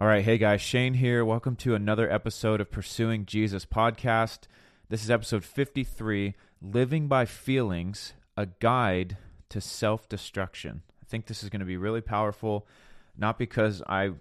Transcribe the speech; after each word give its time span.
All 0.00 0.06
right, 0.06 0.24
hey 0.24 0.38
guys, 0.38 0.62
Shane 0.62 0.94
here. 0.94 1.26
Welcome 1.26 1.56
to 1.56 1.74
another 1.74 2.10
episode 2.10 2.58
of 2.62 2.70
Pursuing 2.70 3.26
Jesus 3.26 3.66
podcast. 3.66 4.44
This 4.88 5.04
is 5.04 5.10
episode 5.10 5.44
53 5.44 6.32
Living 6.62 7.06
by 7.06 7.26
Feelings, 7.26 8.14
a 8.34 8.46
guide 8.46 9.18
to 9.50 9.60
self 9.60 10.08
destruction. 10.08 10.80
I 11.02 11.04
think 11.04 11.26
this 11.26 11.42
is 11.42 11.50
going 11.50 11.60
to 11.60 11.66
be 11.66 11.76
really 11.76 12.00
powerful, 12.00 12.66
not 13.14 13.38
because 13.38 13.82
I 13.86 14.12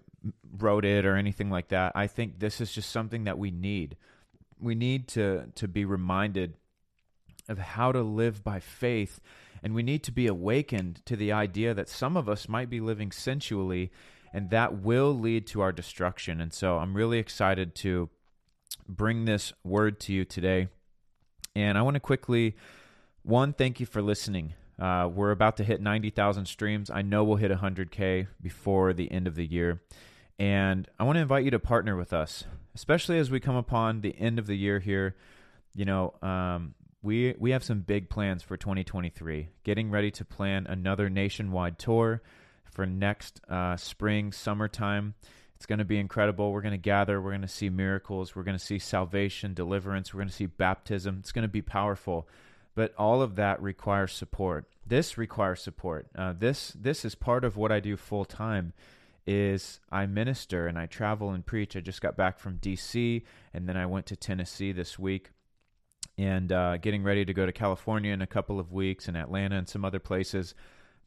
wrote 0.57 0.83
it 0.83 1.05
or 1.05 1.15
anything 1.15 1.49
like 1.49 1.69
that. 1.69 1.93
I 1.95 2.07
think 2.07 2.39
this 2.39 2.59
is 2.59 2.73
just 2.73 2.91
something 2.91 3.23
that 3.23 3.37
we 3.37 3.49
need. 3.49 3.95
We 4.59 4.75
need 4.75 5.07
to, 5.09 5.45
to 5.55 5.67
be 5.69 5.85
reminded 5.85 6.55
of 7.47 7.57
how 7.57 7.93
to 7.93 8.01
live 8.01 8.43
by 8.43 8.59
faith, 8.59 9.21
and 9.63 9.73
we 9.73 9.83
need 9.83 10.03
to 10.03 10.11
be 10.11 10.27
awakened 10.27 11.05
to 11.05 11.15
the 11.15 11.31
idea 11.31 11.73
that 11.73 11.87
some 11.87 12.17
of 12.17 12.27
us 12.27 12.49
might 12.49 12.69
be 12.69 12.81
living 12.81 13.13
sensually 13.13 13.91
and 14.33 14.49
that 14.49 14.81
will 14.81 15.17
lead 15.17 15.47
to 15.47 15.61
our 15.61 15.71
destruction. 15.71 16.41
And 16.41 16.53
so 16.53 16.77
I'm 16.77 16.95
really 16.95 17.19
excited 17.19 17.75
to 17.75 18.09
bring 18.87 19.25
this 19.25 19.53
word 19.63 19.99
to 20.01 20.13
you 20.13 20.25
today. 20.25 20.67
And 21.55 21.77
I 21.77 21.81
want 21.81 21.95
to 21.95 21.99
quickly, 21.99 22.55
one, 23.23 23.53
thank 23.53 23.79
you 23.79 23.85
for 23.85 24.01
listening. 24.01 24.53
Uh, 24.79 25.09
we're 25.13 25.31
about 25.31 25.57
to 25.57 25.63
hit 25.63 25.81
90,000 25.81 26.45
streams. 26.45 26.89
I 26.89 27.01
know 27.01 27.23
we'll 27.23 27.37
hit 27.37 27.51
100K 27.51 28.27
before 28.41 28.93
the 28.93 29.11
end 29.11 29.27
of 29.27 29.35
the 29.35 29.45
year. 29.45 29.81
And 30.37 30.87
I 30.97 31.03
want 31.03 31.17
to 31.17 31.21
invite 31.21 31.43
you 31.43 31.51
to 31.51 31.59
partner 31.59 31.97
with 31.97 32.13
us, 32.13 32.45
especially 32.73 33.19
as 33.19 33.29
we 33.29 33.41
come 33.41 33.57
upon 33.57 34.01
the 34.01 34.17
end 34.17 34.39
of 34.39 34.47
the 34.47 34.55
year 34.55 34.79
here. 34.79 35.15
You 35.75 35.83
know, 35.83 36.13
um, 36.21 36.75
we 37.01 37.35
we 37.37 37.51
have 37.51 37.63
some 37.63 37.81
big 37.81 38.09
plans 38.09 38.41
for 38.41 38.55
2023. 38.55 39.49
Getting 39.63 39.91
ready 39.91 40.11
to 40.11 40.23
plan 40.23 40.65
another 40.67 41.09
nationwide 41.09 41.77
tour 41.77 42.21
for 42.71 42.85
next 42.85 43.41
uh, 43.49 43.75
spring, 43.77 44.31
summertime. 44.31 45.15
It's 45.55 45.65
going 45.65 45.79
to 45.79 45.85
be 45.85 45.97
incredible. 45.97 46.53
We're 46.53 46.61
going 46.61 46.71
to 46.71 46.77
gather. 46.77 47.21
We're 47.21 47.31
going 47.31 47.41
to 47.41 47.47
see 47.47 47.69
miracles. 47.69 48.33
We're 48.33 48.43
going 48.43 48.57
to 48.57 48.63
see 48.63 48.79
salvation, 48.79 49.53
deliverance. 49.53 50.13
We're 50.13 50.19
going 50.19 50.29
to 50.29 50.33
see 50.33 50.45
baptism. 50.45 51.17
It's 51.19 51.33
going 51.33 51.43
to 51.43 51.49
be 51.49 51.61
powerful. 51.61 52.29
But 52.75 52.93
all 52.97 53.21
of 53.21 53.35
that 53.35 53.61
requires 53.61 54.13
support. 54.13 54.69
This 54.87 55.17
requires 55.17 55.61
support. 55.61 56.07
Uh, 56.15 56.33
this 56.37 56.73
this 56.79 57.03
is 57.03 57.13
part 57.13 57.43
of 57.43 57.57
what 57.57 57.73
I 57.73 57.81
do 57.81 57.97
full 57.97 58.23
time. 58.23 58.71
Is 59.27 59.81
I 59.91 60.05
minister 60.05 60.65
and 60.65 60.79
I 60.79 60.85
travel 60.85 61.31
and 61.31 61.45
preach. 61.45 61.75
I 61.75 61.81
just 61.81 62.01
got 62.01 62.15
back 62.15 62.39
from 62.39 62.55
D.C. 62.55 63.25
and 63.53 63.67
then 63.67 63.75
I 63.75 63.85
went 63.85 64.05
to 64.07 64.15
Tennessee 64.15 64.71
this 64.71 64.97
week, 64.97 65.31
and 66.17 66.51
uh, 66.51 66.77
getting 66.77 67.03
ready 67.03 67.25
to 67.25 67.33
go 67.33 67.45
to 67.45 67.51
California 67.51 68.13
in 68.13 68.21
a 68.21 68.27
couple 68.27 68.59
of 68.61 68.71
weeks 68.71 69.09
and 69.09 69.17
Atlanta 69.17 69.57
and 69.57 69.67
some 69.67 69.83
other 69.83 69.99
places 69.99 70.55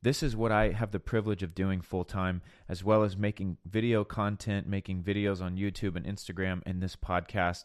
this 0.02 0.22
is 0.22 0.36
what 0.36 0.50
I 0.50 0.70
have 0.70 0.90
the 0.90 1.00
privilege 1.00 1.42
of 1.42 1.54
doing 1.54 1.80
full 1.80 2.04
time, 2.04 2.42
as 2.68 2.82
well 2.82 3.04
as 3.04 3.16
making 3.16 3.56
video 3.64 4.04
content, 4.04 4.66
making 4.66 5.02
videos 5.02 5.40
on 5.40 5.56
YouTube 5.56 5.96
and 5.96 6.04
Instagram, 6.04 6.60
and 6.66 6.82
this 6.82 6.96
podcast, 6.96 7.64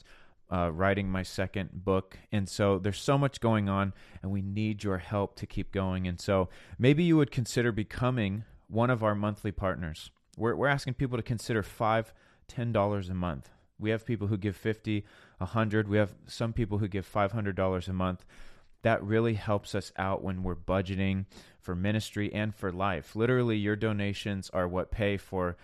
uh, 0.51 0.71
writing 0.71 1.09
my 1.09 1.23
second 1.23 1.71
book. 1.73 2.17
And 2.31 2.47
so 2.47 2.77
there's 2.77 2.99
so 2.99 3.17
much 3.17 3.41
going 3.41 3.67
on, 3.67 3.93
and 4.21 4.31
we 4.31 4.41
need 4.41 4.83
your 4.83 4.99
help 4.99 5.35
to 5.37 5.47
keep 5.47 5.71
going. 5.71 6.07
And 6.07 6.21
so 6.21 6.49
maybe 6.77 7.03
you 7.03 7.17
would 7.17 7.31
consider 7.31 7.71
becoming 7.71 8.43
one 8.67 8.89
of 8.89 9.03
our 9.03 9.15
monthly 9.15 9.51
partners. 9.51 10.11
We're, 10.37 10.55
we're 10.55 10.67
asking 10.67 10.93
people 10.93 11.17
to 11.17 11.23
consider 11.23 11.63
five, 11.63 12.13
ten 12.47 12.71
dollars 12.71 13.09
a 13.09 13.15
month. 13.15 13.49
We 13.79 13.89
have 13.89 14.05
people 14.05 14.27
who 14.27 14.37
give 14.37 14.55
fifty, 14.55 15.05
a 15.39 15.45
hundred. 15.45 15.87
We 15.87 15.97
have 15.97 16.13
some 16.27 16.53
people 16.53 16.77
who 16.77 16.87
give 16.87 17.05
five 17.05 17.31
hundred 17.31 17.55
dollars 17.55 17.87
a 17.87 17.93
month 17.93 18.25
that 18.83 19.03
really 19.03 19.33
helps 19.33 19.73
us 19.75 19.91
out 19.97 20.23
when 20.23 20.43
we're 20.43 20.55
budgeting 20.55 21.25
for 21.67 21.75
ministry 21.75 22.33
and 22.33 22.55
for 22.55 22.71
life. 22.71 23.13
Literally, 23.13 23.57
your 23.57 23.75
donations 23.75 24.49
are 24.53 24.69
what 24.69 24.89
pay 24.89 25.17
for 25.17 25.57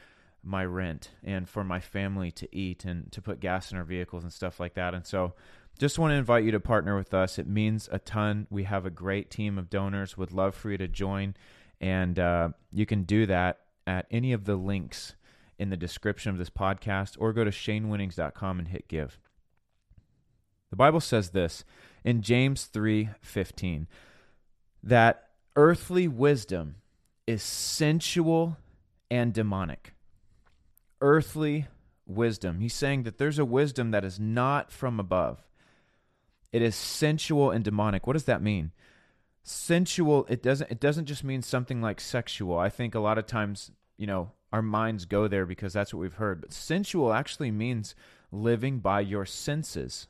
my 0.44 0.66
rent 0.66 1.12
and 1.24 1.48
for 1.48 1.64
my 1.64 1.80
family 1.80 2.30
to 2.30 2.54
eat 2.54 2.84
and 2.84 3.10
to 3.14 3.22
put 3.22 3.40
gas 3.40 3.72
in 3.72 3.78
our 3.78 3.86
vehicles 3.86 4.22
and 4.22 4.34
stuff 4.34 4.60
like 4.60 4.74
that. 4.74 4.94
And 4.94 5.06
so, 5.06 5.34
just 5.80 5.98
want 5.98 6.12
to 6.12 6.16
invite 6.16 6.44
you 6.44 6.52
to 6.52 6.60
partner 6.60 6.98
with 6.98 7.14
us. 7.14 7.40
It 7.40 7.48
means 7.48 7.88
a 7.90 8.00
ton. 8.00 8.48
We 8.50 8.66
have 8.66 8.86
a 8.86 8.90
great 8.90 9.32
team 9.32 9.58
of 9.58 9.70
donors. 9.70 10.18
Would 10.18 10.34
love 10.34 10.56
for 10.56 10.72
you 10.72 10.78
to 10.78 10.90
join, 10.90 11.36
and 11.80 12.20
uh, 12.20 12.50
you 12.70 12.86
can 12.86 13.04
do 13.04 13.26
that 13.28 13.62
at 13.88 14.06
any 14.12 14.34
of 14.34 14.44
the 14.44 14.58
links 14.58 15.16
in 15.58 15.70
the 15.70 15.78
description 15.78 16.34
of 16.34 16.38
this 16.38 16.50
podcast, 16.50 17.16
or 17.18 17.32
go 17.32 17.46
to 17.46 17.50
shanewinnings.com 17.50 18.60
and 18.60 18.68
hit 18.68 18.90
give. 18.90 19.22
The 20.70 20.76
Bible 20.76 21.00
says 21.00 21.30
this 21.30 21.64
in 22.04 22.22
James 22.22 22.68
3:15 22.68 23.88
that 24.84 25.23
earthly 25.56 26.08
wisdom 26.08 26.76
is 27.28 27.44
sensual 27.44 28.58
and 29.10 29.34
demonic. 29.34 29.94
Earthly 31.02 31.68
wisdom. 32.06 32.60
He's 32.60 32.74
saying 32.74 33.04
that 33.04 33.18
there's 33.18 33.40
a 33.40 33.46
wisdom 33.46 33.92
that 33.92 34.04
is 34.04 34.20
not 34.20 34.72
from 34.72 35.00
above. 35.00 35.44
It 36.52 36.62
is 36.62 36.76
sensual 36.76 37.52
and 37.52 37.64
demonic. 37.64 38.06
What 38.06 38.14
does 38.14 38.26
that 38.26 38.42
mean? 38.42 38.72
Sensual, 39.44 40.26
it 40.30 40.42
doesn't 40.42 40.72
it 40.72 40.80
doesn't 40.80 41.06
just 41.06 41.24
mean 41.24 41.42
something 41.42 41.82
like 41.82 42.00
sexual. 42.00 42.58
I 42.58 42.70
think 42.70 42.96
a 42.96 43.00
lot 43.00 43.18
of 43.18 43.26
times, 43.26 43.72
you 43.98 44.08
know, 44.08 44.32
our 44.54 44.62
minds 44.62 45.06
go 45.06 45.28
there 45.28 45.46
because 45.46 45.74
that's 45.74 45.94
what 45.94 46.00
we've 46.00 46.14
heard. 46.14 46.40
But 46.40 46.54
sensual 46.54 47.12
actually 47.12 47.52
means 47.52 47.96
living 48.32 48.80
by 48.80 49.02
your 49.02 49.26
senses. 49.26 50.08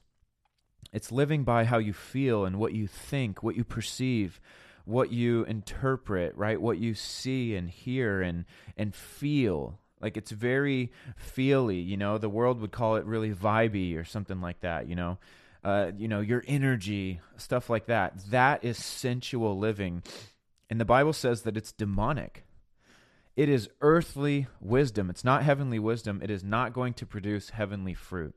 It's 0.91 1.11
living 1.11 1.43
by 1.43 1.63
how 1.65 1.79
you 1.79 1.93
feel 1.93 2.45
and 2.45 2.59
what 2.59 2.73
you 2.73 2.85
think, 2.85 3.41
what 3.41 3.55
you 3.55 3.63
perceive, 3.63 4.39
what 4.85 5.11
you 5.11 5.43
interpret, 5.45 6.35
right? 6.35 6.59
What 6.59 6.77
you 6.77 6.93
see 6.93 7.55
and 7.55 7.69
hear 7.69 8.21
and 8.21 8.45
and 8.77 8.93
feel. 8.93 9.79
Like 10.01 10.17
it's 10.17 10.31
very 10.31 10.91
feely, 11.15 11.79
you 11.79 11.95
know. 11.95 12.17
The 12.17 12.29
world 12.29 12.59
would 12.59 12.71
call 12.71 12.97
it 12.97 13.05
really 13.05 13.31
vibey 13.31 13.97
or 13.97 14.03
something 14.03 14.41
like 14.41 14.59
that, 14.61 14.87
you 14.87 14.95
know. 14.95 15.17
Uh, 15.63 15.91
you 15.97 16.09
know, 16.09 16.19
your 16.19 16.43
energy, 16.45 17.21
stuff 17.37 17.69
like 17.69 17.85
that. 17.85 18.13
That 18.29 18.65
is 18.65 18.77
sensual 18.77 19.57
living. 19.57 20.03
And 20.69 20.79
the 20.79 20.85
Bible 20.85 21.13
says 21.13 21.43
that 21.43 21.55
it's 21.55 21.71
demonic. 21.71 22.43
It 23.37 23.47
is 23.47 23.69
earthly 23.79 24.47
wisdom. 24.59 25.09
It's 25.09 25.23
not 25.23 25.43
heavenly 25.43 25.79
wisdom. 25.79 26.19
It 26.21 26.29
is 26.29 26.43
not 26.43 26.73
going 26.73 26.93
to 26.95 27.05
produce 27.05 27.51
heavenly 27.51 27.93
fruit. 27.93 28.35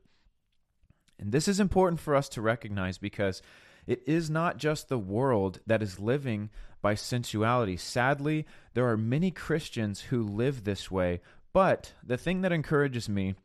And 1.19 1.31
this 1.31 1.47
is 1.47 1.59
important 1.59 1.99
for 1.99 2.15
us 2.15 2.29
to 2.29 2.41
recognize 2.41 2.97
because 2.97 3.41
it 3.87 4.03
is 4.05 4.29
not 4.29 4.57
just 4.57 4.89
the 4.89 4.99
world 4.99 5.61
that 5.65 5.81
is 5.81 5.99
living 5.99 6.49
by 6.81 6.93
sensuality. 6.93 7.77
Sadly, 7.77 8.45
there 8.73 8.87
are 8.87 8.97
many 8.97 9.31
Christians 9.31 10.01
who 10.01 10.21
live 10.21 10.63
this 10.63 10.91
way. 10.91 11.21
But 11.53 11.93
the 12.03 12.17
thing 12.17 12.41
that 12.41 12.51
encourages 12.51 13.09
me 13.09 13.35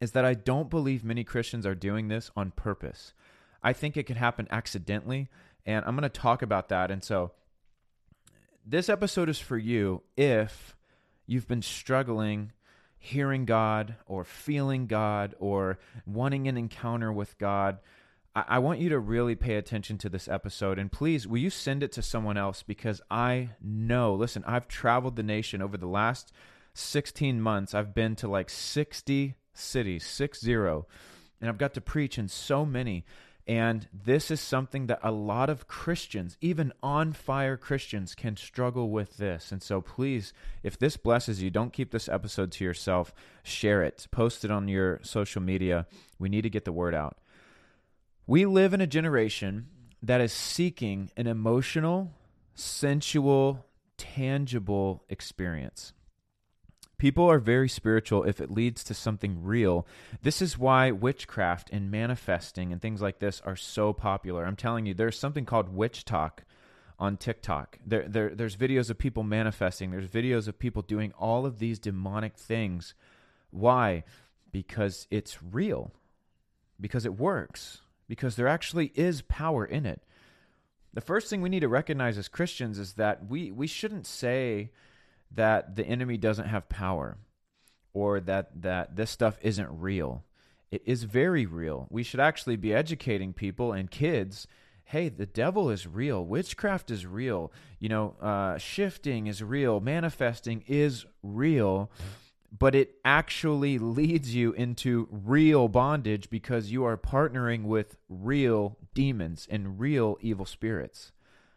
is 0.00 0.12
that 0.12 0.24
I 0.24 0.34
don't 0.34 0.70
believe 0.70 1.04
many 1.04 1.22
Christians 1.22 1.66
are 1.66 1.74
doing 1.74 2.08
this 2.08 2.30
on 2.34 2.50
purpose. 2.50 3.12
I 3.62 3.72
think 3.72 3.96
it 3.96 4.06
can 4.06 4.16
happen 4.16 4.48
accidentally. 4.50 5.28
And 5.66 5.84
I'm 5.84 5.94
going 5.94 6.02
to 6.02 6.08
talk 6.08 6.42
about 6.42 6.70
that. 6.70 6.90
And 6.90 7.04
so 7.04 7.32
this 8.64 8.88
episode 8.88 9.28
is 9.28 9.38
for 9.38 9.58
you 9.58 10.02
if 10.16 10.74
you've 11.26 11.46
been 11.46 11.62
struggling 11.62 12.52
hearing 12.98 13.44
God 13.44 13.94
or 14.06 14.24
feeling 14.24 14.86
God 14.86 15.34
or 15.38 15.78
wanting 16.04 16.48
an 16.48 16.56
encounter 16.56 17.12
with 17.12 17.38
God, 17.38 17.78
I, 18.34 18.44
I 18.48 18.58
want 18.58 18.80
you 18.80 18.88
to 18.90 18.98
really 18.98 19.34
pay 19.34 19.56
attention 19.56 19.98
to 19.98 20.08
this 20.08 20.28
episode. 20.28 20.78
And 20.78 20.90
please, 20.90 21.26
will 21.26 21.38
you 21.38 21.50
send 21.50 21.82
it 21.82 21.92
to 21.92 22.02
someone 22.02 22.36
else? 22.36 22.62
Because 22.62 23.00
I 23.10 23.50
know, 23.62 24.14
listen, 24.14 24.44
I've 24.46 24.68
traveled 24.68 25.16
the 25.16 25.22
nation 25.22 25.62
over 25.62 25.76
the 25.76 25.86
last 25.86 26.32
16 26.74 27.40
months. 27.40 27.74
I've 27.74 27.94
been 27.94 28.16
to 28.16 28.28
like 28.28 28.50
60 28.50 29.34
cities, 29.58 30.06
six 30.06 30.40
zero, 30.40 30.86
and 31.40 31.48
I've 31.48 31.58
got 31.58 31.74
to 31.74 31.80
preach 31.80 32.18
in 32.18 32.28
so 32.28 32.64
many. 32.64 33.04
And 33.46 33.88
this 33.92 34.30
is 34.30 34.40
something 34.40 34.88
that 34.88 35.00
a 35.02 35.10
lot 35.10 35.48
of 35.48 35.66
Christians, 35.66 36.36
even 36.42 36.70
on 36.82 37.14
fire 37.14 37.56
Christians, 37.56 38.14
can 38.14 38.36
struggle 38.36 38.90
with 38.90 39.16
this. 39.16 39.50
And 39.50 39.62
so 39.62 39.80
please, 39.80 40.34
if 40.62 40.78
this 40.78 40.98
blesses 40.98 41.42
you, 41.42 41.48
don't 41.48 41.72
keep 41.72 41.90
this 41.90 42.10
episode 42.10 42.52
to 42.52 42.64
yourself. 42.64 43.14
Share 43.42 43.82
it, 43.82 44.06
post 44.10 44.44
it 44.44 44.50
on 44.50 44.68
your 44.68 45.00
social 45.02 45.40
media. 45.40 45.86
We 46.18 46.28
need 46.28 46.42
to 46.42 46.50
get 46.50 46.66
the 46.66 46.72
word 46.72 46.94
out. 46.94 47.16
We 48.28 48.44
live 48.44 48.74
in 48.74 48.82
a 48.82 48.86
generation 48.86 49.68
that 50.02 50.20
is 50.20 50.34
seeking 50.34 51.10
an 51.16 51.26
emotional, 51.26 52.12
sensual, 52.54 53.64
tangible 53.96 55.02
experience. 55.08 55.94
People 56.98 57.24
are 57.24 57.38
very 57.38 57.70
spiritual 57.70 58.24
if 58.24 58.38
it 58.38 58.50
leads 58.50 58.84
to 58.84 58.92
something 58.92 59.42
real. 59.42 59.86
This 60.20 60.42
is 60.42 60.58
why 60.58 60.90
witchcraft 60.90 61.70
and 61.72 61.90
manifesting 61.90 62.70
and 62.70 62.82
things 62.82 63.00
like 63.00 63.18
this 63.18 63.40
are 63.46 63.56
so 63.56 63.94
popular. 63.94 64.44
I'm 64.44 64.56
telling 64.56 64.84
you, 64.84 64.92
there's 64.92 65.18
something 65.18 65.46
called 65.46 65.74
WitchTok 65.74 66.40
on 66.98 67.16
TikTok. 67.16 67.78
There, 67.86 68.06
there, 68.06 68.34
there's 68.34 68.56
videos 68.56 68.90
of 68.90 68.98
people 68.98 69.22
manifesting. 69.22 69.90
There's 69.90 70.10
videos 70.10 70.48
of 70.48 70.58
people 70.58 70.82
doing 70.82 71.14
all 71.18 71.46
of 71.46 71.60
these 71.60 71.78
demonic 71.78 72.36
things. 72.36 72.92
Why? 73.50 74.04
Because 74.52 75.06
it's 75.10 75.42
real. 75.42 75.92
Because 76.78 77.06
it 77.06 77.18
works. 77.18 77.80
Because 78.08 78.36
there 78.36 78.48
actually 78.48 78.92
is 78.94 79.22
power 79.22 79.64
in 79.64 79.86
it. 79.86 80.02
The 80.94 81.00
first 81.00 81.28
thing 81.28 81.42
we 81.42 81.50
need 81.50 81.60
to 81.60 81.68
recognize 81.68 82.18
as 82.18 82.28
Christians 82.28 82.78
is 82.78 82.94
that 82.94 83.28
we, 83.28 83.50
we 83.52 83.66
shouldn't 83.66 84.06
say 84.06 84.70
that 85.30 85.76
the 85.76 85.86
enemy 85.86 86.16
doesn't 86.16 86.48
have 86.48 86.68
power. 86.68 87.18
or 87.94 88.20
that 88.20 88.62
that 88.62 88.96
this 88.96 89.10
stuff 89.10 89.38
isn't 89.42 89.68
real. 89.70 90.24
It 90.70 90.82
is 90.84 91.02
very 91.04 91.46
real. 91.46 91.86
We 91.90 92.02
should 92.02 92.20
actually 92.20 92.56
be 92.56 92.74
educating 92.74 93.32
people 93.32 93.72
and 93.72 93.90
kids 93.90 94.46
hey, 94.88 95.10
the 95.10 95.26
devil 95.26 95.68
is 95.68 95.86
real, 95.86 96.24
witchcraft 96.24 96.90
is 96.90 97.04
real, 97.04 97.52
you 97.78 97.90
know, 97.90 98.16
uh, 98.22 98.56
shifting 98.56 99.26
is 99.26 99.42
real, 99.42 99.80
manifesting 99.80 100.64
is 100.66 101.04
real, 101.22 101.90
but 102.56 102.74
it 102.74 102.94
actually 103.04 103.78
leads 103.78 104.34
you 104.34 104.52
into 104.52 105.08
real 105.10 105.68
bondage 105.68 106.30
because 106.30 106.70
you 106.70 106.84
are 106.84 106.96
partnering 106.96 107.64
with 107.64 107.96
real 108.08 108.76
demons 108.94 109.46
and 109.50 109.78
real 109.78 110.16
evil 110.20 110.46
spirits. 110.46 111.12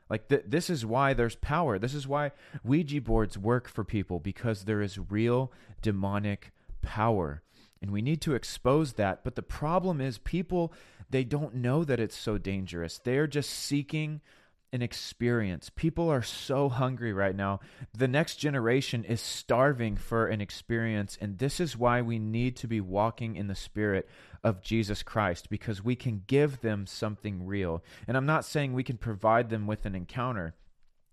Like 0.09 0.27
th- 0.27 0.43
this 0.45 0.69
is 0.69 0.85
why 0.85 1.13
there's 1.13 1.35
power. 1.35 1.79
This 1.79 1.93
is 1.93 2.07
why 2.07 2.31
Ouija 2.63 2.99
boards 2.99 3.37
work 3.37 3.69
for 3.69 3.85
people 3.85 4.19
because 4.19 4.65
there 4.65 4.81
is 4.81 4.99
real 4.99 5.51
demonic 5.81 6.51
power. 6.81 7.41
And 7.81 7.91
we 7.91 8.01
need 8.01 8.21
to 8.21 8.35
expose 8.35 8.93
that. 8.93 9.23
But 9.23 9.35
the 9.35 9.41
problem 9.41 10.01
is 10.01 10.17
people 10.17 10.73
they 11.09 11.23
don't 11.23 11.55
know 11.55 11.83
that 11.83 11.99
it's 11.99 12.17
so 12.17 12.37
dangerous. 12.37 12.97
They're 12.97 13.27
just 13.27 13.49
seeking 13.49 14.21
an 14.73 14.81
experience. 14.81 15.69
People 15.69 16.09
are 16.09 16.21
so 16.21 16.69
hungry 16.69 17.11
right 17.11 17.35
now. 17.35 17.59
The 17.97 18.07
next 18.07 18.37
generation 18.37 19.03
is 19.03 19.19
starving 19.19 19.97
for 19.97 20.27
an 20.27 20.39
experience. 20.39 21.17
And 21.19 21.37
this 21.37 21.59
is 21.59 21.77
why 21.77 22.01
we 22.01 22.19
need 22.19 22.55
to 22.57 22.67
be 22.67 22.79
walking 22.79 23.35
in 23.35 23.47
the 23.47 23.55
spirit 23.55 24.07
of 24.43 24.61
Jesus 24.61 25.03
Christ 25.03 25.49
because 25.49 25.83
we 25.83 25.95
can 25.95 26.23
give 26.25 26.61
them 26.61 26.85
something 26.85 27.45
real. 27.45 27.83
And 28.07 28.15
I'm 28.15 28.25
not 28.25 28.45
saying 28.45 28.73
we 28.73 28.83
can 28.83 28.97
provide 28.97 29.49
them 29.49 29.67
with 29.67 29.85
an 29.85 29.95
encounter. 29.95 30.55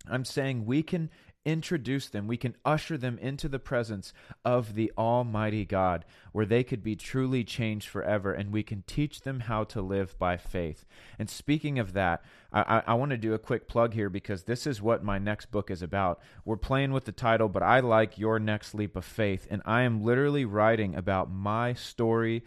I'm 0.08 0.24
saying 0.24 0.64
we 0.64 0.82
can 0.82 1.10
introduce 1.48 2.08
them, 2.08 2.26
we 2.26 2.36
can 2.36 2.54
usher 2.62 2.98
them 2.98 3.18
into 3.18 3.48
the 3.48 3.58
presence 3.58 4.12
of 4.44 4.74
the 4.74 4.92
Almighty 4.98 5.64
God, 5.64 6.04
where 6.32 6.44
they 6.44 6.62
could 6.62 6.82
be 6.82 6.94
truly 6.94 7.42
changed 7.42 7.88
forever, 7.88 8.32
and 8.32 8.52
we 8.52 8.62
can 8.62 8.82
teach 8.86 9.22
them 9.22 9.40
how 9.40 9.64
to 9.64 9.80
live 9.80 10.18
by 10.18 10.36
faith. 10.36 10.84
And 11.18 11.30
speaking 11.30 11.78
of 11.78 11.94
that, 11.94 12.22
I, 12.52 12.82
I, 12.86 12.94
want 12.94 13.10
to 13.12 13.16
do 13.16 13.32
a 13.32 13.38
quick 13.38 13.66
plug 13.66 13.94
here 13.94 14.10
because 14.10 14.44
this 14.44 14.66
is 14.66 14.82
what 14.82 15.02
my 15.02 15.18
next 15.18 15.50
book 15.50 15.70
is 15.70 15.82
about. 15.82 16.20
We're 16.44 16.56
playing 16.56 16.92
with 16.92 17.06
the 17.06 17.12
title, 17.12 17.48
but 17.48 17.62
I 17.62 17.80
like 17.80 18.18
Your 18.18 18.38
Next 18.38 18.74
Leap 18.74 18.94
of 18.94 19.04
Faith, 19.04 19.46
and 19.50 19.62
I 19.64 19.82
am 19.82 20.04
literally 20.04 20.44
writing 20.44 20.94
about 20.94 21.30
my 21.30 21.72
story 21.72 22.44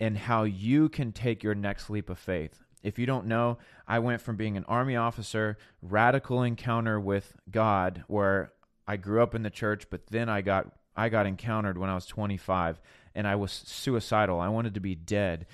and 0.00 0.16
how 0.18 0.42
you 0.42 0.88
can 0.88 1.12
take 1.12 1.44
your 1.44 1.54
next 1.54 1.88
leap 1.88 2.10
of 2.10 2.18
faith. 2.18 2.64
If 2.82 2.98
you 2.98 3.06
don't 3.06 3.26
know, 3.26 3.58
I 3.90 3.98
went 3.98 4.22
from 4.22 4.36
being 4.36 4.56
an 4.56 4.64
army 4.68 4.94
officer, 4.94 5.58
radical 5.82 6.44
encounter 6.44 7.00
with 7.00 7.36
God, 7.50 8.04
where 8.06 8.52
I 8.86 8.96
grew 8.96 9.20
up 9.20 9.34
in 9.34 9.42
the 9.42 9.50
church, 9.50 9.88
but 9.90 10.06
then 10.06 10.28
I 10.28 10.42
got 10.42 10.70
I 10.96 11.08
got 11.08 11.26
encountered 11.26 11.76
when 11.76 11.90
I 11.90 11.96
was 11.96 12.06
25 12.06 12.80
and 13.16 13.26
I 13.26 13.34
was 13.34 13.50
suicidal. 13.50 14.38
I 14.38 14.48
wanted 14.48 14.74
to 14.74 14.80
be 14.80 14.94
dead. 14.94 15.46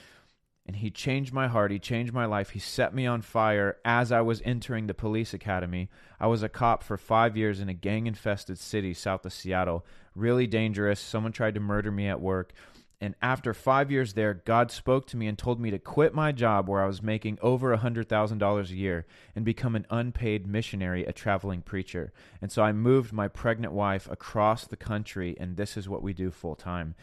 And 0.67 0.77
he 0.77 0.91
changed 0.91 1.33
my 1.33 1.49
heart. 1.49 1.71
He 1.71 1.79
changed 1.79 2.12
my 2.12 2.27
life. 2.27 2.50
He 2.50 2.59
set 2.59 2.94
me 2.94 3.06
on 3.06 3.23
fire 3.23 3.79
as 3.87 4.12
I 4.12 4.21
was 4.21 4.43
entering 4.44 4.87
the 4.87 4.93
police 4.93 5.32
academy. 5.32 5.89
I 6.21 6.27
was 6.27 6.43
a 6.43 6.49
cop 6.50 6.82
for 6.82 6.99
five 6.99 7.39
years 7.39 7.61
in 7.61 7.71
a 7.71 7.75
gang 7.75 8.06
infested 8.06 8.59
city 8.59 8.93
south 8.93 9.25
of 9.25 9.32
Seattle. 9.32 9.87
Really 10.15 10.47
dangerous. 10.47 11.00
Someone 11.00 11.32
tried 11.32 11.55
to 11.55 11.61
murder 11.61 11.91
me 11.91 12.06
at 12.06 12.21
work. 12.21 12.53
And 13.00 13.14
after 13.20 13.52
five 13.52 13.90
years 13.90 14.14
there, 14.14 14.32
God 14.32 14.70
spoke 14.70 15.06
to 15.08 15.19
me 15.19 15.26
and 15.26 15.37
told 15.37 15.60
me 15.60 15.70
to 15.70 15.78
quit 15.78 16.14
my 16.14 16.32
job 16.32 16.66
where 16.66 16.82
I 16.82 16.87
was 16.87 17.02
making 17.02 17.38
over 17.43 17.72
a 17.72 17.78
$100,000 17.78 18.70
a 18.70 18.75
year 18.75 19.06
and 19.34 19.44
become 19.44 19.76
an 19.76 19.87
unpaid 19.90 20.46
missionary, 20.46 21.04
a 21.04 21.12
traveling 21.12 21.60
preacher. 21.60 22.12
And 22.40 22.50
so 22.50 22.62
I 22.62 22.72
moved 22.72 23.12
my 23.12 23.28
pregnant 23.28 23.75
wife 23.75 24.08
across 24.10 24.66
the 24.66 24.78
country, 24.78 25.37
and 25.38 25.56
this 25.56 25.76
is 25.76 25.88
what 25.88 26.02
we 26.02 26.14
do 26.14 26.31
full 26.31 26.54
time. 26.54 26.94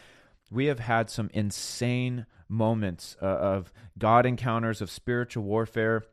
We 0.50 0.66
have 0.66 0.80
had 0.80 1.12
some 1.12 1.30
insane 1.32 2.26
moments 2.50 3.16
uh, 3.22 3.26
of 3.26 3.72
God 3.98 4.26
encounters, 4.26 4.82
of 4.82 4.90
spiritual 4.90 5.44
warfare, 5.44 6.04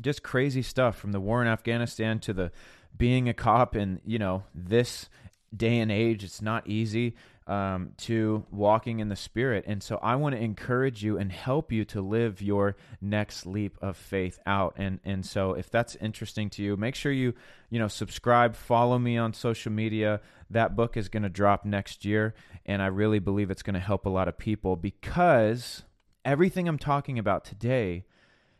just 0.00 0.24
crazy 0.24 0.62
stuff 0.62 0.96
from 0.96 1.12
the 1.12 1.20
war 1.20 1.42
in 1.42 1.48
Afghanistan 1.48 2.18
to 2.20 2.32
the 2.32 2.50
being 2.96 3.28
a 3.28 3.34
cop 3.34 3.76
in, 3.76 4.00
you 4.04 4.18
know, 4.18 4.44
this 4.52 5.08
day 5.56 5.78
and 5.78 5.92
age. 5.92 6.24
It's 6.24 6.42
not 6.42 6.66
easy 6.66 7.14
um, 7.46 7.92
to 7.98 8.44
walking 8.50 9.00
in 9.00 9.08
the 9.08 9.16
Spirit. 9.16 9.64
And 9.66 9.82
so 9.82 9.98
I 10.02 10.16
want 10.16 10.34
to 10.34 10.40
encourage 10.40 11.02
you 11.02 11.18
and 11.18 11.32
help 11.32 11.72
you 11.72 11.84
to 11.86 12.00
live 12.00 12.40
your 12.40 12.76
next 13.00 13.46
leap 13.46 13.76
of 13.82 13.96
faith 13.96 14.38
out. 14.46 14.74
And 14.76 15.00
and 15.04 15.24
so 15.26 15.54
if 15.54 15.70
that's 15.70 15.96
interesting 15.96 16.50
to 16.50 16.62
you, 16.62 16.76
make 16.76 16.94
sure 16.94 17.12
you 17.12 17.34
you 17.70 17.78
know 17.78 17.88
subscribe, 17.88 18.54
follow 18.54 18.98
me 18.98 19.16
on 19.18 19.32
social 19.32 19.72
media. 19.72 20.20
That 20.50 20.76
book 20.76 20.96
is 20.96 21.08
going 21.08 21.22
to 21.22 21.28
drop 21.28 21.64
next 21.64 22.04
year, 22.04 22.34
and 22.66 22.82
I 22.82 22.86
really 22.86 23.18
believe 23.18 23.50
it's 23.50 23.62
going 23.62 23.74
to 23.74 23.80
help 23.80 24.06
a 24.06 24.10
lot 24.10 24.28
of 24.28 24.38
people 24.38 24.76
because 24.76 25.82
everything 26.24 26.68
I'm 26.68 26.78
talking 26.78 27.18
about 27.18 27.44
today 27.44 28.04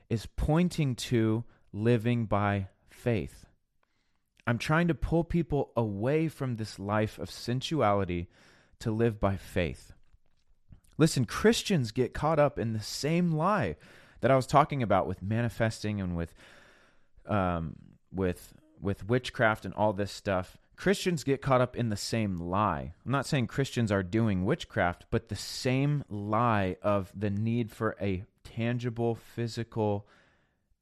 is 0.09 0.27
pointing 0.27 0.95
to 0.95 1.45
living 1.73 2.27
by 2.27 2.69
faith. 2.91 3.47
I'm 4.47 4.59
trying 4.59 4.89
to 4.89 4.95
pull 4.95 5.23
people 5.23 5.71
away 5.77 6.29
from 6.29 6.57
this 6.57 6.79
life 6.79 7.19
of 7.19 7.31
sensuality 7.31 8.29
to 8.83 8.91
live 8.91 9.19
by 9.19 9.37
faith. 9.37 9.93
Listen, 10.99 11.25
Christians 11.25 11.91
get 11.91 12.15
caught 12.15 12.39
up 12.39 12.59
in 12.59 12.73
the 12.73 12.81
same 12.81 13.33
lie 13.33 13.77
that 14.21 14.31
I 14.31 14.37
was 14.37 14.47
talking 14.47 14.83
about 14.83 15.07
with 15.07 15.23
manifesting 15.23 16.01
and 16.01 16.17
with 16.17 16.35
um, 17.27 17.77
with 18.13 18.55
with 18.81 19.09
witchcraft 19.09 19.65
and 19.65 19.75
all 19.75 19.93
this 19.93 20.13
stuff. 20.13 20.59
Christians 20.77 21.23
get 21.23 21.43
caught 21.43 21.61
up 21.61 21.77
in 21.77 21.91
the 21.91 21.97
same 21.97 22.41
lie. 22.41 22.93
I'm 23.05 23.13
not 23.13 23.27
saying 23.27 23.47
Christians 23.47 23.93
are 23.93 24.03
doing 24.03 24.45
witchcraft, 24.45 25.07
but 25.11 25.29
the 25.29 25.37
same 25.37 26.05
lie 26.09 26.77
of 26.83 27.13
the 27.15 27.31
need 27.31 27.71
for 27.71 27.97
a 28.01 28.25
tangible, 28.43 29.15
physical 29.15 30.09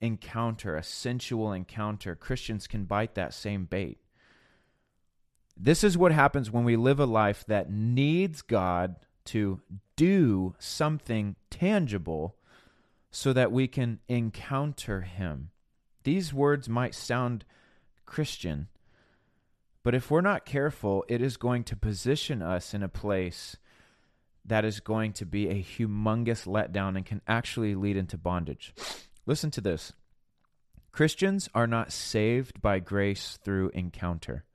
encounter, 0.00 0.76
a 0.76 0.82
sensual 0.82 1.52
encounter. 1.52 2.14
Christians 2.14 2.67
can 2.67 2.85
bite 2.85 3.14
that 3.14 3.35
same 3.35 3.64
bait. 3.64 3.99
This 5.62 5.84
is 5.84 5.98
what 5.98 6.12
happens 6.12 6.50
when 6.50 6.64
we 6.64 6.76
live 6.76 7.00
a 7.00 7.04
life 7.04 7.44
that 7.46 7.70
needs 7.70 8.40
God 8.40 8.96
to 9.26 9.60
do 9.94 10.54
something 10.58 11.36
tangible 11.50 12.34
so 13.10 13.34
that 13.34 13.52
we 13.52 13.68
can 13.68 13.98
encounter 14.08 15.02
Him. 15.02 15.50
These 16.02 16.32
words 16.32 16.66
might 16.66 16.94
sound 16.94 17.44
Christian, 18.06 18.68
but 19.82 19.94
if 19.94 20.10
we're 20.10 20.22
not 20.22 20.46
careful, 20.46 21.04
it 21.08 21.20
is 21.20 21.36
going 21.36 21.64
to 21.64 21.76
position 21.76 22.40
us 22.40 22.72
in 22.72 22.82
a 22.82 22.88
place 22.88 23.58
that 24.46 24.64
is 24.64 24.80
going 24.80 25.12
to 25.12 25.26
be 25.26 25.49
a 25.49 25.62
humongous 25.62 26.46
letdown 26.46 26.96
and 26.96 27.04
can 27.04 27.20
actually 27.28 27.75
lead 27.75 27.99
into 27.99 28.16
bondage. 28.16 28.73
Listen 29.26 29.50
to 29.50 29.61
this 29.61 29.92
Christians 30.90 31.50
are 31.54 31.66
not 31.66 31.92
saved 31.92 32.62
by 32.62 32.78
grace 32.78 33.38
through 33.44 33.70
encounter. 33.75 34.46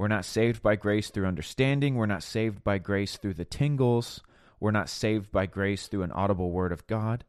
We're 0.00 0.08
not 0.08 0.24
saved 0.24 0.62
by 0.62 0.76
grace 0.76 1.10
through 1.10 1.26
understanding. 1.26 1.94
We're 1.94 2.06
not 2.06 2.22
saved 2.22 2.64
by 2.64 2.78
grace 2.78 3.18
through 3.18 3.34
the 3.34 3.44
tingles. 3.44 4.22
We're 4.58 4.70
not 4.70 4.88
saved 4.88 5.30
by 5.30 5.44
grace 5.44 5.88
through 5.88 6.04
an 6.04 6.12
audible 6.12 6.52
word 6.52 6.72
of 6.72 6.86
God. 6.86 7.26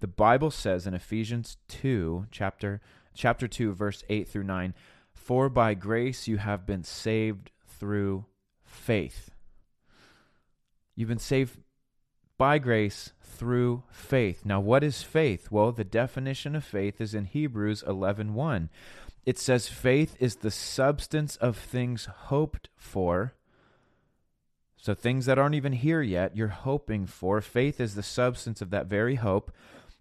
The 0.00 0.06
Bible 0.06 0.50
says 0.50 0.86
in 0.86 0.94
Ephesians 0.94 1.58
2, 1.68 2.28
chapter 2.30 2.80
chapter 3.12 3.46
2 3.46 3.74
verse 3.74 4.04
8 4.08 4.26
through 4.26 4.44
9, 4.44 4.72
"For 5.12 5.50
by 5.50 5.74
grace 5.74 6.26
you 6.26 6.38
have 6.38 6.64
been 6.64 6.82
saved 6.82 7.50
through 7.66 8.24
faith." 8.64 9.30
You've 10.94 11.10
been 11.10 11.18
saved 11.18 11.58
by 12.38 12.58
grace 12.58 13.12
through 13.20 13.82
faith. 13.90 14.46
Now, 14.46 14.60
what 14.60 14.82
is 14.82 15.02
faith? 15.02 15.50
Well, 15.50 15.72
the 15.72 15.84
definition 15.84 16.56
of 16.56 16.64
faith 16.64 17.02
is 17.02 17.14
in 17.14 17.26
Hebrews 17.26 17.82
11:1. 17.86 18.34
1 18.34 18.70
it 19.24 19.38
says 19.38 19.68
faith 19.68 20.16
is 20.18 20.36
the 20.36 20.50
substance 20.50 21.36
of 21.36 21.56
things 21.56 22.06
hoped 22.06 22.68
for. 22.76 23.34
So 24.76 24.94
things 24.94 25.26
that 25.26 25.38
aren't 25.38 25.54
even 25.54 25.74
here 25.74 26.02
yet, 26.02 26.36
you're 26.36 26.48
hoping 26.48 27.06
for. 27.06 27.40
Faith 27.40 27.80
is 27.80 27.94
the 27.94 28.02
substance 28.02 28.60
of 28.60 28.70
that 28.70 28.86
very 28.86 29.14
hope, 29.14 29.52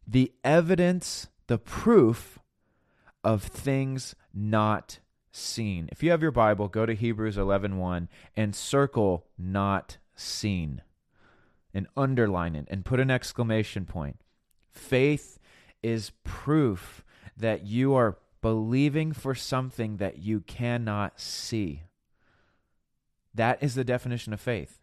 the 0.08 0.32
evidence, 0.44 1.28
the 1.46 1.60
proof 1.60 2.40
of 3.24 3.44
things 3.44 4.16
not 4.34 5.00
seen. 5.32 5.88
If 5.92 6.02
you 6.02 6.10
have 6.12 6.24
your 6.24 6.32
Bible, 6.32 6.68
go 6.68 6.86
to 6.86 6.96
Hebrews 6.96 7.38
11:1 7.38 7.78
1 7.78 8.10
and 8.36 8.56
circle 8.56 9.28
not 9.38 9.98
seen 10.16 10.82
and 11.74 11.88
underline 11.96 12.56
it 12.56 12.68
and 12.70 12.84
put 12.84 13.00
an 13.00 13.12
exclamation 13.12 13.86
point. 13.86 14.20
Faith 14.72 15.40
is 15.84 16.12
proof 16.24 17.04
that 17.38 17.66
you 17.66 17.94
are 17.94 18.18
believing 18.42 19.14
for 19.14 19.36
something 19.36 19.98
that 19.98 20.18
you 20.18 20.42
cannot 20.42 21.20
see. 21.20 21.84
That 23.34 23.62
is 23.62 23.76
the 23.76 23.84
definition 23.84 24.34
of 24.34 24.42
faith. 24.42 24.80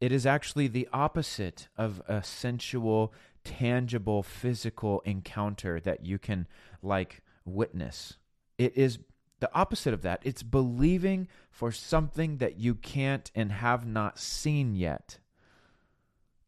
It 0.00 0.12
is 0.12 0.26
actually 0.26 0.68
the 0.68 0.88
opposite 0.92 1.68
of 1.78 2.02
a 2.08 2.22
sensual, 2.22 3.12
tangible, 3.44 4.22
physical 4.22 5.00
encounter 5.00 5.80
that 5.80 6.04
you 6.04 6.18
can 6.18 6.46
like 6.82 7.22
witness. 7.44 8.18
It 8.58 8.76
is 8.76 8.98
the 9.40 9.54
opposite 9.54 9.94
of 9.94 10.02
that. 10.02 10.20
It's 10.24 10.42
believing 10.42 11.28
for 11.50 11.72
something 11.72 12.38
that 12.38 12.58
you 12.58 12.74
can't 12.74 13.30
and 13.34 13.52
have 13.52 13.86
not 13.86 14.18
seen 14.18 14.74
yet. 14.74 15.18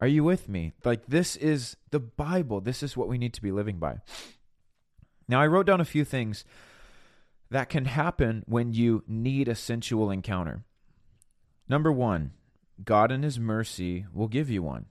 Are 0.00 0.06
you 0.06 0.24
with 0.24 0.48
me? 0.48 0.72
Like, 0.84 1.06
this 1.06 1.36
is 1.36 1.76
the 1.90 2.00
Bible. 2.00 2.60
This 2.60 2.82
is 2.82 2.96
what 2.96 3.08
we 3.08 3.16
need 3.16 3.32
to 3.34 3.42
be 3.42 3.52
living 3.52 3.78
by. 3.78 4.00
Now, 5.28 5.40
I 5.40 5.46
wrote 5.46 5.66
down 5.66 5.80
a 5.80 5.84
few 5.84 6.04
things 6.04 6.44
that 7.50 7.68
can 7.68 7.84
happen 7.84 8.44
when 8.46 8.72
you 8.72 9.02
need 9.06 9.48
a 9.48 9.54
sensual 9.54 10.10
encounter. 10.10 10.64
Number 11.68 11.92
one, 11.92 12.32
God 12.84 13.10
in 13.10 13.22
His 13.22 13.38
mercy 13.38 14.06
will 14.12 14.28
give 14.28 14.50
you 14.50 14.62
one. 14.62 14.86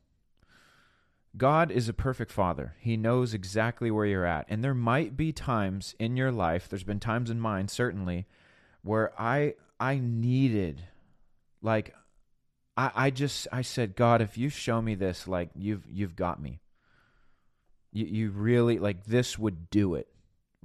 God 1.38 1.70
is 1.70 1.89
a 1.89 1.94
perfect 1.94 2.32
father. 2.32 2.75
He 2.80 2.96
knows 2.96 3.34
exactly 3.34 3.92
where 3.92 4.06
you're 4.06 4.25
at. 4.25 4.46
And 4.48 4.63
there 4.63 4.74
might 4.74 5.18
be 5.18 5.34
times 5.34 5.96
in 6.00 6.15
your 6.15 6.32
life, 6.32 6.70
there's 6.70 6.84
been 6.84 7.00
times 7.00 7.30
in 7.30 7.39
mine 7.39 7.68
certainly, 7.68 8.25
where 8.84 9.12
I 9.20 9.56
I 9.80 10.00
needed 10.01 10.84
like 11.62 11.94
I, 12.77 12.92
I 12.96 13.10
just 13.10 13.48
I 13.51 13.62
said, 13.62 13.96
God, 13.96 14.22
if 14.22 14.38
you 14.38 14.50
show 14.50 14.82
me 14.82 14.96
this, 14.96 15.27
like 15.27 15.50
you've 15.56 15.86
you've 15.92 16.15
got 16.15 16.42
me. 16.42 16.62
You 17.92 18.06
you 18.06 18.30
really 18.32 18.80
like 18.80 19.06
this 19.06 19.38
would 19.38 19.70
do 19.70 19.96
it, 19.96 20.08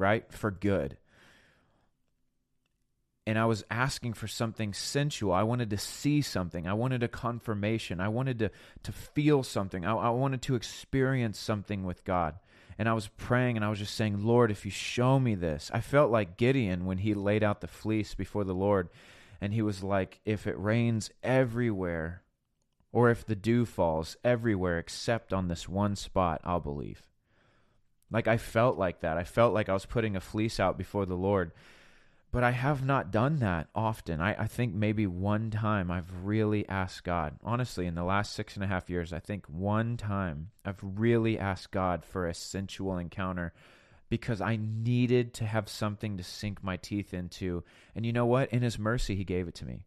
right? 0.00 0.30
For 0.32 0.50
good 0.50 0.96
and 3.30 3.38
I 3.38 3.44
was 3.44 3.64
asking 3.70 4.14
for 4.14 4.26
something 4.26 4.72
sensual. 4.72 5.32
I 5.32 5.44
wanted 5.44 5.70
to 5.70 5.78
see 5.78 6.20
something. 6.20 6.66
I 6.66 6.72
wanted 6.72 7.04
a 7.04 7.08
confirmation. 7.08 8.00
I 8.00 8.08
wanted 8.08 8.40
to 8.40 8.50
to 8.82 8.92
feel 8.92 9.44
something. 9.44 9.84
I, 9.84 9.92
I, 9.92 10.10
wanted 10.10 10.42
to 10.42 10.56
experience 10.56 11.38
something 11.38 11.84
with 11.84 12.04
God. 12.04 12.40
And 12.76 12.88
I 12.88 12.94
was 12.94 13.06
praying 13.06 13.54
and 13.54 13.64
I 13.64 13.68
was 13.68 13.78
just 13.78 13.94
saying, 13.94 14.24
Lord, 14.24 14.50
if 14.50 14.64
you 14.64 14.72
show 14.72 15.20
me 15.20 15.36
this. 15.36 15.70
I 15.72 15.80
felt 15.80 16.10
like 16.10 16.38
Gideon 16.38 16.86
when 16.86 16.98
he 16.98 17.14
laid 17.14 17.44
out 17.44 17.60
the 17.60 17.68
fleece 17.68 18.14
before 18.14 18.42
the 18.42 18.54
Lord. 18.54 18.88
And 19.40 19.54
he 19.54 19.62
was 19.62 19.82
like, 19.82 20.20
if 20.24 20.48
it 20.48 20.58
rains 20.58 21.10
everywhere, 21.22 22.22
or 22.90 23.10
if 23.10 23.24
the 23.24 23.36
dew 23.36 23.64
falls 23.64 24.16
everywhere 24.24 24.78
except 24.78 25.32
on 25.32 25.46
this 25.46 25.68
one 25.68 25.94
spot, 25.94 26.40
I'll 26.42 26.58
believe. 26.58 27.09
Like 28.10 28.28
I 28.28 28.36
felt 28.36 28.78
like 28.78 29.00
that. 29.00 29.16
I 29.16 29.24
felt 29.24 29.54
like 29.54 29.68
I 29.68 29.74
was 29.74 29.86
putting 29.86 30.16
a 30.16 30.20
fleece 30.20 30.58
out 30.58 30.78
before 30.78 31.06
the 31.06 31.14
Lord 31.14 31.52
but 32.32 32.44
I 32.44 32.52
have 32.52 32.84
not 32.84 33.10
done 33.10 33.38
that 33.38 33.68
often. 33.74 34.20
I, 34.20 34.42
I 34.42 34.46
think 34.46 34.72
maybe 34.72 35.06
one 35.06 35.50
time 35.50 35.90
I've 35.90 36.24
really 36.24 36.68
asked 36.68 37.02
God. 37.02 37.36
Honestly, 37.42 37.86
in 37.86 37.96
the 37.96 38.04
last 38.04 38.32
six 38.32 38.54
and 38.54 38.62
a 38.62 38.68
half 38.68 38.88
years, 38.88 39.12
I 39.12 39.18
think 39.18 39.46
one 39.46 39.96
time 39.96 40.50
I've 40.64 40.80
really 40.80 41.38
asked 41.38 41.72
God 41.72 42.04
for 42.04 42.26
a 42.26 42.34
sensual 42.34 42.98
encounter 42.98 43.52
because 44.08 44.40
I 44.40 44.56
needed 44.60 45.34
to 45.34 45.44
have 45.44 45.68
something 45.68 46.16
to 46.16 46.24
sink 46.24 46.62
my 46.62 46.76
teeth 46.76 47.12
into. 47.12 47.64
And 47.96 48.06
you 48.06 48.12
know 48.12 48.26
what? 48.26 48.52
In 48.52 48.62
His 48.62 48.78
mercy, 48.78 49.16
He 49.16 49.24
gave 49.24 49.48
it 49.48 49.54
to 49.56 49.64
me. 49.64 49.86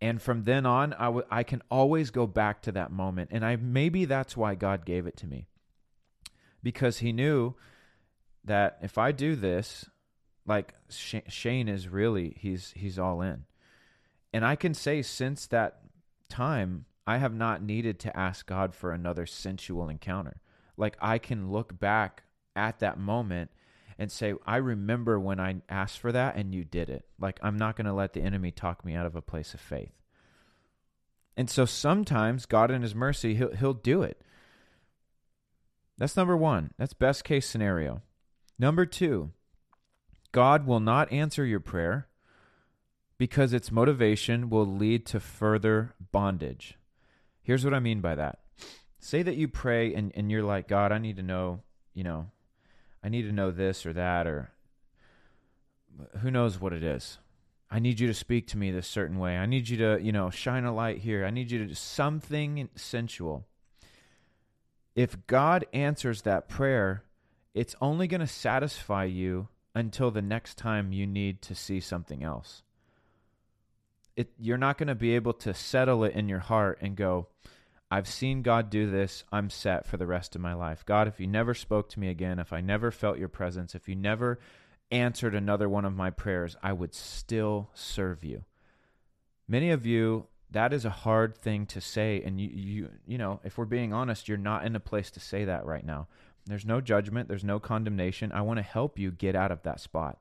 And 0.00 0.20
from 0.20 0.42
then 0.42 0.66
on, 0.66 0.94
I, 0.94 1.06
w- 1.06 1.26
I 1.30 1.44
can 1.44 1.62
always 1.70 2.10
go 2.10 2.26
back 2.26 2.62
to 2.62 2.72
that 2.72 2.90
moment. 2.90 3.30
And 3.32 3.44
I 3.44 3.54
maybe 3.54 4.04
that's 4.04 4.36
why 4.36 4.56
God 4.56 4.84
gave 4.84 5.06
it 5.06 5.16
to 5.18 5.28
me. 5.28 5.46
Because 6.62 6.98
He 6.98 7.12
knew 7.12 7.54
that 8.44 8.78
if 8.82 8.98
I 8.98 9.12
do 9.12 9.36
this, 9.36 9.86
like 10.46 10.74
Shane 10.88 11.68
is 11.68 11.88
really 11.88 12.36
he's 12.38 12.72
he's 12.76 12.98
all 12.98 13.22
in. 13.22 13.44
And 14.32 14.44
I 14.44 14.56
can 14.56 14.74
say 14.74 15.02
since 15.02 15.46
that 15.48 15.80
time 16.28 16.86
I 17.06 17.18
have 17.18 17.34
not 17.34 17.62
needed 17.62 17.98
to 18.00 18.16
ask 18.16 18.46
God 18.46 18.74
for 18.74 18.92
another 18.92 19.26
sensual 19.26 19.88
encounter. 19.88 20.40
Like 20.76 20.96
I 21.00 21.18
can 21.18 21.50
look 21.50 21.78
back 21.78 22.24
at 22.56 22.78
that 22.80 22.98
moment 22.98 23.50
and 23.98 24.10
say, 24.10 24.34
I 24.46 24.56
remember 24.56 25.18
when 25.18 25.38
I 25.38 25.56
asked 25.68 25.98
for 25.98 26.12
that 26.12 26.36
and 26.36 26.54
you 26.54 26.64
did 26.64 26.88
it. 26.88 27.04
Like 27.20 27.38
I'm 27.42 27.56
not 27.56 27.76
going 27.76 27.86
to 27.86 27.92
let 27.92 28.14
the 28.14 28.22
enemy 28.22 28.50
talk 28.50 28.84
me 28.84 28.94
out 28.94 29.06
of 29.06 29.16
a 29.16 29.22
place 29.22 29.54
of 29.54 29.60
faith. 29.60 29.92
And 31.36 31.48
so 31.48 31.64
sometimes 31.64 32.46
God 32.46 32.70
in 32.70 32.82
his 32.82 32.94
mercy 32.94 33.34
he'll 33.34 33.54
he'll 33.54 33.74
do 33.74 34.02
it. 34.02 34.22
That's 36.02 36.16
number 36.16 36.36
1. 36.36 36.72
That's 36.78 36.94
best 36.94 37.22
case 37.22 37.46
scenario. 37.46 38.02
Number 38.58 38.84
2, 38.84 39.30
God 40.32 40.66
will 40.66 40.80
not 40.80 41.12
answer 41.12 41.44
your 41.44 41.60
prayer 41.60 42.08
because 43.18 43.52
its 43.52 43.70
motivation 43.70 44.50
will 44.50 44.66
lead 44.66 45.06
to 45.06 45.20
further 45.20 45.94
bondage. 46.10 46.76
Here's 47.40 47.64
what 47.64 47.72
I 47.72 47.78
mean 47.78 48.00
by 48.00 48.16
that. 48.16 48.40
Say 48.98 49.22
that 49.22 49.36
you 49.36 49.46
pray 49.46 49.94
and, 49.94 50.10
and 50.16 50.28
you're 50.28 50.42
like, 50.42 50.66
God, 50.66 50.90
I 50.90 50.98
need 50.98 51.14
to 51.18 51.22
know, 51.22 51.60
you 51.94 52.02
know, 52.02 52.32
I 53.04 53.08
need 53.08 53.22
to 53.22 53.32
know 53.32 53.52
this 53.52 53.86
or 53.86 53.92
that, 53.92 54.26
or 54.26 54.50
who 56.18 56.32
knows 56.32 56.60
what 56.60 56.72
it 56.72 56.82
is. 56.82 57.18
I 57.70 57.78
need 57.78 58.00
you 58.00 58.08
to 58.08 58.14
speak 58.14 58.48
to 58.48 58.58
me 58.58 58.72
this 58.72 58.88
certain 58.88 59.20
way. 59.20 59.38
I 59.38 59.46
need 59.46 59.68
you 59.68 59.76
to, 59.76 60.00
you 60.02 60.10
know, 60.10 60.30
shine 60.30 60.64
a 60.64 60.74
light 60.74 60.98
here. 60.98 61.24
I 61.24 61.30
need 61.30 61.52
you 61.52 61.60
to 61.60 61.66
do 61.66 61.74
something 61.74 62.70
sensual. 62.74 63.46
If 64.94 65.26
God 65.26 65.64
answers 65.72 66.22
that 66.22 66.48
prayer, 66.48 67.04
it's 67.54 67.76
only 67.80 68.06
going 68.06 68.20
to 68.20 68.26
satisfy 68.26 69.04
you 69.04 69.48
until 69.74 70.10
the 70.10 70.22
next 70.22 70.58
time 70.58 70.92
you 70.92 71.06
need 71.06 71.40
to 71.42 71.54
see 71.54 71.80
something 71.80 72.22
else. 72.22 72.62
It, 74.16 74.30
you're 74.38 74.58
not 74.58 74.76
going 74.76 74.88
to 74.88 74.94
be 74.94 75.14
able 75.14 75.32
to 75.34 75.54
settle 75.54 76.04
it 76.04 76.14
in 76.14 76.28
your 76.28 76.40
heart 76.40 76.78
and 76.82 76.96
go, 76.96 77.28
I've 77.90 78.08
seen 78.08 78.42
God 78.42 78.70
do 78.70 78.90
this. 78.90 79.24
I'm 79.32 79.50
set 79.50 79.86
for 79.86 79.96
the 79.96 80.06
rest 80.06 80.34
of 80.34 80.40
my 80.40 80.54
life. 80.54 80.84
God, 80.84 81.08
if 81.08 81.20
you 81.20 81.26
never 81.26 81.54
spoke 81.54 81.88
to 81.90 82.00
me 82.00 82.08
again, 82.08 82.38
if 82.38 82.52
I 82.52 82.60
never 82.60 82.90
felt 82.90 83.18
your 83.18 83.28
presence, 83.28 83.74
if 83.74 83.88
you 83.88 83.94
never 83.94 84.38
answered 84.90 85.34
another 85.34 85.68
one 85.68 85.84
of 85.84 85.94
my 85.94 86.10
prayers, 86.10 86.56
I 86.62 86.72
would 86.72 86.94
still 86.94 87.70
serve 87.74 88.24
you. 88.24 88.44
Many 89.48 89.70
of 89.70 89.84
you, 89.84 90.26
that 90.52 90.72
is 90.72 90.84
a 90.84 90.90
hard 90.90 91.36
thing 91.36 91.66
to 91.66 91.80
say. 91.80 92.22
And 92.24 92.40
you, 92.40 92.50
you, 92.52 92.88
you 93.06 93.18
know, 93.18 93.40
if 93.44 93.58
we're 93.58 93.64
being 93.64 93.92
honest, 93.92 94.28
you're 94.28 94.38
not 94.38 94.64
in 94.64 94.76
a 94.76 94.80
place 94.80 95.10
to 95.12 95.20
say 95.20 95.44
that 95.44 95.66
right 95.66 95.84
now. 95.84 96.08
There's 96.46 96.66
no 96.66 96.80
judgment, 96.80 97.28
there's 97.28 97.44
no 97.44 97.60
condemnation. 97.60 98.32
I 98.32 98.42
want 98.42 98.58
to 98.58 98.62
help 98.62 98.98
you 98.98 99.10
get 99.10 99.36
out 99.36 99.52
of 99.52 99.62
that 99.62 99.80
spot. 99.80 100.18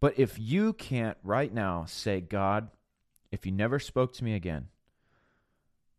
But 0.00 0.18
if 0.18 0.38
you 0.38 0.72
can't 0.74 1.16
right 1.22 1.52
now 1.52 1.86
say, 1.86 2.20
God, 2.20 2.68
if 3.32 3.46
you 3.46 3.52
never 3.52 3.78
spoke 3.78 4.12
to 4.14 4.24
me 4.24 4.34
again, 4.34 4.68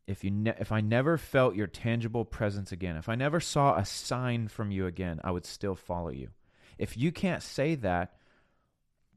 if 0.08 0.24
you 0.24 0.32
ne- 0.32 0.56
if 0.60 0.72
I 0.72 0.82
never 0.82 1.18
felt 1.18 1.56
your 1.56 1.68
tangible 1.68 2.24
presence 2.24 2.72
again, 2.72 2.96
if 2.96 3.10
I 3.10 3.16
never 3.16 3.40
saw 3.40 3.76
a 3.76 3.86
sign 3.86 4.48
from 4.48 4.72
you 4.72 4.86
again, 4.86 5.20
I 5.24 5.32
would 5.32 5.46
still 5.46 5.76
follow 5.76 6.10
you. 6.10 6.30
If 6.78 6.98
you 6.98 7.12
can't 7.12 7.42
say 7.42 7.76
that, 7.76 8.14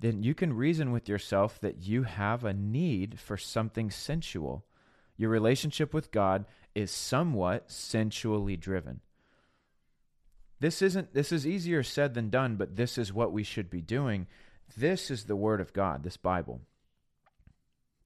then 0.01 0.23
you 0.23 0.35
can 0.35 0.53
reason 0.53 0.93
with 0.93 1.09
yourself 1.09 1.61
that 1.61 1.83
you 1.83 2.05
have 2.05 2.45
a 2.45 2.53
need 2.53 3.19
for 3.19 3.37
something 3.37 3.91
sensual. 3.91 4.65
Your 5.17 5.31
relationship 5.31 5.93
with 5.93 6.13
God 6.13 6.45
is 6.75 6.91
somewhat 6.91 7.71
sensually 7.71 8.57
driven. 8.57 9.01
This 10.61 10.83
isn't 10.83 11.15
this 11.15 11.33
is 11.33 11.47
easier 11.47 11.83
said 11.83 12.15
than 12.15 12.31
done, 12.31 12.57
but 12.57 12.77
this 12.77 12.99
is 12.99 13.13
what 13.13 13.33
we 13.33 13.43
should 13.43 13.71
be 13.71 13.81
doing. 13.81 14.27
This 14.77 15.11
is 15.11 15.25
the 15.25 15.37
word 15.37 15.61
of 15.61 15.73
God, 15.73 16.03
this 16.03 16.17
Bible. 16.17 16.61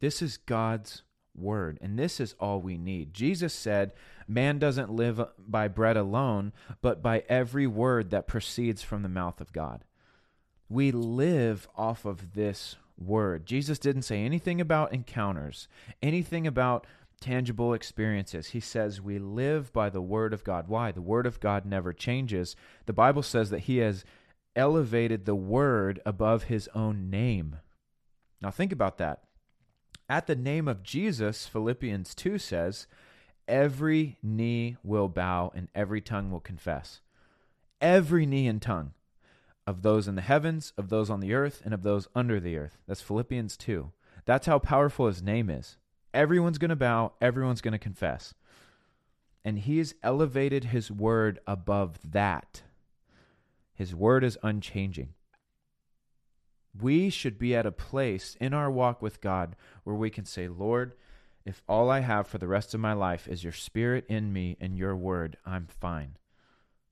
This 0.01 0.23
is 0.23 0.37
God's 0.37 1.03
word, 1.35 1.79
and 1.81 1.99
this 1.99 2.21
is 2.21 2.35
all 2.39 2.61
we 2.61 2.77
need. 2.77 3.15
Jesus 3.15 3.55
said, 3.55 3.93
"Man 4.27 4.59
doesn't 4.59 4.91
live 4.91 5.21
by 5.39 5.69
bread 5.69 5.97
alone, 5.97 6.53
but 6.81 7.03
by 7.03 7.21
every 7.29 7.67
word 7.67 8.11
that 8.11 8.29
proceeds 8.29 8.83
from 8.83 9.03
the 9.03 9.09
mouth 9.09 9.41
of 9.41 9.53
God." 9.53 9.85
We 10.69 10.91
live 10.91 11.69
off 11.77 12.05
of 12.05 12.35
this 12.35 12.77
word. 12.99 13.47
Jesus 13.47 13.79
didn't 13.79 14.03
say 14.03 14.25
anything 14.25 14.61
about 14.61 14.93
encounters, 14.93 15.69
anything 16.03 16.47
about 16.47 16.87
tangible 17.21 17.73
experiences. 17.75 18.49
He 18.49 18.61
says 18.61 19.01
we 19.01 19.19
live 19.19 19.73
by 19.73 19.91
the 19.91 20.01
Word 20.01 20.33
of 20.33 20.45
God. 20.45 20.69
Why? 20.69 20.93
The 20.93 21.01
Word 21.01 21.27
of 21.27 21.41
God 21.41 21.65
never 21.65 21.93
changes. 21.93 22.57
The 22.87 22.93
Bible 22.93 23.23
says 23.23 23.51
that 23.51 23.61
He 23.61 23.79
has 23.79 24.05
elevated 24.57 25.25
the 25.25 25.35
Word 25.35 26.01
above 26.05 26.45
His 26.45 26.69
own 26.75 27.11
name. 27.11 27.57
Now, 28.41 28.51
think 28.51 28.73
about 28.73 28.99
that. 28.99 29.23
At 30.09 30.27
the 30.27 30.35
name 30.35 30.69
of 30.69 30.83
Jesus, 30.83 31.47
Philippians 31.47 32.15
2 32.15 32.39
says, 32.39 32.87
every 33.49 34.19
knee 34.23 34.77
will 34.83 35.09
bow 35.09 35.53
and 35.55 35.69
every 35.75 36.01
tongue 36.01 36.31
will 36.31 36.41
confess. 36.41 37.01
Every 37.81 38.27
knee 38.27 38.47
and 38.47 38.61
tongue 38.61 38.93
of 39.67 39.83
those 39.83 40.09
in 40.09 40.15
the 40.15 40.23
heavens, 40.23 40.73
of 40.77 40.89
those 40.89 41.11
on 41.11 41.21
the 41.21 41.35
earth, 41.35 41.63
and 41.65 41.73
of 41.73 41.83
those 41.83 42.09
under 42.15 42.41
the 42.41 42.57
earth. 42.57 42.79
That's 42.87 43.01
Philippians 43.01 43.57
2. 43.57 43.93
That's 44.25 44.47
how 44.47 44.59
powerful 44.59 45.07
his 45.07 45.23
name 45.23 45.51
is. 45.51 45.77
Everyone's 46.15 46.59
going 46.59 46.71
to 46.71 46.77
bow, 46.77 47.13
everyone's 47.21 47.61
going 47.61 47.73
to 47.73 47.79
confess. 47.79 48.35
And 49.45 49.59
he's 49.59 49.95
elevated 50.03 50.65
his 50.65 50.91
word 50.91 51.41
above 51.47 51.99
that. 52.13 52.63
His 53.75 53.95
word 53.95 54.23
is 54.23 54.39
unchanging. 54.43 55.15
We 56.81 57.11
should 57.11 57.39
be 57.39 57.55
at 57.55 57.67
a 57.67 57.73
place 57.73 58.37
in 58.41 58.55
our 58.55 58.71
walk 58.71 59.03
with 59.03 59.21
God 59.21 59.57
where 59.85 59.97
we 59.97 60.11
can 60.11 60.25
say, 60.25 60.49
Lord, 60.49 60.95
if 61.45 61.63
all 61.69 61.91
I 61.91 62.01
have 62.01 62.27
for 62.29 62.39
the 62.39 62.47
rest 62.47 62.73
of 62.73 62.81
my 62.81 62.93
life 62.93 63.27
is 63.27 63.43
your 63.43 63.53
spirit 63.53 64.05
in 64.09 64.33
me 64.33 64.57
and 64.61 64.79
your 64.79 64.95
word, 64.95 65.37
I'm 65.45 65.67
fine. 65.67 66.17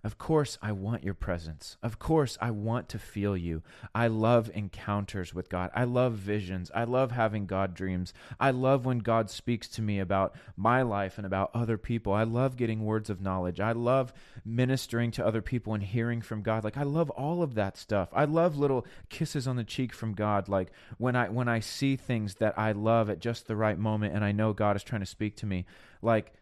Of 0.03 0.17
course, 0.17 0.57
I 0.63 0.73
want 0.73 1.05
your 1.05 1.15
presence. 1.15 1.77
Of 1.83 1.99
course, 1.99 2.39
I 2.41 2.51
want 2.51 2.89
to 2.91 2.99
feel 2.99 3.37
you. 3.37 3.63
I 3.95 4.07
love 4.07 4.51
encounters 4.55 5.35
with 5.35 5.51
God. 5.51 5.71
I 5.75 5.85
love 5.85 6.15
visions. 6.15 6.71
I 6.75 6.85
love 6.85 7.11
having 7.11 7.45
God 7.45 7.75
dreams. 7.75 8.15
I 8.39 8.51
love 8.51 8.87
when 8.87 9.01
God 9.01 9.29
speaks 9.29 9.69
to 9.69 9.83
me 9.83 9.99
about 9.99 10.35
my 10.57 10.81
life 10.81 11.19
and 11.19 11.27
about 11.27 11.51
other 11.53 11.77
people. 11.77 12.15
I 12.15 12.23
love 12.23 12.57
getting 12.57 12.85
words 12.87 13.11
of 13.11 13.21
knowledge. 13.21 13.61
I 13.61 13.73
love 13.73 14.15
ministering 14.43 15.11
to 15.13 15.27
other 15.27 15.43
people 15.43 15.75
and 15.75 15.83
hearing 15.83 16.23
from 16.23 16.41
God. 16.41 16.65
Like 16.65 16.79
I 16.79 16.85
love 16.85 17.11
all 17.11 17.43
of 17.43 17.55
that 17.55 17.77
stuff. 17.77 18.09
I 18.15 18.25
love 18.25 18.57
little 18.57 18.87
kisses 19.11 19.47
on 19.47 19.57
the 19.57 19.65
cheek 19.65 19.93
from 19.93 20.15
God 20.15 20.49
like 20.49 20.73
when 20.97 21.15
I 21.15 21.29
when 21.29 21.49
I 21.49 21.61
see 21.61 21.97
things 21.97 22.37
that 22.37 22.59
I 22.59 22.73
love 22.73 23.11
at 23.11 23.21
just 23.21 23.47
the 23.47 23.57
right 23.57 23.79
moment 23.79 24.15
and 24.15 24.25
I 24.25 24.33
know 24.33 24.55
God 24.55 24.77
is 24.77 24.83
trying 24.83 25.03
to 25.03 25.07
speak 25.07 25.37
to 25.37 25.47
me. 25.47 25.67
Like 26.01 26.33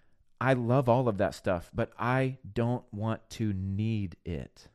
I 0.40 0.52
love 0.52 0.88
all 0.88 1.08
of 1.08 1.18
that 1.18 1.34
stuff, 1.34 1.70
but 1.74 1.90
I 1.98 2.38
don't 2.54 2.84
want 2.92 3.28
to 3.30 3.52
need 3.52 4.16
it. 4.24 4.68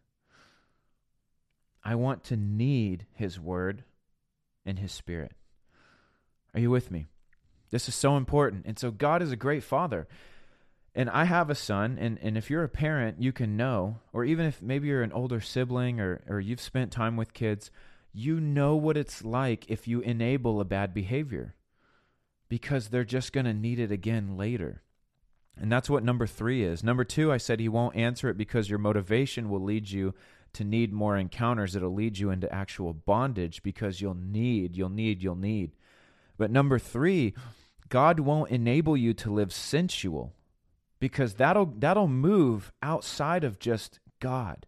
I 1.83 1.95
want 1.95 2.25
to 2.25 2.37
need 2.37 3.05
His 3.13 3.39
Word 3.39 3.83
and 4.65 4.79
His 4.79 4.91
Spirit. 4.91 5.33
Are 6.53 6.59
you 6.59 6.69
with 6.69 6.91
me? 6.91 7.07
This 7.71 7.87
is 7.87 7.95
so 7.95 8.17
important. 8.17 8.65
And 8.65 8.77
so, 8.77 8.91
God 8.91 9.21
is 9.21 9.31
a 9.31 9.37
great 9.37 9.63
Father. 9.63 10.07
And 10.95 11.09
I 11.09 11.23
have 11.23 11.49
a 11.49 11.55
son, 11.55 11.97
and, 11.99 12.19
and 12.21 12.37
if 12.37 12.49
you're 12.51 12.63
a 12.63 12.69
parent, 12.69 13.19
you 13.19 13.31
can 13.31 13.57
know, 13.57 13.97
or 14.11 14.23
even 14.25 14.45
if 14.45 14.61
maybe 14.61 14.89
you're 14.89 15.01
an 15.01 15.11
older 15.11 15.41
sibling 15.41 15.99
or, 15.99 16.21
or 16.27 16.39
you've 16.39 16.61
spent 16.61 16.91
time 16.91 17.17
with 17.17 17.33
kids, 17.33 17.71
you 18.13 18.39
know 18.39 18.75
what 18.75 18.95
it's 18.95 19.25
like 19.25 19.65
if 19.71 19.87
you 19.87 20.01
enable 20.01 20.61
a 20.61 20.65
bad 20.65 20.93
behavior 20.93 21.55
because 22.47 22.89
they're 22.89 23.03
just 23.03 23.33
going 23.33 23.47
to 23.47 23.53
need 23.53 23.79
it 23.79 23.91
again 23.91 24.37
later. 24.37 24.83
And 25.59 25.71
that's 25.71 25.89
what 25.89 26.03
number 26.03 26.25
three 26.25 26.63
is. 26.63 26.83
Number 26.83 27.03
two, 27.03 27.31
I 27.31 27.37
said 27.37 27.59
he 27.59 27.69
won't 27.69 27.95
answer 27.95 28.29
it 28.29 28.37
because 28.37 28.69
your 28.69 28.79
motivation 28.79 29.49
will 29.49 29.63
lead 29.63 29.89
you 29.89 30.13
to 30.53 30.63
need 30.63 30.91
more 30.93 31.17
encounters. 31.17 31.75
It'll 31.75 31.93
lead 31.93 32.17
you 32.17 32.29
into 32.29 32.53
actual 32.53 32.93
bondage 32.93 33.63
because 33.63 34.01
you'll 34.01 34.15
need, 34.15 34.75
you'll 34.75 34.89
need, 34.89 35.21
you'll 35.21 35.35
need. 35.35 35.71
But 36.37 36.51
number 36.51 36.79
three, 36.79 37.33
God 37.89 38.19
won't 38.19 38.51
enable 38.51 38.97
you 38.97 39.13
to 39.15 39.31
live 39.31 39.53
sensual 39.53 40.33
because 40.99 41.35
that'll 41.35 41.73
that'll 41.77 42.07
move 42.07 42.71
outside 42.81 43.43
of 43.43 43.59
just 43.59 43.99
God. 44.19 44.65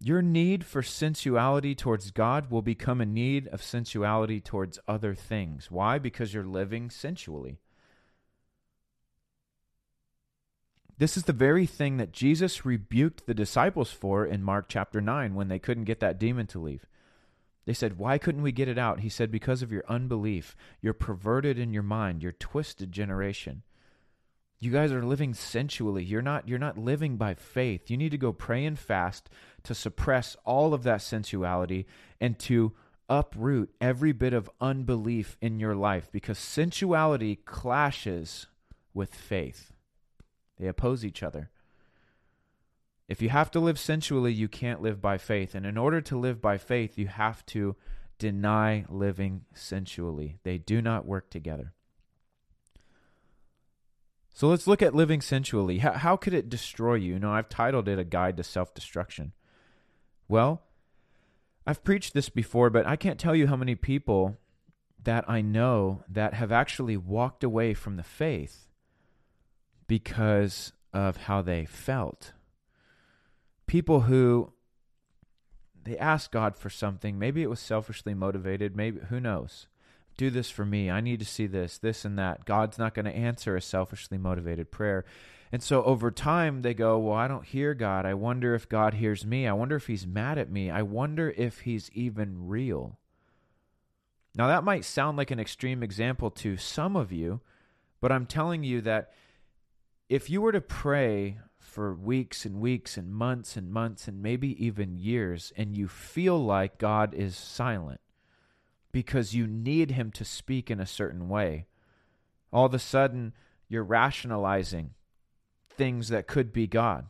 Your 0.00 0.22
need 0.22 0.64
for 0.64 0.82
sensuality 0.82 1.74
towards 1.74 2.10
God 2.10 2.50
will 2.50 2.62
become 2.62 3.00
a 3.00 3.06
need 3.06 3.48
of 3.48 3.62
sensuality 3.62 4.40
towards 4.40 4.78
other 4.86 5.14
things. 5.14 5.70
Why? 5.70 5.98
Because 5.98 6.34
you're 6.34 6.44
living 6.44 6.90
sensually. 6.90 7.58
This 10.96 11.16
is 11.16 11.24
the 11.24 11.32
very 11.32 11.66
thing 11.66 11.96
that 11.96 12.12
Jesus 12.12 12.64
rebuked 12.64 13.26
the 13.26 13.34
disciples 13.34 13.90
for 13.90 14.24
in 14.24 14.42
Mark 14.44 14.66
chapter 14.68 15.00
9 15.00 15.34
when 15.34 15.48
they 15.48 15.58
couldn't 15.58 15.84
get 15.84 16.00
that 16.00 16.18
demon 16.18 16.46
to 16.48 16.60
leave. 16.60 16.86
They 17.66 17.72
said, 17.72 17.98
Why 17.98 18.18
couldn't 18.18 18.42
we 18.42 18.52
get 18.52 18.68
it 18.68 18.78
out? 18.78 19.00
He 19.00 19.08
said, 19.08 19.30
Because 19.30 19.62
of 19.62 19.72
your 19.72 19.84
unbelief. 19.88 20.54
You're 20.80 20.92
perverted 20.92 21.58
in 21.58 21.72
your 21.72 21.82
mind. 21.82 22.22
You're 22.22 22.32
twisted 22.32 22.92
generation. 22.92 23.62
You 24.60 24.70
guys 24.70 24.92
are 24.92 25.04
living 25.04 25.34
sensually. 25.34 26.04
You're 26.04 26.22
not 26.22 26.48
you're 26.48 26.58
not 26.58 26.78
living 26.78 27.16
by 27.16 27.34
faith. 27.34 27.90
You 27.90 27.96
need 27.96 28.12
to 28.12 28.18
go 28.18 28.32
pray 28.32 28.64
and 28.64 28.78
fast 28.78 29.28
to 29.64 29.74
suppress 29.74 30.36
all 30.44 30.72
of 30.72 30.84
that 30.84 31.02
sensuality 31.02 31.86
and 32.20 32.38
to 32.40 32.72
uproot 33.08 33.74
every 33.80 34.12
bit 34.12 34.32
of 34.32 34.48
unbelief 34.60 35.36
in 35.40 35.60
your 35.60 35.74
life 35.74 36.08
because 36.10 36.38
sensuality 36.38 37.36
clashes 37.36 38.46
with 38.94 39.14
faith. 39.14 39.73
They 40.58 40.66
oppose 40.66 41.04
each 41.04 41.22
other. 41.22 41.50
If 43.08 43.20
you 43.20 43.28
have 43.28 43.50
to 43.52 43.60
live 43.60 43.78
sensually, 43.78 44.32
you 44.32 44.48
can't 44.48 44.80
live 44.80 45.00
by 45.00 45.18
faith. 45.18 45.54
And 45.54 45.66
in 45.66 45.76
order 45.76 46.00
to 46.02 46.18
live 46.18 46.40
by 46.40 46.58
faith, 46.58 46.96
you 46.96 47.08
have 47.08 47.44
to 47.46 47.76
deny 48.18 48.84
living 48.88 49.44
sensually. 49.52 50.38
They 50.42 50.58
do 50.58 50.80
not 50.80 51.06
work 51.06 51.28
together. 51.30 51.74
So 54.32 54.48
let's 54.48 54.66
look 54.66 54.82
at 54.82 54.94
living 54.94 55.20
sensually. 55.20 55.78
How, 55.78 55.92
how 55.92 56.16
could 56.16 56.34
it 56.34 56.48
destroy 56.48 56.94
you? 56.94 57.14
You 57.14 57.18
know, 57.18 57.32
I've 57.32 57.48
titled 57.48 57.88
it 57.88 57.98
A 57.98 58.04
Guide 58.04 58.36
to 58.38 58.42
Self 58.42 58.74
Destruction. 58.74 59.32
Well, 60.26 60.62
I've 61.66 61.84
preached 61.84 62.14
this 62.14 62.28
before, 62.28 62.70
but 62.70 62.86
I 62.86 62.96
can't 62.96 63.20
tell 63.20 63.36
you 63.36 63.46
how 63.46 63.56
many 63.56 63.74
people 63.74 64.38
that 65.02 65.28
I 65.28 65.40
know 65.40 66.02
that 66.08 66.34
have 66.34 66.50
actually 66.50 66.96
walked 66.96 67.44
away 67.44 67.74
from 67.74 67.96
the 67.96 68.02
faith 68.02 68.66
because 69.86 70.72
of 70.92 71.16
how 71.16 71.42
they 71.42 71.64
felt. 71.64 72.32
People 73.66 74.02
who 74.02 74.52
they 75.84 75.98
asked 75.98 76.32
God 76.32 76.56
for 76.56 76.70
something, 76.70 77.18
maybe 77.18 77.42
it 77.42 77.50
was 77.50 77.60
selfishly 77.60 78.14
motivated, 78.14 78.76
maybe 78.76 79.00
who 79.08 79.20
knows. 79.20 79.66
Do 80.16 80.30
this 80.30 80.48
for 80.48 80.64
me. 80.64 80.90
I 80.90 81.00
need 81.00 81.18
to 81.18 81.26
see 81.26 81.46
this, 81.46 81.76
this 81.78 82.04
and 82.04 82.18
that. 82.18 82.44
God's 82.44 82.78
not 82.78 82.94
going 82.94 83.06
to 83.06 83.10
answer 83.10 83.56
a 83.56 83.60
selfishly 83.60 84.16
motivated 84.16 84.70
prayer. 84.70 85.04
And 85.50 85.62
so 85.62 85.82
over 85.84 86.10
time, 86.10 86.62
they 86.62 86.72
go, 86.72 86.98
Well, 86.98 87.16
I 87.16 87.28
don't 87.28 87.44
hear 87.44 87.74
God. 87.74 88.06
I 88.06 88.14
wonder 88.14 88.54
if 88.54 88.68
God 88.68 88.94
hears 88.94 89.26
me. 89.26 89.46
I 89.46 89.52
wonder 89.52 89.76
if 89.76 89.88
he's 89.88 90.06
mad 90.06 90.38
at 90.38 90.50
me. 90.50 90.70
I 90.70 90.82
wonder 90.82 91.30
if 91.36 91.60
he's 91.60 91.90
even 91.92 92.48
real. 92.48 92.98
Now, 94.36 94.48
that 94.48 94.64
might 94.64 94.84
sound 94.84 95.16
like 95.16 95.30
an 95.30 95.38
extreme 95.38 95.82
example 95.82 96.30
to 96.30 96.56
some 96.56 96.96
of 96.96 97.12
you, 97.12 97.40
but 98.00 98.10
I'm 98.10 98.26
telling 98.26 98.64
you 98.64 98.80
that 98.80 99.12
if 100.14 100.30
you 100.30 100.40
were 100.40 100.52
to 100.52 100.60
pray 100.60 101.38
for 101.58 101.92
weeks 101.92 102.44
and 102.44 102.60
weeks 102.60 102.96
and 102.96 103.12
months 103.12 103.56
and 103.56 103.68
months 103.68 104.06
and 104.06 104.22
maybe 104.22 104.64
even 104.64 104.96
years, 104.96 105.52
and 105.56 105.76
you 105.76 105.88
feel 105.88 106.38
like 106.38 106.78
God 106.78 107.12
is 107.12 107.36
silent 107.36 108.00
because 108.92 109.34
you 109.34 109.48
need 109.48 109.90
Him 109.90 110.12
to 110.12 110.24
speak 110.24 110.70
in 110.70 110.78
a 110.78 110.86
certain 110.86 111.28
way, 111.28 111.66
all 112.52 112.66
of 112.66 112.74
a 112.74 112.78
sudden 112.78 113.32
you're 113.66 113.82
rationalizing 113.82 114.90
things 115.68 116.10
that 116.10 116.28
could 116.28 116.52
be 116.52 116.68
God 116.68 117.06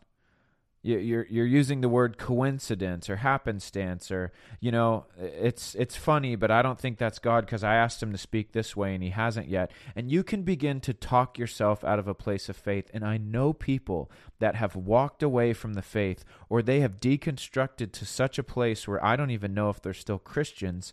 you're 0.84 1.26
you're 1.30 1.46
using 1.46 1.80
the 1.80 1.88
word 1.88 2.18
coincidence 2.18 3.08
or 3.08 3.16
happenstance 3.16 4.10
or 4.10 4.32
you 4.60 4.70
know 4.70 5.06
it's 5.18 5.74
it's 5.76 5.96
funny 5.96 6.36
but 6.36 6.50
i 6.50 6.60
don't 6.60 6.78
think 6.78 6.98
that's 6.98 7.18
god 7.18 7.46
because 7.46 7.64
i 7.64 7.74
asked 7.74 8.02
him 8.02 8.12
to 8.12 8.18
speak 8.18 8.52
this 8.52 8.76
way 8.76 8.94
and 8.94 9.02
he 9.02 9.10
hasn't 9.10 9.48
yet. 9.48 9.70
And 9.96 10.10
you 10.10 10.22
can 10.22 10.42
begin 10.42 10.80
to 10.80 10.92
talk 10.92 11.38
yourself 11.38 11.82
out 11.84 11.98
of 11.98 12.06
a 12.06 12.14
place 12.14 12.48
of 12.50 12.56
faith. 12.56 12.90
And 12.92 13.02
i 13.02 13.16
know 13.16 13.54
people 13.54 14.10
that 14.40 14.56
have 14.56 14.76
walked 14.76 15.22
away 15.22 15.54
from 15.54 15.72
the 15.72 15.82
faith 15.82 16.24
or 16.50 16.60
they 16.60 16.80
have 16.80 17.00
deconstructed 17.00 17.92
to 17.92 18.04
such 18.04 18.38
a 18.38 18.44
place 18.44 18.86
where 18.86 19.02
i 19.02 19.16
don't 19.16 19.30
even 19.30 19.54
know 19.54 19.70
if 19.70 19.80
they're 19.80 19.94
still 19.94 20.18
christians 20.18 20.92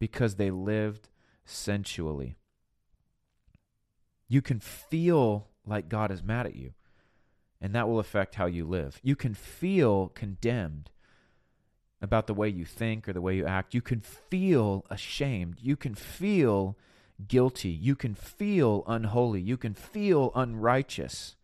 because 0.00 0.34
they 0.34 0.50
lived 0.50 1.08
sensually. 1.44 2.36
You 4.28 4.42
can 4.42 4.58
feel 4.58 5.48
like 5.64 5.88
god 5.88 6.10
is 6.10 6.24
mad 6.24 6.46
at 6.46 6.56
you 6.56 6.72
and 7.60 7.74
that 7.74 7.88
will 7.88 7.98
affect 7.98 8.36
how 8.36 8.46
you 8.46 8.64
live. 8.64 9.00
You 9.02 9.16
can 9.16 9.34
feel 9.34 10.08
condemned 10.08 10.90
about 12.00 12.26
the 12.26 12.34
way 12.34 12.48
you 12.48 12.64
think 12.64 13.08
or 13.08 13.12
the 13.12 13.20
way 13.20 13.36
you 13.36 13.46
act. 13.46 13.74
You 13.74 13.82
can 13.82 14.00
feel 14.00 14.84
ashamed. 14.88 15.56
You 15.60 15.76
can 15.76 15.94
feel 15.94 16.76
guilty. 17.26 17.70
You 17.70 17.96
can 17.96 18.14
feel 18.14 18.84
unholy. 18.86 19.40
You 19.40 19.56
can 19.56 19.74
feel 19.74 20.30
unrighteous 20.34 21.34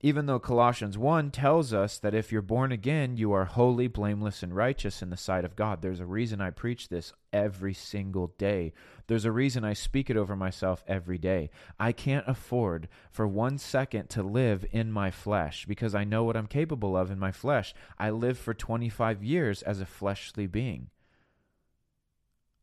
even 0.00 0.26
though 0.26 0.38
Colossians 0.38 0.96
1 0.96 1.32
tells 1.32 1.72
us 1.72 1.98
that 1.98 2.14
if 2.14 2.30
you're 2.30 2.40
born 2.40 2.70
again, 2.70 3.16
you 3.16 3.32
are 3.32 3.46
holy, 3.46 3.88
blameless, 3.88 4.44
and 4.44 4.54
righteous 4.54 5.02
in 5.02 5.10
the 5.10 5.16
sight 5.16 5.44
of 5.44 5.56
God. 5.56 5.82
There's 5.82 5.98
a 5.98 6.06
reason 6.06 6.40
I 6.40 6.50
preach 6.50 6.88
this 6.88 7.12
every 7.32 7.74
single 7.74 8.28
day. 8.38 8.72
There's 9.08 9.24
a 9.24 9.32
reason 9.32 9.64
I 9.64 9.72
speak 9.72 10.08
it 10.08 10.16
over 10.16 10.36
myself 10.36 10.84
every 10.86 11.18
day. 11.18 11.50
I 11.80 11.90
can't 11.90 12.28
afford 12.28 12.88
for 13.10 13.26
one 13.26 13.58
second 13.58 14.08
to 14.10 14.22
live 14.22 14.64
in 14.70 14.92
my 14.92 15.10
flesh 15.10 15.66
because 15.66 15.96
I 15.96 16.04
know 16.04 16.22
what 16.22 16.36
I'm 16.36 16.46
capable 16.46 16.96
of 16.96 17.10
in 17.10 17.18
my 17.18 17.32
flesh. 17.32 17.74
I 17.98 18.10
lived 18.10 18.38
for 18.38 18.54
25 18.54 19.24
years 19.24 19.62
as 19.62 19.80
a 19.80 19.86
fleshly 19.86 20.46
being. 20.46 20.90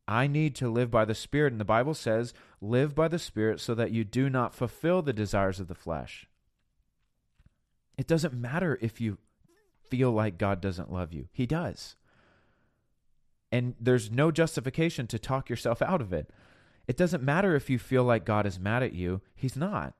I 0.07 0.27
need 0.27 0.55
to 0.55 0.69
live 0.69 0.91
by 0.91 1.03
the 1.03 1.15
Spirit, 1.15 1.51
and 1.51 1.59
the 1.59 1.65
Bible 1.65 1.95
says, 1.95 2.33
live 2.61 2.93
by 2.95 3.07
the 3.07 3.19
Spirit 3.19 3.59
so 3.59 3.73
that 3.75 3.91
you 3.91 4.03
do 4.05 4.29
not 4.29 4.53
fulfill 4.53 5.01
the 5.01 5.13
desires 5.13 5.59
of 5.59 5.67
the 5.67 5.75
flesh. 5.75 6.27
It 7.97 8.07
doesn't 8.07 8.33
matter 8.33 8.77
if 8.81 8.99
you 8.99 9.17
feel 9.89 10.11
like 10.11 10.37
God 10.37 10.61
doesn't 10.61 10.91
love 10.91 11.13
you, 11.13 11.27
He 11.31 11.45
does. 11.45 11.95
And 13.51 13.75
there's 13.79 14.11
no 14.11 14.31
justification 14.31 15.07
to 15.07 15.19
talk 15.19 15.49
yourself 15.49 15.81
out 15.81 16.01
of 16.01 16.11
it. 16.11 16.29
It 16.87 16.97
doesn't 16.97 17.23
matter 17.23 17.55
if 17.55 17.69
you 17.69 17.79
feel 17.79 18.03
like 18.03 18.25
God 18.25 18.45
is 18.45 18.59
mad 18.59 18.83
at 18.83 18.93
you, 18.93 19.21
He's 19.35 19.55
not. 19.55 19.93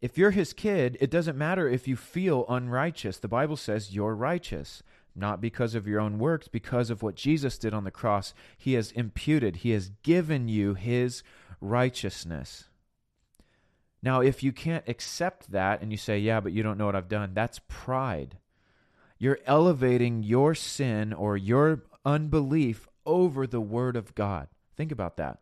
If 0.00 0.16
you're 0.16 0.30
His 0.30 0.52
kid, 0.52 0.96
it 1.00 1.10
doesn't 1.10 1.38
matter 1.38 1.68
if 1.68 1.86
you 1.86 1.96
feel 1.96 2.44
unrighteous. 2.48 3.18
The 3.18 3.28
Bible 3.28 3.56
says 3.56 3.94
you're 3.94 4.14
righteous, 4.14 4.82
not 5.14 5.40
because 5.40 5.74
of 5.74 5.86
your 5.86 6.00
own 6.00 6.18
works, 6.18 6.48
because 6.48 6.90
of 6.90 7.02
what 7.02 7.14
Jesus 7.14 7.58
did 7.58 7.74
on 7.74 7.84
the 7.84 7.90
cross. 7.90 8.34
He 8.56 8.74
has 8.74 8.90
imputed, 8.92 9.56
He 9.56 9.70
has 9.70 9.90
given 10.02 10.48
you 10.48 10.74
His 10.74 11.22
righteousness. 11.60 12.64
Now, 14.06 14.20
if 14.20 14.44
you 14.44 14.52
can't 14.52 14.88
accept 14.88 15.50
that 15.50 15.82
and 15.82 15.90
you 15.90 15.98
say, 15.98 16.20
yeah, 16.20 16.38
but 16.38 16.52
you 16.52 16.62
don't 16.62 16.78
know 16.78 16.86
what 16.86 16.94
I've 16.94 17.08
done, 17.08 17.32
that's 17.34 17.60
pride. 17.66 18.38
You're 19.18 19.40
elevating 19.46 20.22
your 20.22 20.54
sin 20.54 21.12
or 21.12 21.36
your 21.36 21.82
unbelief 22.04 22.86
over 23.04 23.48
the 23.48 23.60
Word 23.60 23.96
of 23.96 24.14
God. 24.14 24.46
Think 24.76 24.92
about 24.92 25.16
that. 25.16 25.40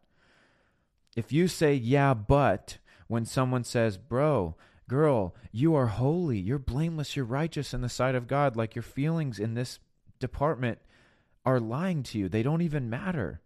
If 1.14 1.30
you 1.30 1.46
say, 1.46 1.74
yeah, 1.74 2.14
but, 2.14 2.78
when 3.06 3.26
someone 3.26 3.64
says, 3.64 3.98
bro, 3.98 4.54
girl, 4.88 5.34
you 5.52 5.74
are 5.74 5.88
holy, 5.88 6.38
you're 6.38 6.58
blameless, 6.58 7.16
you're 7.16 7.26
righteous 7.26 7.74
in 7.74 7.82
the 7.82 7.90
sight 7.90 8.14
of 8.14 8.26
God, 8.26 8.56
like 8.56 8.74
your 8.74 8.82
feelings 8.82 9.38
in 9.38 9.52
this 9.52 9.78
department 10.20 10.78
are 11.44 11.60
lying 11.60 12.02
to 12.04 12.18
you, 12.18 12.30
they 12.30 12.42
don't 12.42 12.62
even 12.62 12.88
matter. 12.88 13.42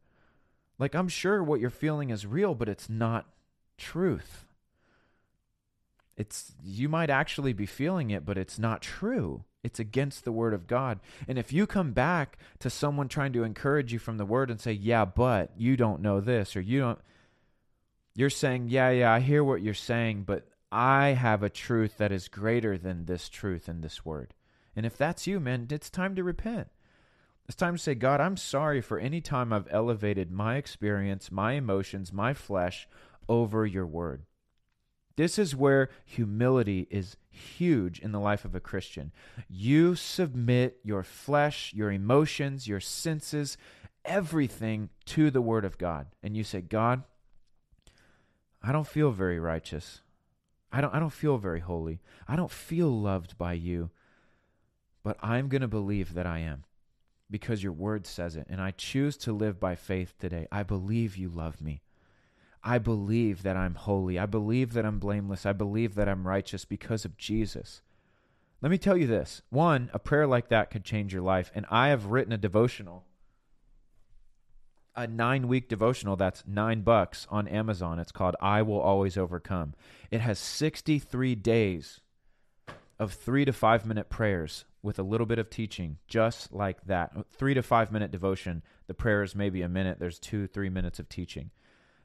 Like, 0.78 0.94
I'm 0.94 1.09
sure 1.09 1.42
what 1.42 1.59
you're 1.59 1.70
feeling 1.70 2.11
is 2.11 2.24
real, 2.24 2.54
but 2.54 2.68
it's 2.68 2.88
not 2.88 3.26
truth. 3.76 4.44
It's 6.18 6.52
you 6.64 6.88
might 6.88 7.11
actually 7.11 7.52
be 7.52 7.64
feeling 7.64 8.11
it, 8.11 8.26
but 8.26 8.37
it's 8.37 8.59
not 8.59 8.83
true. 8.83 9.44
It's 9.62 9.78
against 9.78 10.24
the 10.24 10.33
word 10.33 10.52
of 10.52 10.66
God. 10.66 10.98
And 11.28 11.38
if 11.38 11.52
you 11.52 11.66
come 11.66 11.92
back 11.92 12.38
to 12.59 12.68
someone 12.68 13.07
trying 13.09 13.33
to 13.35 13.44
encourage 13.44 13.92
you 13.92 14.00
from 14.00 14.18
the 14.18 14.26
word 14.26 14.50
and 14.50 14.61
say, 14.61 14.72
"Yeah, 14.72 15.04
but 15.04 15.52
you 15.57 15.76
don't 15.76 16.02
know 16.02 16.20
this 16.20 16.57
or 16.57 16.61
you 16.61 16.81
don't 16.81 16.98
you're 18.14 18.31
saying, 18.31 18.68
"Yeah, 18.68 18.90
yeah, 18.90 19.12
I 19.12 19.20
hear 19.20 19.44
what 19.44 19.62
you're 19.62 19.74
saying, 19.74 20.24
but 20.24 20.48
I 20.72 21.11
have 21.11 21.44
a 21.44 21.48
truth 21.48 21.98
that 21.98 22.11
is 22.11 22.26
greater 22.26 22.76
than 22.76 23.04
this 23.04 23.28
truth 23.28 23.68
in 23.68 23.81
this 23.81 24.04
word." 24.04 24.35
And 24.74 24.85
if 24.85 24.96
that's 24.96 25.26
you, 25.26 25.38
man, 25.38 25.68
it's 25.70 25.88
time 25.88 26.16
to 26.16 26.24
repent. 26.24 26.68
It's 27.46 27.57
time 27.57 27.76
to 27.76 27.83
say, 27.83 27.94
God, 27.94 28.20
I'm 28.20 28.37
sorry 28.37 28.81
for 28.81 28.98
any 28.98 29.20
time 29.20 29.52
I've 29.52 29.68
elevated 29.70 30.31
my 30.31 30.57
experience, 30.57 31.31
my 31.31 31.52
emotions, 31.52 32.12
my 32.12 32.35
flesh 32.35 32.88
over 33.28 33.64
your 33.64 33.87
word. 33.87 34.24
This 35.18 35.37
is 35.37 35.57
where 35.57 35.90
humility 36.04 36.87
is 36.92 37.16
huge 37.28 37.98
in 37.98 38.12
the 38.12 38.20
life 38.20 38.44
of 38.44 38.54
a 38.54 38.61
Christian. 38.61 39.11
You 39.48 39.96
submit 39.96 40.78
your 40.85 41.02
flesh, 41.02 41.74
your 41.74 41.90
emotions, 41.90 42.68
your 42.68 42.78
senses, 42.78 43.59
everything 44.04 44.90
to 45.07 45.33
the 45.33 45.40
Word 45.40 45.64
of 45.64 45.76
God. 45.76 46.07
And 46.22 46.37
you 46.37 46.44
say, 46.44 46.61
God, 46.61 47.02
I 48.62 48.70
don't 48.70 48.87
feel 48.87 49.11
very 49.11 49.40
righteous. 49.40 50.02
I 50.70 50.81
don't, 50.81 50.94
I 50.94 51.00
don't 51.00 51.12
feel 51.12 51.37
very 51.37 51.61
holy. 51.61 51.98
I 52.28 52.37
don't 52.37 52.48
feel 52.48 52.88
loved 52.88 53.37
by 53.37 53.54
you. 53.54 53.90
But 55.02 55.16
I'm 55.20 55.48
going 55.48 55.62
to 55.62 55.66
believe 55.68 56.14
that 56.14 56.26
I 56.28 56.38
am 56.38 56.62
because 57.28 57.64
your 57.64 57.72
word 57.72 58.07
says 58.07 58.37
it. 58.37 58.46
And 58.48 58.61
I 58.61 58.70
choose 58.70 59.16
to 59.16 59.33
live 59.33 59.59
by 59.59 59.74
faith 59.74 60.14
today. 60.20 60.46
I 60.52 60.62
believe 60.62 61.16
you 61.16 61.28
love 61.28 61.61
me. 61.61 61.83
I 62.62 62.79
believe 62.79 63.42
that 63.42 63.57
I'm 63.57 63.75
holy. 63.75 64.18
I 64.18 64.27
believe 64.27 64.73
that 64.73 64.85
I'm 64.85 64.99
blameless. 64.99 65.47
I 65.47 65.53
believe 65.53 65.94
that 65.94 66.09
I'm 66.09 66.27
righteous 66.27 66.64
because 66.64 67.05
of 67.05 67.16
Jesus. 67.16 67.83
Let 68.61 68.71
me 68.71 68.79
tell 68.79 68.97
you 68.97 69.07
this 69.07 69.42
one, 69.51 69.90
a 69.94 69.99
prayer 69.99 70.27
like 70.27 70.49
that 70.49 70.71
could 70.71 70.85
change 70.85 71.12
your 71.12 71.23
life. 71.23 71.53
And 71.55 71.64
I 71.71 71.88
have 71.88 72.07
written 72.07 72.33
a 72.33 72.38
devotional, 72.38 73.05
a 74.97 75.07
nine 75.07 75.47
week 75.47 75.68
devotional 75.68 76.16
that's 76.16 76.42
nine 76.47 76.83
bucks 76.83 77.27
on 77.31 77.47
Amazon. 77.47 78.01
It's 78.01 78.12
called 78.12 78.35
I 78.40 78.62
Will 78.62 78.81
Always 78.81 79.16
Overcome. 79.16 79.75
It 80.11 80.21
has 80.21 80.40
63 80.40 81.37
days 81.37 82.01
of 82.99 83.12
three 83.12 83.44
to 83.44 83.53
five 83.53 83.87
minute 83.87 84.11
prayers 84.11 84.64
with 84.83 84.99
a 84.99 85.05
little 85.05 85.27
bit 85.27 85.38
of 85.38 85.51
teaching, 85.51 85.99
just 86.09 86.53
like 86.53 86.85
that. 86.87 87.12
Three 87.31 87.55
to 87.55 87.62
five 87.62 87.92
minute 87.92 88.11
devotion. 88.11 88.62
The 88.88 88.94
prayer 88.94 89.23
is 89.23 89.37
maybe 89.37 89.62
a 89.62 89.68
minute. 89.68 90.01
There's 90.01 90.18
two, 90.18 90.49
three 90.49 90.68
minutes 90.68 90.99
of 90.99 91.09
teaching 91.09 91.51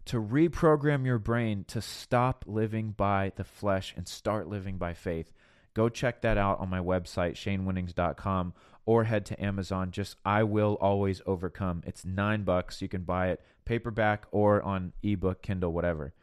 to 0.05 0.21
reprogram 0.21 1.05
your 1.05 1.19
brain 1.19 1.63
to 1.69 1.81
stop 1.81 2.43
living 2.47 2.91
by 2.91 3.31
the 3.35 3.43
flesh 3.43 3.93
and 3.95 4.07
start 4.07 4.47
living 4.47 4.77
by 4.77 4.93
faith. 4.93 5.31
Go 5.73 5.89
check 5.89 6.21
that 6.21 6.37
out 6.37 6.59
on 6.59 6.69
my 6.69 6.79
website, 6.79 7.33
shanewinnings.com, 7.33 8.53
or 8.85 9.05
head 9.05 9.25
to 9.27 9.43
Amazon. 9.43 9.91
Just 9.91 10.17
I 10.25 10.43
Will 10.43 10.77
Always 10.79 11.21
Overcome. 11.25 11.83
It's 11.85 12.05
nine 12.05 12.43
bucks. 12.43 12.81
You 12.81 12.89
can 12.89 13.03
buy 13.03 13.29
it 13.29 13.41
paperback 13.65 14.25
or 14.31 14.61
on 14.61 14.93
ebook, 15.01 15.41
Kindle, 15.41 15.71
whatever. 15.71 16.13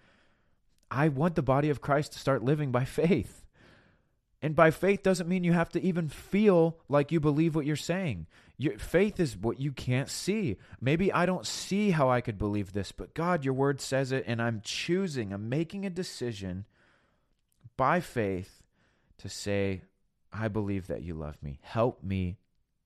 I 0.90 1.09
want 1.09 1.35
the 1.37 1.43
body 1.43 1.71
of 1.71 1.81
Christ 1.81 2.12
to 2.12 2.19
start 2.19 2.45
living 2.45 2.71
by 2.71 2.85
faith. 2.85 3.45
And 4.43 4.57
by 4.57 4.71
faith 4.71 5.03
doesn't 5.03 5.29
mean 5.29 5.45
you 5.45 5.53
have 5.53 5.69
to 5.71 5.83
even 5.83 6.09
feel 6.09 6.79
like 6.88 7.12
you 7.12 7.21
believe 7.21 7.55
what 7.55 7.66
you're 7.66 7.77
saying. 7.77 8.27
Your 8.61 8.79
faith 8.79 9.18
is 9.18 9.38
what 9.38 9.59
you 9.59 9.73
can't 9.73 10.11
see. 10.11 10.59
Maybe 10.83 11.11
I 11.11 11.25
don't 11.25 11.46
see 11.46 11.92
how 11.92 12.11
I 12.11 12.20
could 12.20 12.37
believe 12.37 12.75
this, 12.75 12.92
but 12.92 13.14
God, 13.14 13.42
your 13.42 13.55
word 13.55 13.81
says 13.81 14.12
it, 14.12 14.25
and 14.27 14.42
I'm 14.42 14.61
choosing, 14.62 15.33
I'm 15.33 15.49
making 15.49 15.87
a 15.87 15.90
decision 15.90 16.66
by 17.79 18.01
faith 18.01 18.62
to 19.16 19.31
say, 19.31 19.81
I 20.31 20.49
believe 20.49 20.88
that 20.88 21.01
you 21.01 21.14
love 21.14 21.42
me. 21.42 21.59
Help 21.62 22.05
me 22.05 22.37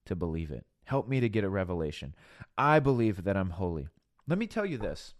to 0.05 0.15
believe 0.15 0.49
it. 0.49 0.65
Help 0.85 1.09
me 1.09 1.19
to 1.19 1.27
get 1.27 1.43
a 1.43 1.49
revelation. 1.49 2.15
I 2.57 2.79
believe 2.79 3.25
that 3.25 3.35
I'm 3.35 3.49
holy. 3.49 3.89
Let 4.29 4.39
me 4.39 4.47
tell 4.47 4.65
you 4.65 4.77
this. 4.77 5.13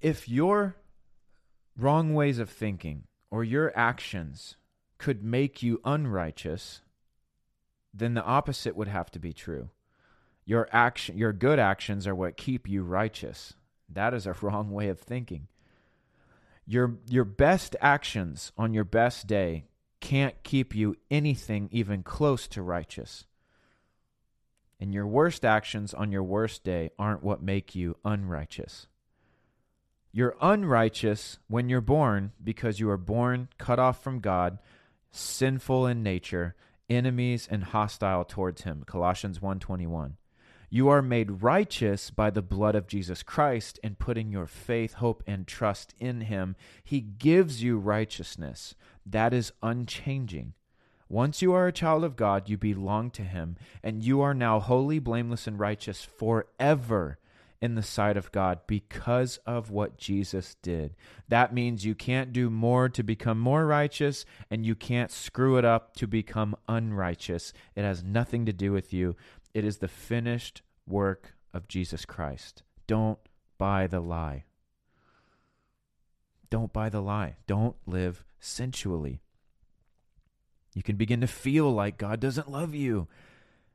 If 0.00 0.28
your 0.28 0.76
wrong 1.76 2.14
ways 2.14 2.38
of 2.38 2.48
thinking 2.48 3.08
or 3.28 3.42
your 3.42 3.76
actions 3.76 4.54
could 4.98 5.24
make 5.24 5.64
you 5.64 5.80
unrighteous, 5.84 6.82
then 7.92 8.14
the 8.14 8.24
opposite 8.24 8.76
would 8.76 8.88
have 8.88 9.10
to 9.12 9.18
be 9.18 9.32
true. 9.32 9.70
Your 10.44 10.68
action 10.72 11.16
your 11.18 11.32
good 11.32 11.58
actions 11.58 12.06
are 12.06 12.14
what 12.14 12.36
keep 12.36 12.68
you 12.68 12.82
righteous. 12.82 13.54
That 13.88 14.14
is 14.14 14.26
a 14.26 14.32
wrong 14.42 14.70
way 14.70 14.88
of 14.88 14.98
thinking. 14.98 15.48
Your 16.66 16.98
your 17.08 17.24
best 17.24 17.76
actions 17.80 18.52
on 18.56 18.74
your 18.74 18.84
best 18.84 19.26
day 19.26 19.64
can't 20.00 20.42
keep 20.42 20.74
you 20.74 20.96
anything 21.10 21.68
even 21.72 22.02
close 22.02 22.46
to 22.48 22.62
righteous. 22.62 23.26
And 24.80 24.94
your 24.94 25.06
worst 25.06 25.44
actions 25.44 25.92
on 25.92 26.12
your 26.12 26.22
worst 26.22 26.62
day 26.62 26.90
aren't 26.98 27.22
what 27.24 27.42
make 27.42 27.74
you 27.74 27.96
unrighteous. 28.04 28.86
You're 30.12 30.36
unrighteous 30.40 31.38
when 31.48 31.68
you're 31.68 31.80
born 31.80 32.32
because 32.42 32.80
you 32.80 32.88
are 32.90 32.96
born 32.96 33.48
cut 33.58 33.78
off 33.78 34.02
from 34.02 34.20
God, 34.20 34.58
sinful 35.10 35.86
in 35.86 36.02
nature, 36.02 36.54
enemies 36.90 37.48
and 37.50 37.64
hostile 37.64 38.24
towards 38.24 38.62
him. 38.62 38.84
Colossians 38.86 39.38
1.21 39.38 40.12
you 40.70 40.90
are 40.90 41.00
made 41.00 41.42
righteous 41.42 42.10
by 42.10 42.28
the 42.28 42.42
blood 42.42 42.74
of 42.74 42.86
jesus 42.86 43.22
christ 43.22 43.80
and 43.82 43.98
putting 43.98 44.30
your 44.30 44.46
faith 44.46 44.94
hope 44.94 45.22
and 45.26 45.46
trust 45.46 45.94
in 45.98 46.22
him. 46.22 46.56
He 46.84 47.00
gives 47.00 47.62
you 47.62 47.78
righteousness 47.78 48.74
that 49.06 49.32
is 49.32 49.52
unchanging. 49.62 50.52
Once 51.08 51.40
you 51.40 51.54
are 51.54 51.66
a 51.66 51.72
child 51.72 52.04
of 52.04 52.16
god 52.16 52.50
you 52.50 52.58
belong 52.58 53.10
to 53.12 53.22
him 53.22 53.56
and 53.82 54.04
you 54.04 54.20
are 54.20 54.34
now 54.34 54.60
holy 54.60 54.98
blameless 54.98 55.46
and 55.46 55.58
righteous 55.58 56.04
forever 56.04 57.18
in 57.60 57.74
the 57.74 57.82
sight 57.82 58.16
of 58.16 58.30
God 58.30 58.60
because 58.66 59.38
of 59.46 59.70
what 59.70 59.98
Jesus 59.98 60.56
did. 60.62 60.94
That 61.28 61.52
means 61.52 61.84
you 61.84 61.94
can't 61.94 62.32
do 62.32 62.50
more 62.50 62.88
to 62.88 63.02
become 63.02 63.38
more 63.38 63.66
righteous, 63.66 64.24
and 64.50 64.64
you 64.64 64.74
can't 64.74 65.10
screw 65.10 65.58
it 65.58 65.64
up 65.64 65.94
to 65.96 66.06
become 66.06 66.56
unrighteous. 66.68 67.52
It 67.74 67.82
has 67.82 68.02
nothing 68.04 68.46
to 68.46 68.52
do 68.52 68.72
with 68.72 68.92
you. 68.92 69.16
It 69.54 69.64
is 69.64 69.78
the 69.78 69.88
finished 69.88 70.62
work 70.86 71.34
of 71.52 71.68
Jesus 71.68 72.04
Christ. 72.04 72.62
Don't 72.86 73.18
buy 73.58 73.86
the 73.86 74.00
lie. 74.00 74.44
Don't 76.50 76.72
buy 76.72 76.88
the 76.88 77.02
lie. 77.02 77.36
Don't 77.46 77.76
live 77.86 78.24
sensually. 78.40 79.20
You 80.74 80.82
can 80.82 80.96
begin 80.96 81.20
to 81.20 81.26
feel 81.26 81.72
like 81.72 81.98
God 81.98 82.20
doesn't 82.20 82.50
love 82.50 82.74
you. 82.74 83.08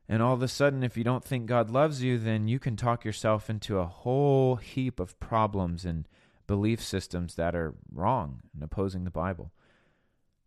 And 0.08 0.22
all 0.22 0.34
of 0.34 0.42
a 0.42 0.48
sudden, 0.48 0.82
if 0.82 0.96
you 0.96 1.04
don't 1.04 1.24
think 1.24 1.46
God 1.46 1.70
loves 1.70 2.02
you, 2.02 2.18
then 2.18 2.46
you 2.46 2.58
can 2.58 2.76
talk 2.76 3.04
yourself 3.04 3.48
into 3.48 3.78
a 3.78 3.86
whole 3.86 4.56
heap 4.56 5.00
of 5.00 5.18
problems 5.18 5.84
and 5.84 6.06
belief 6.46 6.82
systems 6.82 7.36
that 7.36 7.56
are 7.56 7.74
wrong 7.92 8.40
and 8.52 8.62
opposing 8.62 9.04
the 9.04 9.10
Bible. 9.10 9.50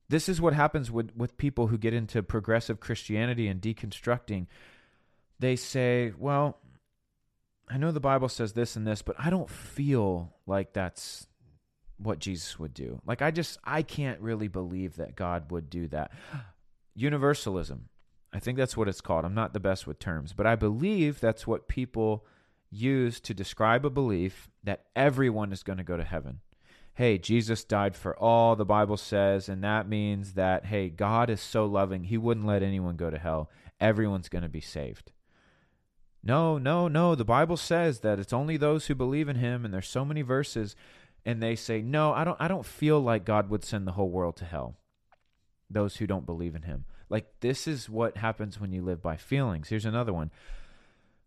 This 0.09 0.29
is 0.29 0.39
what 0.39 0.53
happens 0.53 0.91
with, 0.91 1.15
with 1.15 1.37
people 1.37 1.67
who 1.67 1.77
get 1.77 1.93
into 1.93 2.21
progressive 2.21 2.79
Christianity 2.79 3.47
and 3.47 3.59
deconstructing. 3.59 4.45
They 5.39 5.55
say, 5.55 6.13
well, 6.17 6.59
I 7.67 7.77
know 7.77 7.91
the 7.91 7.99
Bible 7.99 8.29
says 8.29 8.53
this 8.53 8.75
and 8.75 8.87
this, 8.87 9.01
but 9.01 9.15
I 9.19 9.29
don't 9.29 9.49
feel 9.49 10.33
like 10.45 10.71
that's 10.71 11.27
what 11.97 12.19
Jesus 12.19 12.57
would 12.59 12.73
do. 12.73 13.01
Like, 13.05 13.21
I 13.21 13.31
just, 13.31 13.57
I 13.63 13.81
can't 13.81 14.21
really 14.21 14.47
believe 14.47 14.97
that 14.97 15.15
God 15.15 15.51
would 15.51 15.69
do 15.69 15.87
that. 15.87 16.11
Universalism. 16.95 17.89
I 18.33 18.39
think 18.39 18.57
that's 18.57 18.75
what 18.77 18.87
it's 18.87 19.01
called. 19.01 19.25
I'm 19.25 19.33
not 19.33 19.53
the 19.53 19.59
best 19.59 19.87
with 19.87 19.99
terms, 19.99 20.33
but 20.33 20.45
I 20.45 20.55
believe 20.55 21.19
that's 21.19 21.47
what 21.47 21.67
people 21.67 22.25
use 22.69 23.19
to 23.21 23.33
describe 23.33 23.85
a 23.85 23.89
belief 23.89 24.49
that 24.63 24.85
everyone 24.95 25.53
is 25.53 25.63
going 25.63 25.77
to 25.77 25.83
go 25.83 25.97
to 25.97 26.03
heaven. 26.03 26.41
Hey, 26.93 27.17
Jesus 27.17 27.63
died 27.63 27.95
for 27.95 28.17
all, 28.17 28.55
the 28.55 28.65
Bible 28.65 28.97
says, 28.97 29.47
and 29.47 29.63
that 29.63 29.87
means 29.87 30.33
that, 30.33 30.65
hey, 30.65 30.89
God 30.89 31.29
is 31.29 31.39
so 31.39 31.65
loving, 31.65 32.05
he 32.05 32.17
wouldn't 32.17 32.47
let 32.47 32.63
anyone 32.63 32.95
go 32.95 33.09
to 33.09 33.19
hell. 33.19 33.49
Everyone's 33.79 34.29
going 34.29 34.41
to 34.41 34.49
be 34.49 34.61
saved. 34.61 35.11
No, 36.23 36.57
no, 36.57 36.87
no. 36.87 37.15
The 37.15 37.23
Bible 37.23 37.55
says 37.55 37.99
that 37.99 38.19
it's 38.19 38.33
only 38.33 38.57
those 38.57 38.87
who 38.87 38.95
believe 38.95 39.29
in 39.29 39.37
him, 39.37 39.63
and 39.63 39.73
there's 39.73 39.87
so 39.87 40.03
many 40.03 40.21
verses. 40.23 40.75
and 41.25 41.43
they 41.43 41.55
say, 41.57 41.81
"No, 41.81 42.13
I 42.13 42.23
don't 42.23 42.39
I 42.39 42.47
don't 42.47 42.65
feel 42.65 43.01
like 43.01 43.25
God 43.25 43.49
would 43.49 43.63
send 43.65 43.85
the 43.85 43.91
whole 43.91 44.09
world 44.09 44.37
to 44.37 44.45
hell." 44.45 44.77
Those 45.69 45.97
who 45.97 46.07
don't 46.07 46.25
believe 46.25 46.55
in 46.55 46.61
him. 46.61 46.85
Like 47.09 47.31
this 47.39 47.67
is 47.67 47.89
what 47.89 48.17
happens 48.17 48.59
when 48.59 48.71
you 48.71 48.81
live 48.81 49.01
by 49.01 49.17
feelings. 49.17 49.69
Here's 49.69 49.85
another 49.85 50.13
one. 50.13 50.31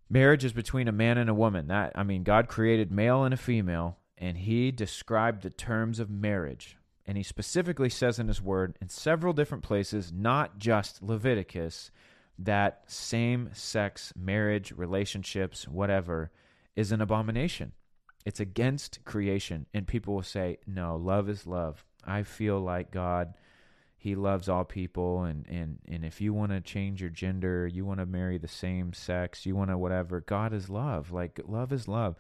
Marriage 0.09 0.45
is 0.45 0.53
between 0.53 0.89
a 0.89 0.93
man 0.93 1.19
and 1.19 1.31
a 1.31 1.35
woman. 1.35 1.69
That 1.69 1.93
I 1.95 2.03
mean, 2.03 2.23
God 2.23 2.49
created 2.49 2.91
male 2.91 3.25
and 3.25 3.33
a 3.33 3.39
female, 3.39 3.99
and 4.19 4.39
he 4.39 4.71
described 4.71 5.43
the 5.43 5.51
terms 5.51 6.01
of 6.01 6.11
marriage. 6.11 6.77
And 7.07 7.17
he 7.17 7.23
specifically 7.23 7.89
says 7.89 8.19
in 8.19 8.29
his 8.29 8.43
word 8.43 8.77
in 8.81 8.89
several 8.89 9.33
different 9.33 9.65
places, 9.65 10.13
not 10.13 10.59
just 10.59 11.03
Leviticus, 11.03 11.91
that 12.39 12.83
same 12.87 13.51
sex 13.53 14.13
marriage, 14.17 14.73
relationships, 14.73 15.67
whatever, 15.67 16.31
is 16.77 16.93
an 16.93 17.01
abomination. 17.01 17.73
It's 18.25 18.41
against 18.41 19.05
creation. 19.05 19.67
And 19.75 19.87
people 19.87 20.15
will 20.15 20.23
say, 20.23 20.59
no, 20.67 20.97
love 20.97 21.29
is 21.29 21.47
love. 21.47 21.85
I 22.05 22.23
feel 22.23 22.61
like 22.61 22.91
God, 22.91 23.35
He 24.03 24.15
loves 24.15 24.49
all 24.49 24.65
people. 24.65 25.25
And, 25.25 25.47
and, 25.47 25.79
and 25.87 26.07
if 26.07 26.23
you 26.23 26.33
want 26.33 26.53
to 26.53 26.63
change 26.63 27.03
your 27.03 27.11
gender, 27.11 27.67
you 27.67 27.85
want 27.85 28.01
to 28.01 28.07
marry 28.07 28.39
the 28.39 28.49
same 28.49 28.95
sex, 28.95 29.45
you 29.45 29.55
want 29.55 29.69
to 29.69 29.77
whatever, 29.77 30.23
God 30.23 30.55
is 30.55 30.71
love. 30.71 31.13
Like, 31.13 31.39
love 31.47 31.71
is 31.71 31.87
love. 31.87 32.17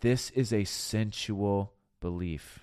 This 0.00 0.30
is 0.30 0.50
a 0.50 0.64
sensual 0.64 1.74
belief. 2.00 2.60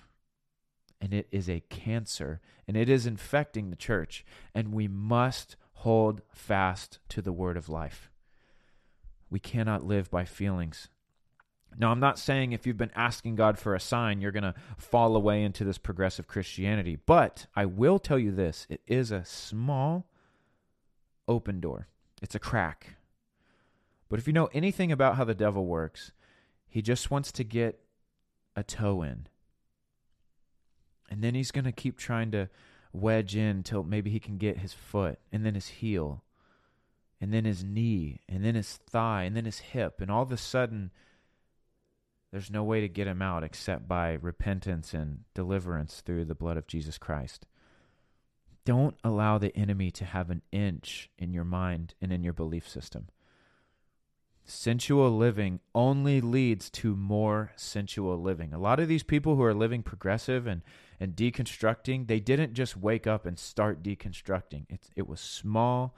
And 1.00 1.14
it 1.14 1.28
is 1.30 1.48
a 1.48 1.62
cancer. 1.70 2.40
And 2.66 2.76
it 2.76 2.88
is 2.88 3.06
infecting 3.06 3.70
the 3.70 3.76
church. 3.76 4.26
And 4.52 4.74
we 4.74 4.88
must 4.88 5.54
hold 5.74 6.22
fast 6.32 6.98
to 7.10 7.22
the 7.22 7.32
word 7.32 7.56
of 7.56 7.68
life. 7.68 8.10
We 9.30 9.38
cannot 9.38 9.86
live 9.86 10.10
by 10.10 10.24
feelings. 10.24 10.88
Now, 11.76 11.90
I'm 11.90 12.00
not 12.00 12.18
saying 12.18 12.52
if 12.52 12.66
you've 12.66 12.76
been 12.76 12.90
asking 12.94 13.36
God 13.36 13.58
for 13.58 13.74
a 13.74 13.80
sign, 13.80 14.20
you're 14.20 14.32
going 14.32 14.42
to 14.42 14.54
fall 14.76 15.14
away 15.14 15.42
into 15.42 15.64
this 15.64 15.78
progressive 15.78 16.26
Christianity, 16.26 16.98
but 17.06 17.46
I 17.54 17.66
will 17.66 17.98
tell 17.98 18.18
you 18.18 18.32
this 18.32 18.66
it 18.68 18.80
is 18.86 19.10
a 19.10 19.24
small 19.24 20.06
open 21.26 21.60
door, 21.60 21.88
it's 22.20 22.34
a 22.34 22.40
crack. 22.40 22.96
But 24.08 24.18
if 24.18 24.26
you 24.26 24.32
know 24.32 24.48
anything 24.52 24.90
about 24.90 25.16
how 25.16 25.24
the 25.24 25.34
devil 25.34 25.66
works, 25.66 26.12
he 26.66 26.82
just 26.82 27.10
wants 27.10 27.30
to 27.32 27.44
get 27.44 27.80
a 28.56 28.62
toe 28.62 29.02
in. 29.02 29.26
And 31.10 31.22
then 31.22 31.34
he's 31.34 31.50
going 31.50 31.64
to 31.64 31.72
keep 31.72 31.96
trying 31.96 32.30
to 32.32 32.48
wedge 32.92 33.36
in 33.36 33.62
till 33.62 33.82
maybe 33.82 34.10
he 34.10 34.20
can 34.20 34.38
get 34.38 34.58
his 34.58 34.72
foot 34.72 35.18
and 35.30 35.44
then 35.44 35.54
his 35.54 35.68
heel 35.68 36.24
and 37.20 37.32
then 37.32 37.44
his 37.44 37.64
knee 37.64 38.20
and 38.28 38.44
then 38.44 38.54
his 38.54 38.76
thigh 38.76 39.24
and 39.24 39.36
then 39.36 39.44
his 39.44 39.58
hip. 39.58 40.00
And 40.00 40.10
all 40.10 40.22
of 40.22 40.32
a 40.32 40.36
sudden, 40.36 40.90
there's 42.30 42.50
no 42.50 42.62
way 42.62 42.80
to 42.80 42.88
get 42.88 43.06
him 43.06 43.22
out 43.22 43.42
except 43.42 43.88
by 43.88 44.12
repentance 44.20 44.92
and 44.92 45.20
deliverance 45.34 46.02
through 46.04 46.26
the 46.26 46.34
blood 46.34 46.56
of 46.56 46.66
Jesus 46.66 46.98
Christ. 46.98 47.46
Don't 48.64 48.96
allow 49.02 49.38
the 49.38 49.56
enemy 49.56 49.90
to 49.92 50.04
have 50.04 50.28
an 50.28 50.42
inch 50.52 51.10
in 51.18 51.32
your 51.32 51.44
mind 51.44 51.94
and 52.02 52.12
in 52.12 52.22
your 52.22 52.34
belief 52.34 52.68
system. 52.68 53.08
Sensual 54.44 55.10
living 55.10 55.60
only 55.74 56.20
leads 56.20 56.70
to 56.70 56.94
more 56.94 57.52
sensual 57.56 58.20
living. 58.20 58.52
A 58.52 58.58
lot 58.58 58.80
of 58.80 58.88
these 58.88 59.02
people 59.02 59.36
who 59.36 59.42
are 59.42 59.54
living 59.54 59.82
progressive 59.82 60.46
and, 60.46 60.62
and 61.00 61.14
deconstructing, 61.14 62.08
they 62.08 62.20
didn't 62.20 62.54
just 62.54 62.76
wake 62.76 63.06
up 63.06 63.24
and 63.24 63.38
start 63.38 63.82
deconstructing. 63.82 64.66
It, 64.68 64.90
it 64.96 65.08
was 65.08 65.20
small 65.20 65.94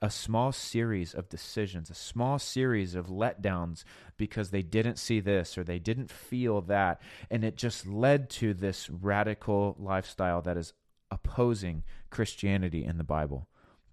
a, 0.00 0.10
small 0.10 0.50
series 0.50 1.14
of 1.14 1.28
decisions, 1.28 1.90
a 1.90 1.94
small 1.94 2.38
series 2.38 2.94
of 2.94 3.06
letdowns 3.06 3.84
because 4.16 4.50
they 4.50 4.62
didn't 4.62 4.98
see 4.98 5.20
this 5.20 5.56
or 5.56 5.62
they 5.62 5.78
didn't 5.78 6.10
feel 6.10 6.60
that. 6.62 7.00
And 7.30 7.44
it 7.44 7.56
just 7.56 7.86
led 7.86 8.30
to 8.30 8.52
this 8.52 8.90
radical 8.90 9.76
lifestyle 9.78 10.42
that 10.42 10.56
is 10.56 10.72
opposing 11.10 11.84
Christianity 12.10 12.84
in 12.84 12.98
the 12.98 13.04
Bible. 13.04 13.48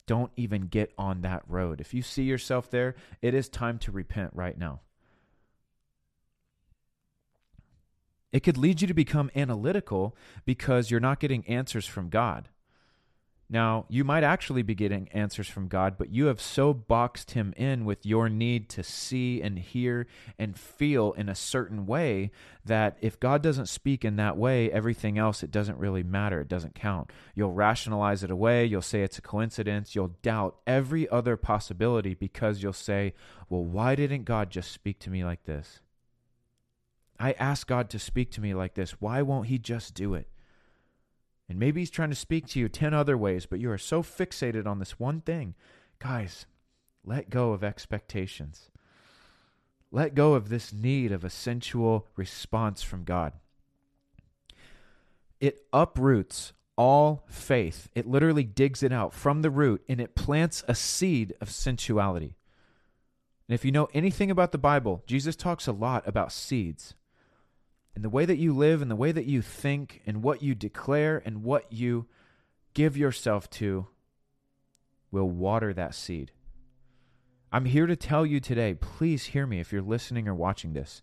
Don't 0.07 0.31
even 0.35 0.63
get 0.63 0.91
on 0.97 1.21
that 1.21 1.43
road. 1.47 1.79
If 1.79 1.93
you 1.93 2.01
see 2.01 2.23
yourself 2.23 2.71
there, 2.71 2.95
it 3.21 3.35
is 3.35 3.47
time 3.49 3.77
to 3.79 3.91
repent 3.91 4.31
right 4.33 4.57
now. 4.57 4.81
It 8.31 8.41
could 8.41 8.57
lead 8.57 8.81
you 8.81 8.87
to 8.87 8.93
become 8.93 9.31
analytical 9.35 10.15
because 10.45 10.89
you're 10.89 10.99
not 10.99 11.19
getting 11.19 11.47
answers 11.47 11.85
from 11.85 12.09
God. 12.09 12.49
Now, 13.51 13.85
you 13.89 14.03
might 14.03 14.23
actually 14.23 14.61
be 14.61 14.75
getting 14.75 15.09
answers 15.09 15.47
from 15.47 15.69
God, 15.69 15.97
but 15.97 16.11
you 16.11 16.27
have 16.27 16.39
so 16.39 16.71
boxed 16.71 17.31
him 17.31 17.51
in 17.57 17.83
with 17.83 18.05
your 18.05 18.29
need 18.29 18.69
to 18.69 18.83
see 18.83 19.41
and 19.41 19.57
hear 19.57 20.05
and 20.37 20.55
feel 20.55 21.13
in 21.13 21.29
a 21.29 21.35
certain 21.35 21.87
way 21.87 22.29
that 22.63 22.97
if 23.01 23.19
God 23.19 23.41
doesn't 23.41 23.65
speak 23.65 24.05
in 24.05 24.17
that 24.17 24.37
way, 24.37 24.71
everything 24.71 25.17
else, 25.17 25.41
it 25.41 25.49
doesn't 25.49 25.79
really 25.79 26.03
matter. 26.03 26.41
It 26.41 26.47
doesn't 26.47 26.75
count. 26.75 27.09
You'll 27.33 27.53
rationalize 27.53 28.23
it 28.23 28.29
away. 28.29 28.65
You'll 28.65 28.83
say 28.83 29.01
it's 29.01 29.17
a 29.17 29.23
coincidence. 29.23 29.95
You'll 29.95 30.15
doubt 30.21 30.57
every 30.67 31.09
other 31.09 31.35
possibility 31.35 32.13
because 32.13 32.61
you'll 32.61 32.71
say, 32.71 33.15
well, 33.49 33.65
why 33.65 33.95
didn't 33.95 34.25
God 34.25 34.51
just 34.51 34.71
speak 34.71 34.99
to 34.99 35.09
me 35.09 35.25
like 35.25 35.45
this? 35.45 35.79
I 37.19 37.31
asked 37.33 37.65
God 37.65 37.89
to 37.89 37.99
speak 37.99 38.29
to 38.33 38.41
me 38.41 38.53
like 38.53 38.75
this. 38.75 39.01
Why 39.01 39.23
won't 39.23 39.47
he 39.47 39.57
just 39.57 39.95
do 39.95 40.13
it? 40.13 40.27
And 41.49 41.57
maybe 41.57 41.81
he's 41.81 41.89
trying 41.89 42.11
to 42.11 42.15
speak 42.15 42.45
to 42.49 42.59
you 42.59 42.69
10 42.69 42.93
other 42.93 43.17
ways, 43.17 43.47
but 43.47 43.59
you 43.59 43.71
are 43.71 43.77
so 43.77 44.03
fixated 44.03 44.67
on 44.67 44.77
this 44.77 44.99
one 44.99 45.21
thing. 45.21 45.55
Guys, 45.97 46.45
let 47.03 47.31
go 47.31 47.51
of 47.53 47.63
expectations. 47.63 48.69
Let 49.91 50.13
go 50.13 50.35
of 50.35 50.49
this 50.49 50.71
need 50.71 51.11
of 51.11 51.23
a 51.23 51.29
sensual 51.29 52.05
response 52.15 52.83
from 52.83 53.03
God. 53.03 53.33
It 55.39 55.65
uproots 55.73 56.53
all 56.75 57.25
faith. 57.27 57.89
It 57.95 58.07
literally 58.07 58.43
digs 58.43 58.83
it 58.83 58.91
out 58.91 59.13
from 59.13 59.41
the 59.41 59.49
root 59.49 59.83
and 59.89 59.99
it 59.99 60.15
plants 60.15 60.63
a 60.67 60.75
seed 60.75 61.33
of 61.41 61.49
sensuality. 61.49 62.35
And 63.47 63.55
if 63.55 63.65
you 63.65 63.71
know 63.71 63.89
anything 63.93 64.29
about 64.29 64.51
the 64.51 64.59
Bible, 64.59 65.03
Jesus 65.07 65.35
talks 65.35 65.65
a 65.65 65.71
lot 65.71 66.07
about 66.07 66.31
seeds 66.31 66.93
and 67.99 68.05
the 68.05 68.09
way 68.09 68.23
that 68.23 68.37
you 68.37 68.53
live 68.53 68.81
and 68.81 68.89
the 68.89 68.95
way 68.95 69.11
that 69.11 69.25
you 69.25 69.41
think 69.41 70.01
and 70.07 70.23
what 70.23 70.41
you 70.41 70.55
declare 70.55 71.21
and 71.25 71.43
what 71.43 71.65
you 71.69 72.05
give 72.73 72.95
yourself 72.95 73.49
to 73.49 73.87
will 75.11 75.29
water 75.29 75.73
that 75.73 75.93
seed. 75.93 76.31
I'm 77.51 77.65
here 77.65 77.87
to 77.87 77.97
tell 77.97 78.25
you 78.25 78.39
today, 78.39 78.73
please 78.73 79.25
hear 79.25 79.45
me 79.45 79.59
if 79.59 79.73
you're 79.73 79.81
listening 79.81 80.29
or 80.29 80.33
watching 80.33 80.71
this. 80.71 81.01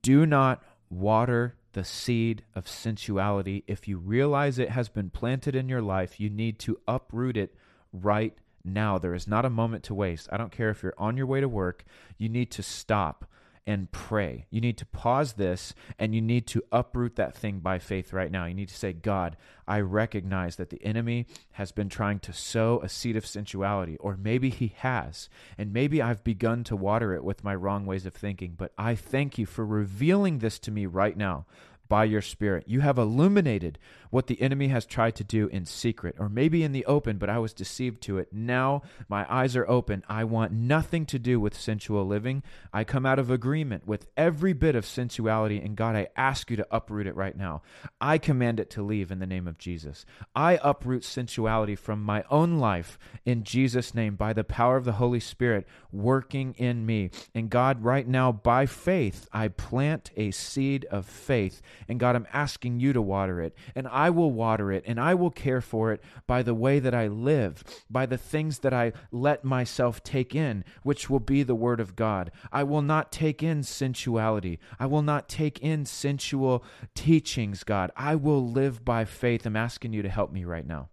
Do 0.00 0.24
not 0.24 0.64
water 0.88 1.56
the 1.74 1.84
seed 1.84 2.42
of 2.54 2.66
sensuality. 2.66 3.62
If 3.66 3.86
you 3.86 3.98
realize 3.98 4.58
it 4.58 4.70
has 4.70 4.88
been 4.88 5.10
planted 5.10 5.54
in 5.54 5.68
your 5.68 5.82
life, 5.82 6.18
you 6.18 6.30
need 6.30 6.58
to 6.60 6.80
uproot 6.88 7.36
it 7.36 7.54
right 7.92 8.34
now. 8.64 8.96
There 8.96 9.12
is 9.12 9.28
not 9.28 9.44
a 9.44 9.50
moment 9.50 9.84
to 9.84 9.94
waste. 9.94 10.26
I 10.32 10.38
don't 10.38 10.52
care 10.52 10.70
if 10.70 10.82
you're 10.82 10.94
on 10.96 11.18
your 11.18 11.26
way 11.26 11.42
to 11.42 11.50
work, 11.50 11.84
you 12.16 12.30
need 12.30 12.50
to 12.52 12.62
stop 12.62 13.26
and 13.66 13.90
pray. 13.90 14.46
You 14.50 14.60
need 14.60 14.78
to 14.78 14.86
pause 14.86 15.34
this 15.34 15.74
and 15.98 16.14
you 16.14 16.22
need 16.22 16.46
to 16.48 16.62
uproot 16.70 17.16
that 17.16 17.34
thing 17.34 17.58
by 17.58 17.78
faith 17.78 18.12
right 18.12 18.30
now. 18.30 18.46
You 18.46 18.54
need 18.54 18.68
to 18.68 18.76
say, 18.76 18.92
God, 18.92 19.36
I 19.66 19.80
recognize 19.80 20.56
that 20.56 20.70
the 20.70 20.82
enemy 20.84 21.26
has 21.52 21.72
been 21.72 21.88
trying 21.88 22.20
to 22.20 22.32
sow 22.32 22.80
a 22.82 22.88
seed 22.88 23.16
of 23.16 23.26
sensuality, 23.26 23.96
or 23.96 24.16
maybe 24.16 24.50
he 24.50 24.74
has, 24.78 25.28
and 25.58 25.72
maybe 25.72 26.00
I've 26.00 26.22
begun 26.22 26.62
to 26.64 26.76
water 26.76 27.14
it 27.14 27.24
with 27.24 27.42
my 27.42 27.54
wrong 27.54 27.84
ways 27.84 28.06
of 28.06 28.14
thinking. 28.14 28.54
But 28.56 28.72
I 28.78 28.94
thank 28.94 29.38
you 29.38 29.46
for 29.46 29.66
revealing 29.66 30.38
this 30.38 30.60
to 30.60 30.70
me 30.70 30.86
right 30.86 31.16
now 31.16 31.46
by 31.88 32.04
your 32.04 32.22
Spirit. 32.22 32.64
You 32.66 32.80
have 32.80 32.98
illuminated 32.98 33.78
what 34.10 34.26
the 34.26 34.40
enemy 34.40 34.68
has 34.68 34.86
tried 34.86 35.14
to 35.16 35.24
do 35.24 35.48
in 35.48 35.64
secret, 35.64 36.16
or 36.18 36.28
maybe 36.28 36.62
in 36.62 36.72
the 36.72 36.84
open, 36.86 37.18
but 37.18 37.30
I 37.30 37.38
was 37.38 37.52
deceived 37.52 38.02
to 38.02 38.18
it. 38.18 38.32
Now 38.32 38.82
my 39.08 39.26
eyes 39.32 39.56
are 39.56 39.68
open. 39.68 40.04
I 40.08 40.24
want 40.24 40.52
nothing 40.52 41.06
to 41.06 41.18
do 41.18 41.40
with 41.40 41.58
sensual 41.58 42.06
living. 42.06 42.42
I 42.72 42.84
come 42.84 43.06
out 43.06 43.18
of 43.18 43.30
agreement 43.30 43.86
with 43.86 44.06
every 44.16 44.52
bit 44.52 44.74
of 44.74 44.86
sensuality, 44.86 45.58
and 45.58 45.76
God, 45.76 45.96
I 45.96 46.08
ask 46.16 46.50
you 46.50 46.56
to 46.56 46.66
uproot 46.70 47.06
it 47.06 47.16
right 47.16 47.36
now. 47.36 47.62
I 48.00 48.18
command 48.18 48.60
it 48.60 48.70
to 48.70 48.82
leave 48.82 49.10
in 49.10 49.18
the 49.18 49.26
name 49.26 49.46
of 49.46 49.58
Jesus. 49.58 50.04
I 50.34 50.58
uproot 50.62 51.04
sensuality 51.04 51.74
from 51.74 52.02
my 52.02 52.24
own 52.30 52.58
life 52.58 52.98
in 53.24 53.44
Jesus' 53.44 53.94
name 53.94 54.16
by 54.16 54.32
the 54.32 54.44
power 54.44 54.76
of 54.76 54.84
the 54.84 54.92
Holy 54.92 55.20
Spirit 55.20 55.66
working 55.92 56.54
in 56.58 56.86
me. 56.86 57.10
And 57.34 57.50
God, 57.50 57.82
right 57.82 58.06
now, 58.06 58.32
by 58.32 58.66
faith, 58.66 59.28
I 59.32 59.48
plant 59.48 60.10
a 60.16 60.30
seed 60.30 60.84
of 60.90 61.06
faith 61.06 61.62
and 61.88 62.00
God, 62.00 62.16
I'm 62.16 62.26
asking 62.32 62.80
you 62.80 62.92
to 62.92 63.02
water 63.02 63.40
it. 63.40 63.54
And 63.74 63.86
I 63.96 64.10
will 64.10 64.30
water 64.30 64.70
it 64.70 64.84
and 64.86 65.00
I 65.00 65.14
will 65.14 65.30
care 65.30 65.62
for 65.62 65.90
it 65.90 66.02
by 66.26 66.42
the 66.42 66.54
way 66.54 66.80
that 66.80 66.94
I 66.94 67.06
live, 67.06 67.64
by 67.88 68.04
the 68.04 68.18
things 68.18 68.58
that 68.58 68.74
I 68.74 68.92
let 69.10 69.42
myself 69.42 70.02
take 70.02 70.34
in, 70.34 70.66
which 70.82 71.08
will 71.08 71.18
be 71.18 71.42
the 71.42 71.54
word 71.54 71.80
of 71.80 71.96
God. 71.96 72.30
I 72.52 72.62
will 72.62 72.82
not 72.82 73.10
take 73.10 73.42
in 73.42 73.62
sensuality. 73.62 74.60
I 74.78 74.84
will 74.84 75.00
not 75.00 75.30
take 75.30 75.60
in 75.60 75.86
sensual 75.86 76.62
teachings, 76.94 77.64
God. 77.64 77.90
I 77.96 78.16
will 78.16 78.46
live 78.46 78.84
by 78.84 79.06
faith. 79.06 79.46
I'm 79.46 79.56
asking 79.56 79.94
you 79.94 80.02
to 80.02 80.10
help 80.10 80.30
me 80.30 80.44
right 80.44 80.66
now. 80.66 80.90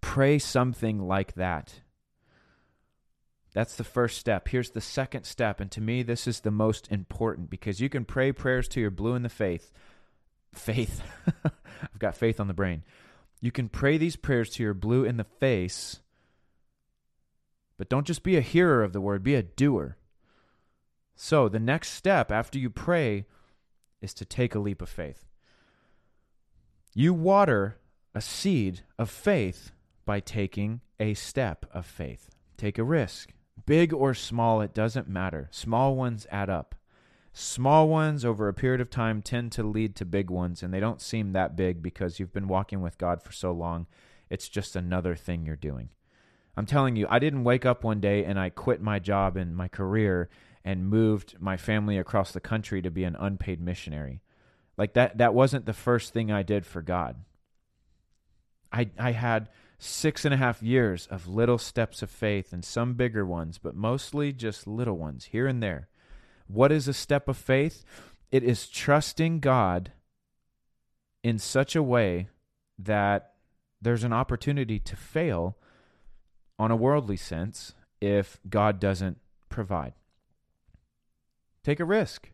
Pray 0.00 0.38
something 0.38 1.00
like 1.00 1.34
that. 1.34 1.80
That's 3.52 3.74
the 3.74 3.82
first 3.82 4.16
step. 4.16 4.46
Here's 4.46 4.70
the 4.70 4.80
second 4.80 5.24
step. 5.24 5.58
And 5.58 5.72
to 5.72 5.80
me, 5.80 6.04
this 6.04 6.28
is 6.28 6.40
the 6.40 6.52
most 6.52 6.86
important 6.92 7.50
because 7.50 7.80
you 7.80 7.88
can 7.88 8.04
pray 8.04 8.30
prayers 8.30 8.68
to 8.68 8.80
your 8.80 8.92
blue 8.92 9.16
in 9.16 9.22
the 9.22 9.28
faith. 9.28 9.72
Faith. 10.52 11.02
I've 11.44 11.98
got 11.98 12.16
faith 12.16 12.40
on 12.40 12.48
the 12.48 12.54
brain. 12.54 12.82
You 13.40 13.50
can 13.50 13.68
pray 13.68 13.96
these 13.96 14.16
prayers 14.16 14.50
to 14.50 14.62
your 14.62 14.74
blue 14.74 15.04
in 15.04 15.16
the 15.16 15.24
face, 15.24 16.00
but 17.78 17.88
don't 17.88 18.06
just 18.06 18.22
be 18.22 18.36
a 18.36 18.42
hearer 18.42 18.82
of 18.82 18.92
the 18.92 19.00
word, 19.00 19.22
be 19.22 19.34
a 19.34 19.42
doer. 19.42 19.96
So 21.14 21.48
the 21.48 21.58
next 21.58 21.90
step 21.90 22.30
after 22.30 22.58
you 22.58 22.70
pray 22.70 23.26
is 24.02 24.12
to 24.14 24.24
take 24.24 24.54
a 24.54 24.58
leap 24.58 24.82
of 24.82 24.88
faith. 24.88 25.26
You 26.94 27.14
water 27.14 27.78
a 28.14 28.20
seed 28.20 28.80
of 28.98 29.10
faith 29.10 29.72
by 30.04 30.20
taking 30.20 30.80
a 30.98 31.14
step 31.14 31.66
of 31.72 31.86
faith. 31.86 32.28
Take 32.56 32.78
a 32.78 32.84
risk. 32.84 33.32
Big 33.66 33.92
or 33.92 34.14
small, 34.14 34.60
it 34.60 34.74
doesn't 34.74 35.08
matter. 35.08 35.48
Small 35.50 35.94
ones 35.94 36.26
add 36.30 36.50
up. 36.50 36.74
Small 37.32 37.88
ones 37.88 38.24
over 38.24 38.48
a 38.48 38.54
period 38.54 38.80
of 38.80 38.90
time 38.90 39.22
tend 39.22 39.52
to 39.52 39.62
lead 39.62 39.94
to 39.96 40.04
big 40.04 40.30
ones, 40.30 40.62
and 40.62 40.74
they 40.74 40.80
don't 40.80 41.00
seem 41.00 41.32
that 41.32 41.56
big 41.56 41.82
because 41.82 42.18
you've 42.18 42.32
been 42.32 42.48
walking 42.48 42.80
with 42.80 42.98
God 42.98 43.22
for 43.22 43.32
so 43.32 43.52
long. 43.52 43.86
It's 44.28 44.48
just 44.48 44.74
another 44.74 45.14
thing 45.14 45.46
you're 45.46 45.56
doing. 45.56 45.90
I'm 46.56 46.66
telling 46.66 46.96
you, 46.96 47.06
I 47.08 47.18
didn't 47.18 47.44
wake 47.44 47.64
up 47.64 47.84
one 47.84 48.00
day 48.00 48.24
and 48.24 48.38
I 48.38 48.50
quit 48.50 48.82
my 48.82 48.98
job 48.98 49.36
and 49.36 49.56
my 49.56 49.68
career 49.68 50.28
and 50.64 50.88
moved 50.88 51.36
my 51.40 51.56
family 51.56 51.96
across 51.96 52.32
the 52.32 52.40
country 52.40 52.82
to 52.82 52.90
be 52.90 53.04
an 53.04 53.16
unpaid 53.18 53.60
missionary. 53.60 54.20
Like 54.76 54.94
that 54.94 55.18
that 55.18 55.34
wasn't 55.34 55.66
the 55.66 55.72
first 55.72 56.12
thing 56.12 56.30
I 56.30 56.42
did 56.42 56.66
for 56.66 56.82
God. 56.82 57.16
I 58.72 58.90
I 58.98 59.12
had 59.12 59.48
six 59.78 60.24
and 60.24 60.34
a 60.34 60.36
half 60.36 60.62
years 60.62 61.06
of 61.06 61.26
little 61.26 61.58
steps 61.58 62.02
of 62.02 62.10
faith 62.10 62.52
and 62.52 62.64
some 62.64 62.94
bigger 62.94 63.24
ones, 63.24 63.58
but 63.58 63.74
mostly 63.74 64.32
just 64.32 64.66
little 64.66 64.96
ones 64.96 65.26
here 65.26 65.46
and 65.46 65.62
there. 65.62 65.88
What 66.52 66.72
is 66.72 66.88
a 66.88 66.92
step 66.92 67.28
of 67.28 67.36
faith? 67.36 67.84
It 68.32 68.42
is 68.42 68.68
trusting 68.68 69.40
God 69.40 69.92
in 71.22 71.38
such 71.38 71.76
a 71.76 71.82
way 71.82 72.28
that 72.78 73.34
there's 73.80 74.04
an 74.04 74.12
opportunity 74.12 74.78
to 74.78 74.96
fail 74.96 75.56
on 76.58 76.70
a 76.70 76.76
worldly 76.76 77.16
sense 77.16 77.74
if 78.00 78.38
God 78.48 78.80
doesn't 78.80 79.18
provide. 79.48 79.92
Take 81.62 81.80
a 81.80 81.84
risk. 81.84 82.30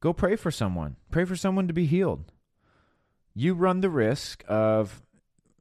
Go 0.00 0.12
pray 0.12 0.36
for 0.36 0.50
someone. 0.50 0.96
Pray 1.10 1.24
for 1.24 1.36
someone 1.36 1.68
to 1.68 1.74
be 1.74 1.86
healed. 1.86 2.32
You 3.34 3.54
run 3.54 3.80
the 3.80 3.90
risk 3.90 4.44
of 4.46 5.02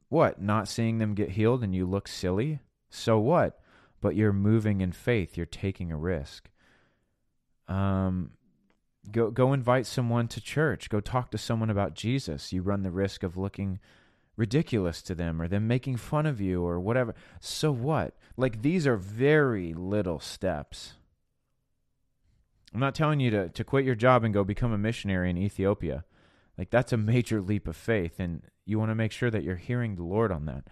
what? 0.10 0.42
Not 0.42 0.68
seeing 0.68 0.98
them 0.98 1.16
get 1.16 1.32
healed 1.32 1.64
and 1.64 1.74
you 1.74 1.86
look 1.86 2.08
silly? 2.08 2.60
So 2.90 3.18
what? 3.18 3.60
But 4.02 4.16
you're 4.16 4.34
moving 4.34 4.82
in 4.82 4.92
faith. 4.92 5.38
You're 5.38 5.46
taking 5.46 5.92
a 5.92 5.98
risk. 5.98 6.50
Um, 7.68 8.32
go 9.12 9.32
go 9.32 9.54
invite 9.54 9.86
someone 9.86 10.28
to 10.30 10.42
church. 10.42 10.90
Go 10.90 11.00
talk 11.00 11.32
to 11.32 11.38
someone 11.38 11.70
about 11.70 11.94
Jesus. 11.94 12.54
You 12.54 12.62
run 12.62 12.84
the 12.84 12.92
risk 12.92 13.24
of 13.24 13.38
looking 13.38 13.80
ridiculous 14.36 15.02
to 15.04 15.16
them 15.16 15.42
or 15.42 15.48
them 15.48 15.68
making 15.68 15.98
fun 15.98 16.26
of 16.26 16.42
you 16.42 16.66
or 16.66 16.80
whatever. 16.80 17.14
So 17.40 17.72
what? 17.72 18.16
Like 18.36 18.62
these 18.62 18.88
are 18.88 18.98
very 18.98 19.74
little 19.74 20.20
steps. 20.20 20.94
I'm 22.74 22.80
not 22.80 22.96
telling 22.96 23.20
you 23.20 23.30
to, 23.32 23.50
to 23.50 23.64
quit 23.64 23.86
your 23.86 23.96
job 23.96 24.24
and 24.24 24.34
go 24.34 24.44
become 24.44 24.74
a 24.74 24.78
missionary 24.78 25.30
in 25.30 25.38
Ethiopia. 25.38 26.04
Like 26.58 26.72
that's 26.72 26.94
a 26.94 26.98
major 26.98 27.42
leap 27.42 27.68
of 27.68 27.76
faith 27.76 28.20
and 28.20 28.42
you 28.66 28.80
want 28.80 28.90
to 28.90 28.96
make 28.96 29.12
sure 29.12 29.30
that 29.30 29.44
you're 29.44 29.56
hearing 29.56 29.96
the 29.96 30.04
Lord 30.04 30.32
on 30.32 30.46
that. 30.46 30.64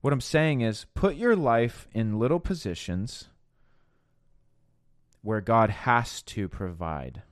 What 0.00 0.12
I'm 0.12 0.20
saying 0.20 0.62
is 0.62 0.86
put 0.94 1.14
your 1.14 1.36
life 1.36 1.86
in 1.92 2.18
little 2.18 2.40
positions 2.40 3.28
where 5.22 5.40
God 5.40 5.70
has 5.70 6.22
to 6.22 6.48
provide. 6.48 7.22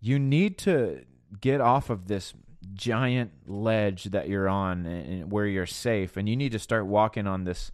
You 0.00 0.18
need 0.18 0.58
to 0.58 1.04
get 1.40 1.60
off 1.60 1.88
of 1.88 2.08
this 2.08 2.34
giant 2.74 3.32
ledge 3.46 4.04
that 4.04 4.28
you're 4.28 4.48
on 4.48 4.86
and 4.86 5.30
where 5.30 5.46
you're 5.46 5.66
safe 5.66 6.16
and 6.16 6.28
you 6.28 6.36
need 6.36 6.52
to 6.52 6.58
start 6.58 6.86
walking 6.86 7.26
on 7.26 7.44
this 7.44 7.72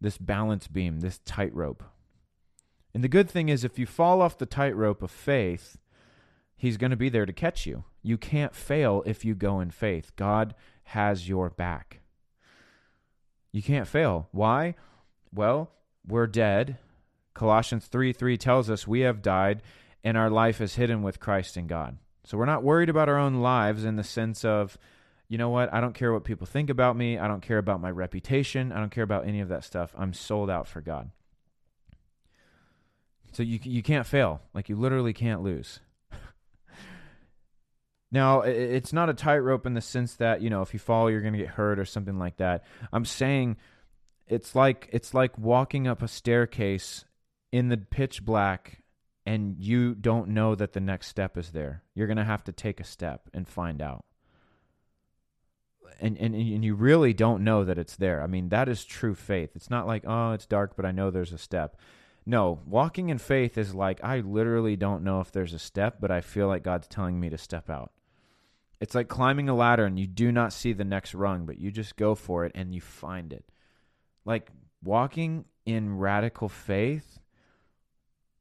this 0.00 0.16
balance 0.16 0.66
beam, 0.66 1.00
this 1.00 1.20
tightrope. 1.26 1.84
And 2.94 3.04
the 3.04 3.08
good 3.08 3.28
thing 3.28 3.50
is 3.50 3.64
if 3.64 3.78
you 3.78 3.86
fall 3.86 4.22
off 4.22 4.38
the 4.38 4.46
tightrope 4.46 5.02
of 5.02 5.10
faith, 5.10 5.76
he's 6.56 6.78
going 6.78 6.90
to 6.90 6.96
be 6.96 7.10
there 7.10 7.26
to 7.26 7.32
catch 7.32 7.66
you. 7.66 7.84
You 8.02 8.16
can't 8.16 8.54
fail 8.54 9.02
if 9.04 9.24
you 9.24 9.34
go 9.34 9.60
in 9.60 9.70
faith. 9.70 10.12
God 10.16 10.54
has 10.84 11.28
your 11.28 11.50
back. 11.50 12.00
You 13.52 13.62
can't 13.62 13.86
fail. 13.86 14.28
Why? 14.32 14.74
Well, 15.34 15.70
we're 16.06 16.26
dead. 16.26 16.78
Colossians 17.40 17.86
3 17.86 18.12
3 18.12 18.36
tells 18.36 18.68
us 18.68 18.86
we 18.86 19.00
have 19.00 19.22
died 19.22 19.62
and 20.04 20.18
our 20.18 20.28
life 20.28 20.60
is 20.60 20.74
hidden 20.74 21.02
with 21.02 21.20
Christ 21.20 21.56
in 21.56 21.66
God. 21.66 21.96
So 22.22 22.36
we're 22.36 22.44
not 22.44 22.62
worried 22.62 22.90
about 22.90 23.08
our 23.08 23.16
own 23.16 23.36
lives 23.36 23.82
in 23.82 23.96
the 23.96 24.04
sense 24.04 24.44
of, 24.44 24.76
you 25.26 25.38
know 25.38 25.48
what, 25.48 25.72
I 25.72 25.80
don't 25.80 25.94
care 25.94 26.12
what 26.12 26.24
people 26.24 26.46
think 26.46 26.68
about 26.68 26.98
me. 26.98 27.16
I 27.16 27.28
don't 27.28 27.40
care 27.40 27.56
about 27.56 27.80
my 27.80 27.90
reputation. 27.90 28.72
I 28.72 28.78
don't 28.78 28.90
care 28.90 29.04
about 29.04 29.26
any 29.26 29.40
of 29.40 29.48
that 29.48 29.64
stuff. 29.64 29.94
I'm 29.96 30.12
sold 30.12 30.50
out 30.50 30.68
for 30.68 30.82
God. 30.82 31.12
So 33.32 33.42
you 33.42 33.58
you 33.62 33.82
can't 33.82 34.06
fail. 34.06 34.42
Like 34.52 34.68
you 34.68 34.76
literally 34.76 35.14
can't 35.14 35.42
lose. 35.42 35.80
Now, 38.12 38.40
it's 38.40 38.92
not 38.92 39.08
a 39.08 39.14
tightrope 39.14 39.66
in 39.66 39.74
the 39.74 39.80
sense 39.80 40.16
that, 40.16 40.42
you 40.42 40.50
know, 40.50 40.62
if 40.62 40.74
you 40.74 40.80
fall 40.80 41.08
you're 41.08 41.20
going 41.20 41.32
to 41.32 41.38
get 41.38 41.50
hurt 41.50 41.78
or 41.78 41.84
something 41.84 42.18
like 42.18 42.38
that. 42.38 42.64
I'm 42.92 43.04
saying 43.04 43.56
it's 44.26 44.56
like 44.56 44.90
it's 44.92 45.14
like 45.14 45.38
walking 45.38 45.86
up 45.86 46.02
a 46.02 46.08
staircase 46.08 47.04
in 47.52 47.68
the 47.68 47.76
pitch 47.76 48.24
black 48.24 48.82
and 49.26 49.56
you 49.58 49.94
don't 49.94 50.28
know 50.28 50.54
that 50.54 50.72
the 50.72 50.80
next 50.80 51.08
step 51.08 51.36
is 51.36 51.50
there. 51.52 51.82
You're 51.94 52.06
going 52.06 52.16
to 52.16 52.24
have 52.24 52.44
to 52.44 52.52
take 52.52 52.80
a 52.80 52.84
step 52.84 53.28
and 53.34 53.46
find 53.46 53.82
out. 53.82 54.04
And, 56.00 56.16
and 56.16 56.34
and 56.34 56.64
you 56.64 56.74
really 56.74 57.12
don't 57.12 57.44
know 57.44 57.62
that 57.64 57.76
it's 57.76 57.96
there. 57.96 58.22
I 58.22 58.26
mean, 58.26 58.48
that 58.48 58.70
is 58.70 58.86
true 58.86 59.14
faith. 59.14 59.50
It's 59.54 59.68
not 59.68 59.86
like, 59.86 60.04
"Oh, 60.06 60.32
it's 60.32 60.46
dark, 60.46 60.74
but 60.74 60.86
I 60.86 60.92
know 60.92 61.10
there's 61.10 61.32
a 61.32 61.38
step." 61.38 61.76
No, 62.24 62.60
walking 62.64 63.10
in 63.10 63.18
faith 63.18 63.58
is 63.58 63.74
like 63.74 64.02
I 64.02 64.20
literally 64.20 64.76
don't 64.76 65.04
know 65.04 65.20
if 65.20 65.30
there's 65.30 65.52
a 65.52 65.58
step, 65.58 65.98
but 66.00 66.10
I 66.10 66.22
feel 66.22 66.48
like 66.48 66.62
God's 66.62 66.88
telling 66.88 67.20
me 67.20 67.28
to 67.28 67.36
step 67.36 67.68
out. 67.68 67.92
It's 68.80 68.94
like 68.94 69.08
climbing 69.08 69.48
a 69.50 69.54
ladder 69.54 69.84
and 69.84 69.98
you 69.98 70.06
do 70.06 70.32
not 70.32 70.54
see 70.54 70.72
the 70.72 70.84
next 70.84 71.14
rung, 71.14 71.44
but 71.44 71.58
you 71.58 71.70
just 71.70 71.96
go 71.96 72.14
for 72.14 72.46
it 72.46 72.52
and 72.54 72.74
you 72.74 72.80
find 72.80 73.32
it. 73.32 73.44
Like 74.24 74.50
walking 74.82 75.44
in 75.66 75.98
radical 75.98 76.48
faith 76.48 77.19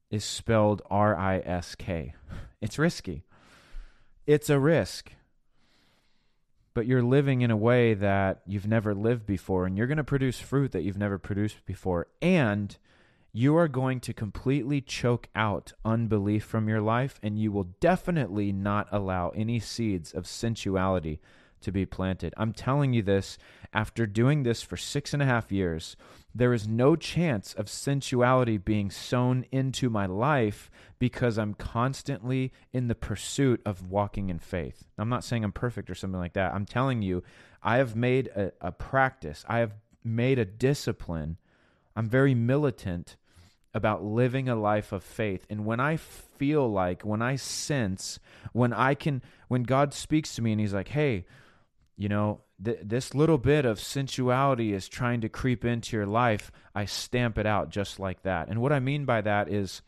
is 0.09 0.23
spelled 0.23 0.81
R 0.89 1.15
I 1.15 1.39
S 1.39 1.75
K. 1.75 2.13
It's 2.61 2.79
risky. 2.79 3.23
It's 4.25 4.49
a 4.49 4.59
risk. 4.59 5.11
But 6.73 6.85
you're 6.85 7.03
living 7.03 7.41
in 7.41 7.51
a 7.51 7.57
way 7.57 7.93
that 7.95 8.41
you've 8.45 8.67
never 8.67 8.93
lived 8.93 9.25
before, 9.25 9.65
and 9.65 9.77
you're 9.77 9.87
going 9.87 9.97
to 9.97 10.03
produce 10.03 10.39
fruit 10.39 10.71
that 10.71 10.83
you've 10.83 10.97
never 10.97 11.17
produced 11.17 11.65
before. 11.65 12.07
And 12.21 12.77
you 13.31 13.55
are 13.57 13.67
going 13.67 13.99
to 14.01 14.13
completely 14.13 14.81
choke 14.81 15.27
out 15.35 15.73
unbelief 15.83 16.43
from 16.43 16.67
your 16.67 16.81
life, 16.81 17.19
and 17.21 17.37
you 17.37 17.51
will 17.51 17.75
definitely 17.79 18.51
not 18.51 18.87
allow 18.91 19.29
any 19.29 19.59
seeds 19.59 20.13
of 20.13 20.25
sensuality 20.25 21.19
to 21.61 21.71
be 21.71 21.85
planted. 21.85 22.33
I'm 22.37 22.53
telling 22.53 22.93
you 22.93 23.01
this 23.01 23.37
after 23.73 24.05
doing 24.05 24.43
this 24.43 24.61
for 24.61 24.77
six 24.77 25.13
and 25.13 25.21
a 25.21 25.25
half 25.25 25.51
years. 25.51 25.95
There 26.33 26.53
is 26.53 26.67
no 26.67 26.95
chance 26.95 27.53
of 27.53 27.69
sensuality 27.69 28.57
being 28.57 28.91
sown 28.91 29.45
into 29.51 29.89
my 29.89 30.05
life 30.05 30.69
because 30.99 31.37
I'm 31.37 31.53
constantly 31.55 32.51
in 32.71 32.87
the 32.87 32.95
pursuit 32.95 33.61
of 33.65 33.89
walking 33.89 34.29
in 34.29 34.39
faith. 34.39 34.83
I'm 34.97 35.09
not 35.09 35.23
saying 35.23 35.43
I'm 35.43 35.51
perfect 35.51 35.89
or 35.89 35.95
something 35.95 36.19
like 36.19 36.33
that. 36.33 36.53
I'm 36.53 36.65
telling 36.65 37.01
you, 37.01 37.23
I 37.63 37.77
have 37.77 37.95
made 37.95 38.27
a, 38.27 38.51
a 38.61 38.71
practice, 38.71 39.43
I 39.47 39.59
have 39.59 39.73
made 40.03 40.39
a 40.39 40.45
discipline 40.45 41.37
I'm 41.99 42.07
very 42.07 42.33
militant 42.33 43.17
about 43.73 44.05
living 44.05 44.47
a 44.47 44.55
life 44.55 44.93
of 44.93 45.03
faith. 45.03 45.45
And 45.49 45.65
when 45.65 45.81
I 45.81 45.97
feel 45.97 46.71
like, 46.71 47.01
when 47.03 47.21
I 47.21 47.35
sense, 47.35 48.19
when 48.53 48.71
I 48.71 48.93
can, 48.93 49.21
when 49.49 49.63
God 49.63 49.93
speaks 49.93 50.33
to 50.35 50.41
me 50.41 50.53
and 50.53 50.61
He's 50.61 50.73
like, 50.73 50.87
hey, 50.87 51.25
you 51.99 52.07
know, 52.07 52.39
th- 52.63 52.79
this 52.81 53.13
little 53.13 53.37
bit 53.37 53.65
of 53.65 53.77
sensuality 53.77 54.71
is 54.71 54.87
trying 54.87 55.19
to 55.19 55.27
creep 55.27 55.65
into 55.65 55.97
your 55.97 56.05
life, 56.05 56.49
I 56.73 56.85
stamp 56.85 57.37
it 57.37 57.45
out 57.45 57.69
just 57.69 57.99
like 57.99 58.23
that. 58.23 58.47
And 58.47 58.61
what 58.61 58.71
I 58.71 58.79
mean 58.79 59.03
by 59.03 59.19
that 59.19 59.51
is, 59.51 59.81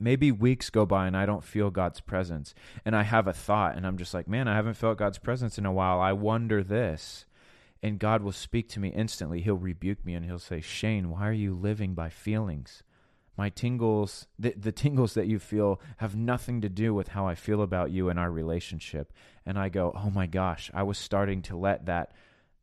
maybe 0.00 0.32
weeks 0.32 0.68
go 0.68 0.84
by 0.84 1.06
and 1.06 1.16
I 1.16 1.26
don't 1.26 1.44
feel 1.44 1.70
God's 1.70 2.00
presence. 2.00 2.56
And 2.84 2.96
I 2.96 3.04
have 3.04 3.28
a 3.28 3.32
thought 3.32 3.76
and 3.76 3.86
I'm 3.86 3.98
just 3.98 4.12
like, 4.12 4.26
man, 4.26 4.48
I 4.48 4.56
haven't 4.56 4.74
felt 4.74 4.98
God's 4.98 5.18
presence 5.18 5.58
in 5.58 5.64
a 5.64 5.72
while. 5.72 6.00
I 6.00 6.12
wonder 6.12 6.64
this 6.64 7.24
and 7.84 8.00
God 8.00 8.20
will 8.22 8.32
speak 8.32 8.68
to 8.70 8.80
me 8.80 8.88
instantly. 8.88 9.40
He'll 9.40 9.54
rebuke 9.54 10.04
me 10.04 10.14
and 10.14 10.26
he'll 10.26 10.40
say, 10.40 10.60
Shane, 10.60 11.08
why 11.08 11.28
are 11.28 11.32
you 11.32 11.54
living 11.54 11.94
by 11.94 12.08
feelings? 12.08 12.82
My 13.38 13.48
tingles, 13.48 14.26
the, 14.38 14.52
the 14.56 14.72
tingles 14.72 15.14
that 15.14 15.28
you 15.28 15.38
feel 15.38 15.80
have 15.98 16.16
nothing 16.16 16.60
to 16.60 16.68
do 16.68 16.92
with 16.92 17.08
how 17.08 17.26
I 17.26 17.36
feel 17.36 17.62
about 17.62 17.92
you 17.92 18.10
and 18.10 18.18
our 18.18 18.30
relationship. 18.30 19.12
And 19.46 19.58
I 19.58 19.70
go, 19.70 19.92
oh 19.96 20.10
my 20.10 20.26
gosh, 20.26 20.70
I 20.74 20.82
was 20.82 20.98
starting 20.98 21.40
to 21.42 21.56
let 21.56 21.86
that 21.86 22.12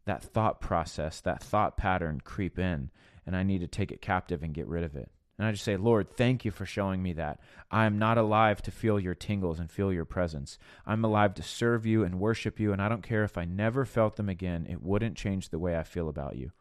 that 0.05 0.21
thought 0.21 0.61
process, 0.61 1.21
that 1.21 1.41
thought 1.41 1.77
pattern 1.77 2.21
creep 2.23 2.59
in. 2.59 2.91
and 3.25 3.35
I 3.35 3.43
need 3.43 3.61
to 3.61 3.67
take 3.67 3.91
it 3.91 4.01
captive 4.01 4.43
and 4.43 4.53
get 4.53 4.67
rid 4.67 4.83
of 4.83 4.95
it. 4.95 5.09
And 5.37 5.47
I 5.47 5.51
just 5.51 5.63
say, 5.63 5.75
Lord, 5.75 6.15
thank 6.15 6.45
you 6.45 6.51
for 6.51 6.65
showing 6.65 7.03
me 7.03 7.13
that. 7.13 7.39
I 7.69 7.85
am 7.85 7.99
not 7.99 8.17
alive 8.17 8.61
to 8.63 8.71
feel 8.71 8.99
your 8.99 9.15
tingles 9.15 9.59
and 9.59 9.69
feel 9.69 9.91
your 9.91 10.05
presence. 10.05 10.57
I'm 10.85 11.03
alive 11.03 11.33
to 11.35 11.43
serve 11.43 11.85
you 11.85 12.03
and 12.03 12.19
worship 12.19 12.59
you, 12.59 12.71
and 12.71 12.81
I 12.81 12.87
don't 12.87 13.03
care 13.03 13.23
if 13.23 13.37
I 13.37 13.43
never 13.43 13.83
felt 13.83 14.15
them 14.15 14.29
again, 14.29 14.65
it 14.69 14.81
wouldn't 14.81 15.17
change 15.17 15.49
the 15.49 15.59
way 15.59 15.77
I 15.77 15.83
feel 15.83 16.07
about 16.07 16.37
you. 16.37 16.51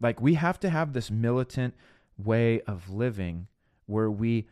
Like, 0.00 0.20
we 0.20 0.34
have 0.34 0.58
to 0.60 0.70
have 0.70 0.92
this 0.92 1.10
militant 1.10 1.74
way 2.24 2.60
of 2.62 2.90
living 2.90 3.48
where 3.86 4.10
we 4.10 4.46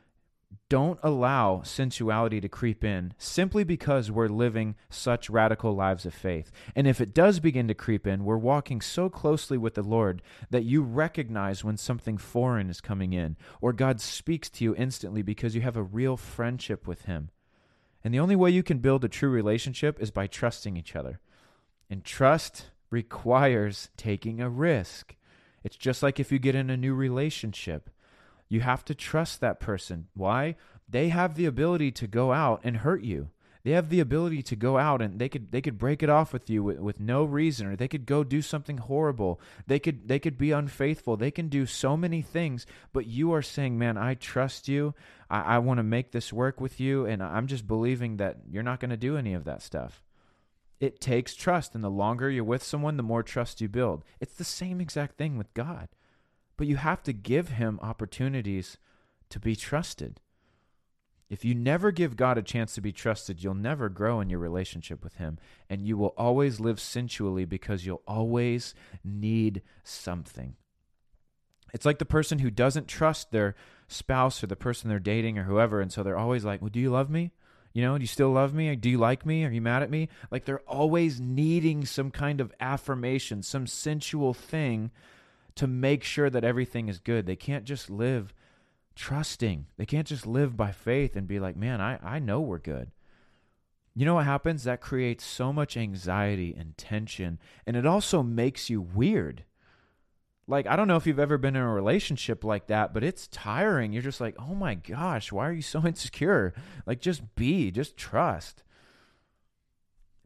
don't 0.69 0.99
allow 1.03 1.63
sensuality 1.63 2.41
to 2.41 2.49
creep 2.49 2.85
in 2.85 3.13
simply 3.19 3.65
because 3.65 4.11
we're 4.11 4.29
living 4.29 4.75
such 4.89 5.31
radical 5.31 5.75
lives 5.75 6.05
of 6.05 6.15
faith. 6.15 6.51
And 6.75 6.87
if 6.87 7.01
it 7.01 7.15
does 7.15 7.41
begin 7.41 7.69
to 7.69 7.75
creep 7.75 8.07
in, 8.07 8.25
we're 8.25 8.37
walking 8.37 8.81
so 8.81 9.09
closely 9.09 9.59
with 9.59 9.75
the 9.75 9.83
Lord 9.83 10.23
that 10.51 10.65
you 10.65 10.83
recognize 10.83 11.63
when 11.63 11.77
something 11.77 12.19
foreign 12.19 12.69
is 12.71 12.81
coming 12.81 13.13
in, 13.13 13.37
or 13.61 13.73
God 13.73 14.01
speaks 14.01 14.51
to 14.51 14.65
you 14.65 14.75
instantly 14.75 15.23
because 15.23 15.55
you 15.55 15.61
have 15.61 15.77
a 15.77 15.83
real 15.83 16.17
friendship 16.17 16.87
with 16.87 17.03
Him. 17.03 17.31
And 18.03 18.15
the 18.15 18.21
only 18.21 18.37
way 18.37 18.51
you 18.51 18.63
can 18.63 18.79
build 18.79 19.05
a 19.05 19.09
true 19.09 19.31
relationship 19.31 20.01
is 20.01 20.11
by 20.11 20.27
trusting 20.27 20.77
each 20.77 20.97
other. 20.97 21.21
And 21.89 22.05
trust 22.05 22.67
requires 22.91 23.91
taking 23.97 24.41
a 24.41 24.49
risk. 24.49 25.17
It's 25.63 25.77
just 25.77 26.03
like 26.03 26.19
if 26.19 26.33
you 26.33 26.39
get 26.39 26.55
in 26.55 26.71
a 26.71 26.77
new 26.77 26.95
relationship 26.95 27.91
you 28.51 28.61
have 28.61 28.85
to 28.85 28.95
trust 28.95 29.41
that 29.41 29.61
person. 29.61 30.09
Why? 30.13 30.57
They 30.87 31.09
have 31.09 31.37
the 31.37 31.47
ability 31.47 31.93
to 31.93 32.07
go 32.07 32.33
out 32.33 32.61
and 32.65 32.79
hurt 32.79 33.03
you. 33.03 33.31
They 33.63 33.71
have 33.73 33.91
the 33.91 34.01
ability 34.01 34.43
to 34.45 34.57
go 34.57 34.79
out 34.79 35.03
and 35.03 35.19
they 35.19 35.29
could 35.29 35.53
they 35.53 35.61
could 35.61 35.79
break 35.79 36.03
it 36.03 36.09
off 36.09 36.33
with 36.33 36.49
you 36.49 36.65
with, 36.65 36.79
with 36.79 36.99
no 36.99 37.25
reason 37.25 37.67
or 37.67 37.77
they 37.77 37.89
could 37.89 38.07
go 38.07 38.25
do 38.25 38.43
something 38.43 38.79
horrible. 38.79 39.39
They 39.67 39.79
could 39.79 40.09
they 40.09 40.19
could 40.19 40.37
be 40.37 40.51
unfaithful. 40.51 41.17
They 41.17 41.31
can 41.31 41.49
do 41.49 41.67
so 41.67 41.97
many 41.97 42.23
things, 42.23 42.67
but 42.93 43.07
you 43.07 43.33
are 43.35 43.43
saying, 43.43 43.79
Man, 43.79 43.97
I 43.97 44.15
trust 44.15 44.67
you. 44.67 44.95
I, 45.29 45.43
I 45.43 45.59
want 45.59 45.79
to 45.79 45.85
make 45.85 46.11
this 46.11 46.33
work 46.33 46.61
with 46.61 46.81
you, 46.81 47.05
and 47.05 47.23
I'm 47.23 47.47
just 47.47 47.69
believing 47.69 48.17
that 48.17 48.39
you're 48.51 48.63
not 48.63 48.81
going 48.81 48.91
to 48.91 48.97
do 48.97 49.17
any 49.17 49.35
of 49.35 49.45
that 49.45 49.63
stuff. 49.63 50.03
It 50.81 51.01
takes 51.01 51.37
trust, 51.37 51.75
and 51.75 51.85
the 51.85 51.91
longer 51.91 52.31
you're 52.31 52.43
with 52.43 52.63
someone, 52.63 52.97
the 52.97 53.03
more 53.03 53.23
trust 53.23 53.61
you 53.61 53.69
build. 53.69 54.03
It's 54.19 54.35
the 54.35 54.45
same 54.45 54.81
exact 54.81 55.17
thing 55.17 55.37
with 55.37 55.55
God 55.55 55.89
but 56.61 56.67
you 56.67 56.77
have 56.77 57.03
to 57.03 57.15
give 57.15 57.49
him 57.49 57.81
opportunities 57.81 58.77
to 59.31 59.41
be 59.41 59.57
trusted. 59.57 60.21
If 61.31 61.43
you 61.43 61.55
never 61.55 61.91
give 61.91 62.19
God 62.19 62.37
a 62.37 62.43
chance 62.43 62.75
to 62.75 62.83
be 62.83 62.93
trusted, 62.93 63.43
you'll 63.43 63.55
never 63.55 63.89
grow 63.89 64.21
in 64.21 64.29
your 64.29 64.41
relationship 64.41 65.03
with 65.03 65.15
Him. 65.15 65.39
And 65.71 65.87
you 65.87 65.97
will 65.97 66.13
always 66.19 66.61
live 66.61 66.79
sensually 66.79 67.47
because 67.47 67.87
you'll 67.87 68.03
always 68.07 68.75
need 69.03 69.63
something. 69.85 70.55
It's 71.73 71.87
like 71.87 71.99
the 71.99 72.05
person 72.05 72.41
who 72.41 72.51
doesn't 72.51 72.89
trust 72.89 73.31
their 73.31 73.55
spouse 73.89 74.45
or 74.45 74.47
the 74.47 74.55
person 74.55 74.91
they're 74.91 74.99
dating 74.99 75.39
or 75.39 75.45
whoever. 75.45 75.81
And 75.81 75.91
so 75.91 76.03
they're 76.03 76.19
always 76.19 76.45
like, 76.45 76.61
Well, 76.61 76.69
do 76.69 76.81
you 76.81 76.91
love 76.91 77.09
me? 77.09 77.33
You 77.73 77.83
know, 77.83 77.97
do 77.97 78.03
you 78.03 78.09
still 78.09 78.31
love 78.31 78.53
me? 78.53 78.75
Do 78.77 78.91
you 78.91 78.99
like 78.99 79.25
me? 79.25 79.45
Are 79.45 79.51
you 79.51 79.61
mad 79.61 79.83
at 79.83 79.91
me? 79.91 80.09
Like 80.31 80.45
they're 80.45 80.61
always 80.61 81.21
needing 81.21 81.85
some 81.85 82.11
kind 82.11 82.41
of 82.41 82.53
affirmation, 82.61 83.43
some 83.43 83.67
sensual 83.67 84.35
thing 84.35 84.91
to 85.55 85.67
make 85.67 86.03
sure 86.03 86.31
that 86.31 86.45
everything 86.45 86.89
is 86.89 86.99
good. 86.99 87.27
They 87.27 87.37
can't 87.37 87.65
just 87.65 87.89
live 87.91 88.35
trusting. 88.97 89.67
They 89.77 89.87
can't 89.87 90.07
just 90.07 90.27
live 90.27 90.57
by 90.57 90.73
faith 90.73 91.17
and 91.17 91.29
be 91.29 91.39
like, 91.39 91.57
man, 91.57 91.81
I, 91.81 91.99
I 92.03 92.19
know 92.19 92.41
we're 92.41 92.59
good. 92.59 92.91
You 93.95 94.05
know 94.05 94.15
what 94.15 94.25
happens? 94.25 94.65
That 94.65 94.81
creates 94.81 95.25
so 95.25 95.53
much 95.53 95.77
anxiety 95.77 96.55
and 96.57 96.77
tension, 96.77 97.39
and 97.67 97.77
it 97.77 97.87
also 97.87 98.23
makes 98.23 98.71
you 98.71 98.81
weird. 98.81 99.45
Like, 100.51 100.67
I 100.67 100.75
don't 100.75 100.89
know 100.89 100.97
if 100.97 101.07
you've 101.07 101.21
ever 101.21 101.39
been 101.39 101.55
in 101.55 101.63
a 101.63 101.73
relationship 101.73 102.43
like 102.43 102.67
that, 102.67 102.93
but 102.93 103.05
it's 103.05 103.29
tiring. 103.29 103.93
You're 103.93 104.03
just 104.03 104.21
like, 104.21 104.35
oh 104.39 104.55
my 104.55 104.75
gosh, 104.75 105.31
why 105.31 105.49
are 105.49 105.53
you 105.53 105.63
so 105.63 105.83
insecure? 105.87 106.53
Like, 106.87 107.01
just 107.01 107.37
be, 107.37 107.71
just 107.71 107.97
trust. 107.97 108.65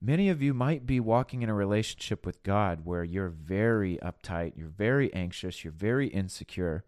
Many 0.01 0.31
of 0.31 0.43
you 0.43 0.55
might 0.55 0.87
be 0.87 0.99
walking 0.99 1.43
in 1.43 1.49
a 1.49 1.55
relationship 1.55 2.25
with 2.25 2.43
God 2.43 2.85
where 2.85 3.05
you're 3.05 3.29
very 3.29 3.99
uptight, 4.03 4.53
you're 4.57 4.69
very 4.69 5.13
anxious, 5.13 5.63
you're 5.63 5.73
very 5.73 6.09
insecure 6.09 6.85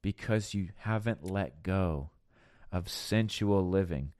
because 0.00 0.54
you 0.54 0.68
haven't 0.78 1.24
let 1.24 1.62
go 1.62 2.10
of 2.70 2.88
sensual 2.88 3.68
living. 3.68 4.12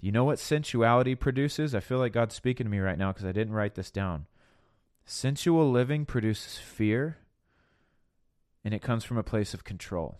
Do 0.00 0.06
you 0.06 0.12
know 0.12 0.24
what 0.24 0.38
sensuality 0.38 1.16
produces? 1.16 1.74
I 1.74 1.80
feel 1.80 1.98
like 1.98 2.12
God's 2.12 2.34
speaking 2.34 2.64
to 2.64 2.70
me 2.70 2.78
right 2.78 2.98
now 2.98 3.12
because 3.12 3.26
I 3.26 3.32
didn't 3.32 3.54
write 3.54 3.74
this 3.74 3.90
down. 3.90 4.26
Sensual 5.04 5.70
living 5.70 6.04
produces 6.04 6.58
fear, 6.58 7.18
and 8.68 8.74
it 8.74 8.82
comes 8.82 9.02
from 9.02 9.16
a 9.16 9.22
place 9.22 9.54
of 9.54 9.64
control. 9.64 10.18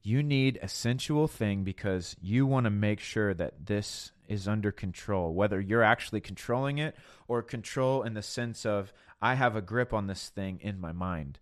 You 0.00 0.22
need 0.22 0.60
a 0.62 0.68
sensual 0.68 1.26
thing 1.26 1.64
because 1.64 2.14
you 2.22 2.46
want 2.46 2.66
to 2.66 2.70
make 2.70 3.00
sure 3.00 3.34
that 3.34 3.66
this 3.66 4.12
is 4.28 4.46
under 4.46 4.70
control, 4.70 5.34
whether 5.34 5.60
you're 5.60 5.82
actually 5.82 6.20
controlling 6.20 6.78
it 6.78 6.94
or 7.26 7.42
control 7.42 8.04
in 8.04 8.14
the 8.14 8.22
sense 8.22 8.64
of, 8.64 8.92
I 9.20 9.34
have 9.34 9.56
a 9.56 9.60
grip 9.60 9.92
on 9.92 10.06
this 10.06 10.28
thing 10.28 10.60
in 10.62 10.80
my 10.80 10.92
mind. 10.92 11.40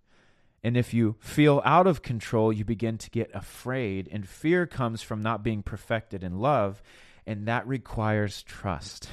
And 0.64 0.74
if 0.74 0.94
you 0.94 1.16
feel 1.20 1.60
out 1.66 1.86
of 1.86 2.00
control, 2.00 2.50
you 2.50 2.64
begin 2.64 2.96
to 2.96 3.10
get 3.10 3.30
afraid, 3.34 4.08
and 4.10 4.26
fear 4.26 4.66
comes 4.66 5.02
from 5.02 5.20
not 5.20 5.44
being 5.44 5.62
perfected 5.62 6.24
in 6.24 6.38
love, 6.38 6.82
and 7.26 7.46
that 7.46 7.68
requires 7.68 8.42
trust. 8.42 9.10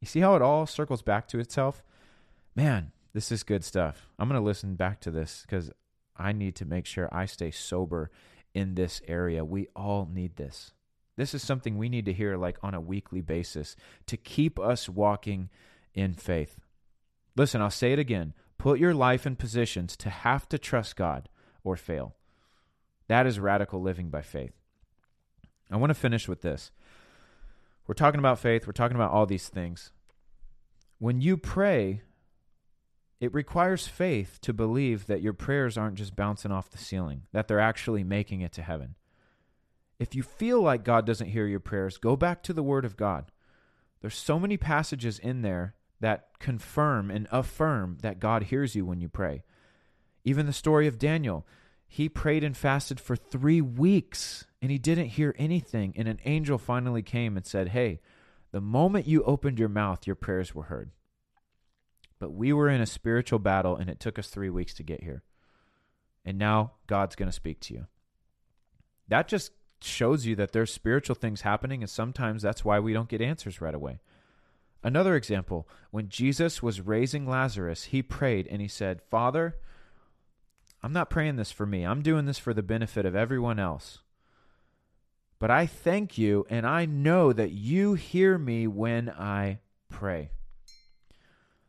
You 0.00 0.06
see 0.06 0.20
how 0.20 0.36
it 0.36 0.42
all 0.42 0.66
circles 0.66 1.02
back 1.02 1.26
to 1.30 1.40
itself? 1.40 1.82
Man, 2.54 2.92
this 3.16 3.32
is 3.32 3.44
good 3.44 3.64
stuff. 3.64 4.10
I'm 4.18 4.28
going 4.28 4.38
to 4.38 4.44
listen 4.44 4.74
back 4.74 5.00
to 5.00 5.10
this 5.10 5.40
because 5.40 5.70
I 6.18 6.32
need 6.32 6.54
to 6.56 6.66
make 6.66 6.84
sure 6.84 7.08
I 7.10 7.24
stay 7.24 7.50
sober 7.50 8.10
in 8.52 8.74
this 8.74 9.00
area. 9.08 9.42
We 9.42 9.68
all 9.74 10.06
need 10.12 10.36
this. 10.36 10.72
This 11.16 11.32
is 11.32 11.42
something 11.42 11.78
we 11.78 11.88
need 11.88 12.04
to 12.04 12.12
hear 12.12 12.36
like 12.36 12.58
on 12.62 12.74
a 12.74 12.80
weekly 12.80 13.22
basis 13.22 13.74
to 14.04 14.18
keep 14.18 14.58
us 14.58 14.86
walking 14.86 15.48
in 15.94 16.12
faith. 16.12 16.60
Listen, 17.34 17.62
I'll 17.62 17.70
say 17.70 17.94
it 17.94 17.98
again. 17.98 18.34
Put 18.58 18.80
your 18.80 18.92
life 18.92 19.26
in 19.26 19.34
positions 19.34 19.96
to 19.96 20.10
have 20.10 20.46
to 20.50 20.58
trust 20.58 20.94
God 20.94 21.30
or 21.64 21.74
fail. 21.74 22.16
That 23.08 23.26
is 23.26 23.40
radical 23.40 23.80
living 23.80 24.10
by 24.10 24.20
faith. 24.20 24.52
I 25.70 25.78
want 25.78 25.88
to 25.88 25.94
finish 25.94 26.28
with 26.28 26.42
this. 26.42 26.70
We're 27.86 27.94
talking 27.94 28.18
about 28.18 28.40
faith, 28.40 28.66
we're 28.66 28.74
talking 28.74 28.96
about 28.96 29.12
all 29.12 29.24
these 29.24 29.48
things. 29.48 29.90
When 30.98 31.22
you 31.22 31.38
pray, 31.38 32.02
it 33.20 33.32
requires 33.32 33.86
faith 33.86 34.38
to 34.42 34.52
believe 34.52 35.06
that 35.06 35.22
your 35.22 35.32
prayers 35.32 35.78
aren't 35.78 35.96
just 35.96 36.16
bouncing 36.16 36.52
off 36.52 36.70
the 36.70 36.78
ceiling, 36.78 37.22
that 37.32 37.48
they're 37.48 37.60
actually 37.60 38.04
making 38.04 38.42
it 38.42 38.52
to 38.52 38.62
heaven. 38.62 38.94
If 39.98 40.14
you 40.14 40.22
feel 40.22 40.60
like 40.60 40.84
God 40.84 41.06
doesn't 41.06 41.30
hear 41.30 41.46
your 41.46 41.60
prayers, 41.60 41.96
go 41.96 42.16
back 42.16 42.42
to 42.42 42.52
the 42.52 42.62
Word 42.62 42.84
of 42.84 42.96
God. 42.96 43.32
There's 44.00 44.16
so 44.16 44.38
many 44.38 44.58
passages 44.58 45.18
in 45.18 45.40
there 45.40 45.74
that 46.00 46.38
confirm 46.38 47.10
and 47.10 47.26
affirm 47.30 47.98
that 48.02 48.20
God 48.20 48.44
hears 48.44 48.74
you 48.74 48.84
when 48.84 49.00
you 49.00 49.08
pray. 49.08 49.42
Even 50.24 50.44
the 50.44 50.52
story 50.52 50.86
of 50.86 50.98
Daniel, 50.98 51.46
he 51.88 52.08
prayed 52.08 52.44
and 52.44 52.56
fasted 52.56 53.00
for 53.00 53.16
three 53.16 53.62
weeks 53.62 54.44
and 54.60 54.70
he 54.70 54.78
didn't 54.78 55.06
hear 55.06 55.34
anything. 55.38 55.94
And 55.96 56.08
an 56.08 56.20
angel 56.24 56.58
finally 56.58 57.02
came 57.02 57.36
and 57.36 57.46
said, 57.46 57.68
Hey, 57.68 58.00
the 58.52 58.60
moment 58.60 59.06
you 59.06 59.22
opened 59.22 59.58
your 59.58 59.68
mouth, 59.68 60.06
your 60.06 60.16
prayers 60.16 60.54
were 60.54 60.64
heard. 60.64 60.90
But 62.18 62.32
we 62.32 62.52
were 62.52 62.68
in 62.68 62.80
a 62.80 62.86
spiritual 62.86 63.38
battle 63.38 63.76
and 63.76 63.90
it 63.90 64.00
took 64.00 64.18
us 64.18 64.28
three 64.28 64.50
weeks 64.50 64.74
to 64.74 64.82
get 64.82 65.02
here. 65.02 65.22
And 66.24 66.38
now 66.38 66.72
God's 66.86 67.16
going 67.16 67.28
to 67.28 67.32
speak 67.32 67.60
to 67.60 67.74
you. 67.74 67.86
That 69.08 69.28
just 69.28 69.52
shows 69.80 70.26
you 70.26 70.34
that 70.36 70.52
there's 70.52 70.72
spiritual 70.72 71.14
things 71.14 71.42
happening, 71.42 71.82
and 71.82 71.90
sometimes 71.90 72.42
that's 72.42 72.64
why 72.64 72.80
we 72.80 72.92
don't 72.92 73.08
get 73.08 73.20
answers 73.20 73.60
right 73.60 73.74
away. 73.74 74.00
Another 74.82 75.16
example, 75.16 75.68
when 75.90 76.08
Jesus 76.08 76.62
was 76.62 76.80
raising 76.80 77.28
Lazarus, 77.28 77.84
he 77.84 78.02
prayed 78.02 78.46
and 78.50 78.60
he 78.60 78.68
said, 78.68 79.02
Father, 79.02 79.56
I'm 80.82 80.92
not 80.92 81.10
praying 81.10 81.36
this 81.36 81.52
for 81.52 81.66
me. 81.66 81.84
I'm 81.84 82.02
doing 82.02 82.26
this 82.26 82.38
for 82.38 82.54
the 82.54 82.62
benefit 82.62 83.06
of 83.06 83.16
everyone 83.16 83.58
else. 83.58 84.00
But 85.38 85.50
I 85.50 85.66
thank 85.66 86.16
you, 86.16 86.46
and 86.48 86.66
I 86.66 86.86
know 86.86 87.32
that 87.32 87.50
you 87.50 87.94
hear 87.94 88.38
me 88.38 88.66
when 88.66 89.10
I 89.10 89.58
pray. 89.88 90.30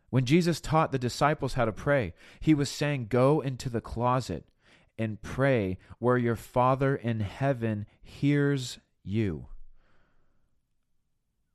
When 0.09 0.25
Jesus 0.25 0.61
taught 0.61 0.91
the 0.91 0.99
disciples 0.99 1.53
how 1.53 1.65
to 1.65 1.71
pray, 1.71 2.13
he 2.39 2.53
was 2.53 2.69
saying, 2.69 3.07
Go 3.09 3.41
into 3.41 3.69
the 3.69 3.81
closet 3.81 4.45
and 4.97 5.21
pray 5.21 5.77
where 5.99 6.17
your 6.17 6.35
Father 6.35 6.95
in 6.95 7.19
heaven 7.19 7.85
hears 8.01 8.79
you. 9.03 9.47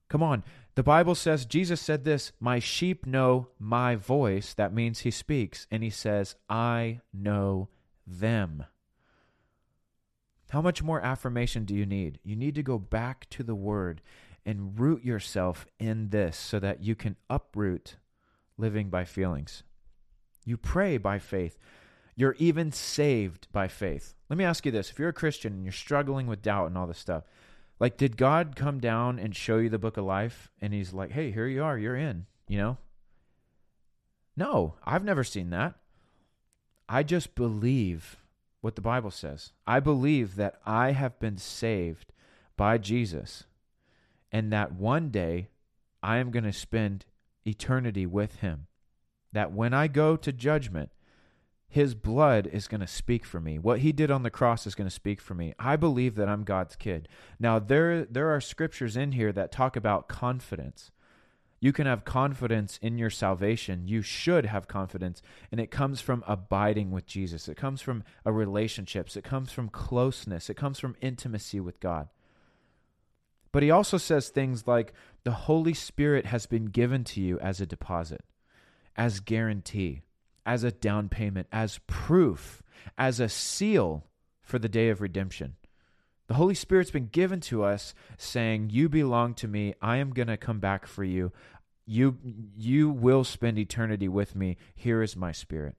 Come 0.09 0.23
on. 0.23 0.45
The 0.75 0.83
Bible 0.83 1.15
says, 1.15 1.47
Jesus 1.47 1.81
said 1.81 2.05
this, 2.05 2.33
My 2.41 2.59
sheep 2.59 3.07
know 3.07 3.49
my 3.59 3.97
voice. 3.97 4.55
That 4.55 4.73
means 4.73 5.01
he 5.01 5.11
speaks. 5.11 5.67
And 5.71 5.83
he 5.83 5.91
says, 5.91 6.35
I 6.49 7.01
know 7.13 7.69
them. 8.07 8.65
How 10.51 10.61
much 10.61 10.83
more 10.83 11.01
affirmation 11.01 11.65
do 11.65 11.75
you 11.75 11.87
need? 11.87 12.19
You 12.23 12.37
need 12.37 12.55
to 12.57 12.63
go 12.63 12.79
back 12.79 13.29
to 13.31 13.43
the 13.43 13.55
Word 13.55 14.03
and 14.45 14.79
root 14.79 15.03
yourself 15.03 15.67
in 15.79 16.11
this 16.11 16.37
so 16.37 16.59
that 16.59 16.83
you 16.83 16.95
can 16.95 17.17
uproot 17.31 17.97
living 18.57 18.91
by 18.91 19.05
feelings. 19.05 19.63
You 20.45 20.57
pray 20.57 20.99
by 20.99 21.19
faith. 21.19 21.59
You're 22.15 22.37
even 22.39 22.73
saved 22.73 23.49
by 23.53 23.69
faith. 23.69 24.15
Let 24.29 24.39
me 24.39 24.45
ask 24.45 24.67
you 24.67 24.73
this 24.73 24.91
if 24.91 24.99
you're 24.99 25.09
a 25.09 25.15
Christian 25.15 25.53
and 25.53 25.65
you're 25.65 25.73
struggling 25.73 26.27
with 26.27 26.43
doubt 26.43 26.67
and 26.67 26.77
all 26.77 26.87
this 26.87 26.99
stuff, 26.99 27.25
like, 27.81 27.97
did 27.97 28.17
God 28.17 28.55
come 28.55 28.79
down 28.79 29.19
and 29.19 29.35
show 29.35 29.59
you 29.59 29.69
the 29.69 29.79
book 29.79 29.97
of 29.97 30.05
life 30.05 30.51
and 30.61 30.73
he's 30.73 30.93
like, 30.93 31.11
hey, 31.11 31.33
here 31.33 31.47
you 31.47 31.65
are, 31.65 31.77
you're 31.77 31.97
in, 31.97 32.27
you 32.49 32.59
know? 32.59 32.79
No, 34.37 34.75
I've 34.85 35.05
never 35.05 35.25
seen 35.25 35.51
that. 35.51 35.75
I 36.89 37.03
just 37.03 37.35
believe 37.35 38.19
what 38.61 38.77
the 38.77 38.83
Bible 38.83 39.11
says. 39.11 39.53
I 39.67 39.81
believe 39.81 40.37
that 40.37 40.61
I 40.65 40.93
have 40.93 41.19
been 41.19 41.39
saved 41.39 42.13
by 42.57 42.79
Jesus 42.79 43.45
and 44.31 44.53
that 44.53 44.73
one 44.73 45.11
day 45.11 45.49
I 46.03 46.19
am 46.19 46.31
going 46.31 46.45
to 46.45 46.53
spend 46.53 47.05
eternity 47.47 48.07
with 48.07 48.37
him. 48.37 48.67
That 49.33 49.53
when 49.53 49.73
I 49.73 49.89
go 49.89 50.17
to 50.17 50.33
judgment, 50.33 50.91
his 51.69 51.95
blood 51.95 52.47
is 52.53 52.69
going 52.69 52.83
to 52.83 52.87
speak 52.87 53.25
for 53.25 53.41
me. 53.41 53.59
What 53.59 53.79
he 53.79 53.93
did 53.93 54.11
on 54.11 54.23
the 54.23 54.31
cross 54.31 54.67
is 54.67 54.75
going 54.75 54.89
to 54.89 54.95
speak 54.95 55.23
for 55.23 55.35
me. 55.35 55.55
I 55.59 55.77
believe 55.77 56.17
that 56.17 56.29
I'm 56.29 56.45
God's 56.45 56.77
kid. 56.77 57.09
Now 57.41 57.59
there 57.59 58.05
there 58.05 58.29
are 58.29 58.43
scriptures 58.43 58.95
in 58.95 59.13
here 59.13 59.33
that 59.33 59.51
talk 59.51 59.75
about 59.75 60.07
confidence. 60.07 60.91
You 61.61 61.73
can 61.73 61.87
have 61.87 62.05
confidence 62.05 62.79
in 62.83 62.99
your 62.99 63.09
salvation. 63.09 63.87
You 63.87 64.03
should 64.03 64.47
have 64.47 64.69
confidence, 64.69 65.23
and 65.51 65.61
it 65.61 65.71
comes 65.71 66.01
from 66.01 66.25
abiding 66.27 66.91
with 66.91 67.07
Jesus. 67.07 67.49
It 67.49 67.57
comes 67.57 67.81
from 67.81 68.05
a 68.25 68.33
relationships. 68.33 69.17
It 69.17 69.25
comes 69.25 69.53
from 69.53 69.69
closeness. 69.69 70.51
It 70.51 70.57
comes 70.57 70.79
from 70.79 70.97
intimacy 71.01 71.61
with 71.61 71.79
God. 71.81 72.09
But 73.53 73.63
he 73.63 73.71
also 73.71 73.97
says 73.97 74.29
things 74.29 74.67
like 74.67 74.93
the 75.25 75.33
Holy 75.33 75.75
Spirit 75.75 76.27
has 76.27 76.47
been 76.47 76.67
given 76.67 77.05
to 77.05 77.21
you 77.21 77.39
as 77.41 77.61
a 77.61 77.67
deposit, 77.67 78.23
as 78.97 79.21
guarantee, 79.21 80.03
as 80.45 80.65
a 80.65 80.73
down 80.73 81.09
payment, 81.09 81.47
as 81.53 81.81
proof, 81.87 82.63
as 82.99 83.21
a 83.21 83.29
seal 83.29 84.07
for 84.43 84.59
the 84.59 84.69
day 84.69 84.89
of 84.89 85.01
redemption. 85.01 85.57
The 86.27 86.35
Holy 86.35 86.55
Spirit's 86.55 86.91
been 86.91 87.09
given 87.09 87.41
to 87.43 87.63
us 87.63 87.95
saying, 88.17 88.71
You 88.71 88.89
belong 88.89 89.35
to 89.35 89.49
me. 89.49 89.75
I 89.81 89.99
am 89.99 90.11
going 90.11 90.29
to 90.29 90.37
come 90.37 90.61
back 90.61 90.87
for 90.87 91.05
you. 91.05 91.33
You, 91.85 92.17
you 92.57 92.91
will 92.91 93.25
spend 93.25 93.59
eternity 93.59 94.09
with 94.09 94.35
me. 94.35 94.57
Here 94.75 95.03
is 95.03 95.17
my 95.17 95.33
Spirit. 95.33 95.77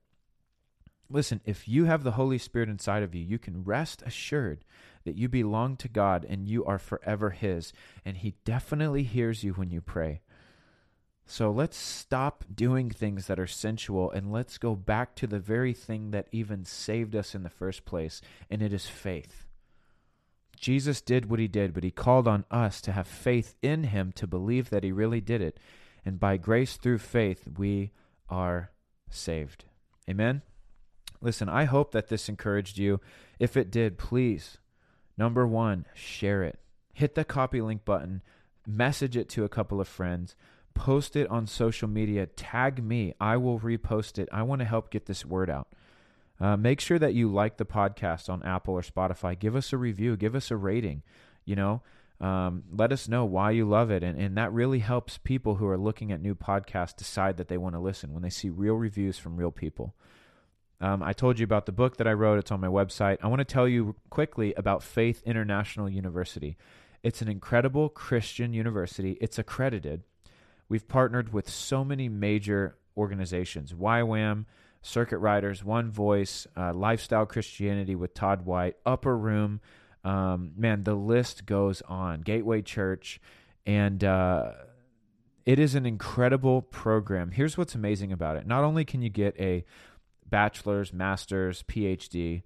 Listen, 1.10 1.40
if 1.44 1.68
you 1.68 1.84
have 1.84 2.02
the 2.02 2.12
Holy 2.12 2.38
Spirit 2.38 2.68
inside 2.68 3.02
of 3.02 3.14
you, 3.14 3.24
you 3.24 3.38
can 3.38 3.64
rest 3.64 4.02
assured 4.06 4.64
that 5.04 5.16
you 5.16 5.28
belong 5.28 5.76
to 5.76 5.88
God 5.88 6.26
and 6.28 6.48
you 6.48 6.64
are 6.64 6.78
forever 6.78 7.30
His. 7.30 7.72
And 8.04 8.16
He 8.16 8.34
definitely 8.44 9.04
hears 9.04 9.44
you 9.44 9.52
when 9.52 9.70
you 9.70 9.80
pray. 9.80 10.20
So 11.26 11.50
let's 11.50 11.76
stop 11.76 12.44
doing 12.54 12.90
things 12.90 13.26
that 13.26 13.40
are 13.40 13.46
sensual 13.46 14.10
and 14.10 14.30
let's 14.30 14.58
go 14.58 14.74
back 14.74 15.14
to 15.16 15.26
the 15.26 15.38
very 15.38 15.72
thing 15.72 16.10
that 16.10 16.28
even 16.32 16.64
saved 16.64 17.16
us 17.16 17.34
in 17.34 17.42
the 17.42 17.48
first 17.50 17.84
place, 17.86 18.20
and 18.50 18.62
it 18.62 18.72
is 18.72 18.86
faith. 18.86 19.46
Jesus 20.60 21.00
did 21.00 21.30
what 21.30 21.40
he 21.40 21.48
did, 21.48 21.72
but 21.72 21.82
he 21.82 21.90
called 21.90 22.28
on 22.28 22.44
us 22.50 22.80
to 22.82 22.92
have 22.92 23.06
faith 23.06 23.54
in 23.62 23.84
him 23.84 24.12
to 24.12 24.26
believe 24.26 24.70
that 24.70 24.84
he 24.84 24.92
really 24.92 25.20
did 25.20 25.40
it. 25.40 25.58
And 26.04 26.20
by 26.20 26.36
grace 26.36 26.76
through 26.76 26.98
faith, 26.98 27.48
we 27.56 27.92
are 28.28 28.70
saved. 29.10 29.64
Amen. 30.08 30.42
Listen, 31.20 31.48
I 31.48 31.64
hope 31.64 31.92
that 31.92 32.08
this 32.08 32.28
encouraged 32.28 32.76
you. 32.76 33.00
If 33.38 33.56
it 33.56 33.70
did, 33.70 33.96
please 33.96 34.58
Number 35.16 35.46
one, 35.46 35.86
share 35.94 36.42
it. 36.42 36.58
Hit 36.92 37.14
the 37.14 37.24
copy 37.24 37.60
link 37.60 37.84
button, 37.84 38.22
message 38.66 39.16
it 39.16 39.28
to 39.30 39.44
a 39.44 39.48
couple 39.48 39.80
of 39.80 39.88
friends, 39.88 40.36
post 40.74 41.16
it 41.16 41.28
on 41.28 41.46
social 41.46 41.88
media, 41.88 42.26
tag 42.26 42.82
me. 42.82 43.14
I 43.20 43.36
will 43.36 43.60
repost 43.60 44.18
it. 44.18 44.28
I 44.32 44.42
want 44.42 44.60
to 44.60 44.66
help 44.66 44.90
get 44.90 45.06
this 45.06 45.24
word 45.24 45.50
out. 45.50 45.68
Uh, 46.40 46.56
make 46.56 46.80
sure 46.80 46.98
that 46.98 47.14
you 47.14 47.30
like 47.30 47.56
the 47.56 47.64
podcast 47.64 48.28
on 48.28 48.42
Apple 48.42 48.74
or 48.74 48.82
Spotify. 48.82 49.38
Give 49.38 49.54
us 49.54 49.72
a 49.72 49.76
review, 49.76 50.16
give 50.16 50.34
us 50.34 50.50
a 50.50 50.56
rating. 50.56 51.02
You 51.44 51.56
know, 51.56 51.82
um, 52.20 52.64
let 52.72 52.92
us 52.92 53.08
know 53.08 53.24
why 53.24 53.52
you 53.52 53.68
love 53.68 53.90
it. 53.90 54.02
And, 54.02 54.18
and 54.20 54.36
that 54.36 54.52
really 54.52 54.80
helps 54.80 55.18
people 55.18 55.56
who 55.56 55.66
are 55.68 55.78
looking 55.78 56.10
at 56.10 56.20
new 56.20 56.34
podcasts 56.34 56.96
decide 56.96 57.36
that 57.36 57.48
they 57.48 57.58
want 57.58 57.74
to 57.74 57.80
listen 57.80 58.12
when 58.12 58.22
they 58.22 58.30
see 58.30 58.50
real 58.50 58.74
reviews 58.74 59.18
from 59.18 59.36
real 59.36 59.50
people. 59.50 59.94
Um, 60.84 61.02
I 61.02 61.14
told 61.14 61.38
you 61.38 61.44
about 61.44 61.64
the 61.64 61.72
book 61.72 61.96
that 61.96 62.06
I 62.06 62.12
wrote. 62.12 62.38
It's 62.38 62.50
on 62.50 62.60
my 62.60 62.68
website. 62.68 63.16
I 63.22 63.28
want 63.28 63.38
to 63.38 63.46
tell 63.46 63.66
you 63.66 63.96
quickly 64.10 64.52
about 64.52 64.82
Faith 64.82 65.22
International 65.24 65.88
University. 65.88 66.58
It's 67.02 67.22
an 67.22 67.28
incredible 67.28 67.88
Christian 67.88 68.52
university. 68.52 69.16
It's 69.18 69.38
accredited. 69.38 70.02
We've 70.68 70.86
partnered 70.86 71.32
with 71.32 71.48
so 71.48 71.86
many 71.86 72.10
major 72.10 72.76
organizations 72.98 73.72
YWAM, 73.72 74.44
Circuit 74.82 75.16
Riders, 75.20 75.64
One 75.64 75.90
Voice, 75.90 76.46
uh, 76.54 76.74
Lifestyle 76.74 77.24
Christianity 77.24 77.94
with 77.94 78.12
Todd 78.12 78.44
White, 78.44 78.76
Upper 78.84 79.16
Room. 79.16 79.62
Um, 80.04 80.52
man, 80.54 80.82
the 80.82 80.94
list 80.94 81.46
goes 81.46 81.80
on. 81.88 82.20
Gateway 82.20 82.60
Church. 82.60 83.22
And 83.64 84.04
uh, 84.04 84.50
it 85.46 85.58
is 85.58 85.74
an 85.74 85.86
incredible 85.86 86.60
program. 86.60 87.30
Here's 87.30 87.56
what's 87.56 87.74
amazing 87.74 88.12
about 88.12 88.36
it 88.36 88.46
not 88.46 88.64
only 88.64 88.84
can 88.84 89.00
you 89.00 89.08
get 89.08 89.34
a 89.40 89.64
bachelor's, 90.34 90.92
master's, 90.92 91.62
PhD, 91.62 92.42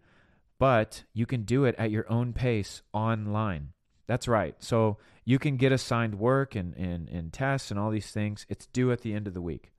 but 0.58 1.04
you 1.14 1.24
can 1.24 1.44
do 1.44 1.64
it 1.64 1.74
at 1.78 1.90
your 1.90 2.04
own 2.12 2.34
pace 2.34 2.82
online. 2.92 3.70
That's 4.06 4.28
right. 4.28 4.54
So 4.58 4.98
you 5.24 5.38
can 5.38 5.56
get 5.56 5.72
assigned 5.72 6.18
work 6.18 6.54
and, 6.54 6.74
and, 6.74 7.08
and 7.08 7.32
tests 7.32 7.70
and 7.70 7.80
all 7.80 7.90
these 7.90 8.10
things. 8.10 8.44
It's 8.50 8.66
due 8.66 8.92
at 8.92 9.00
the 9.00 9.14
end 9.14 9.26
of 9.26 9.32
the 9.32 9.40
week. 9.40 9.72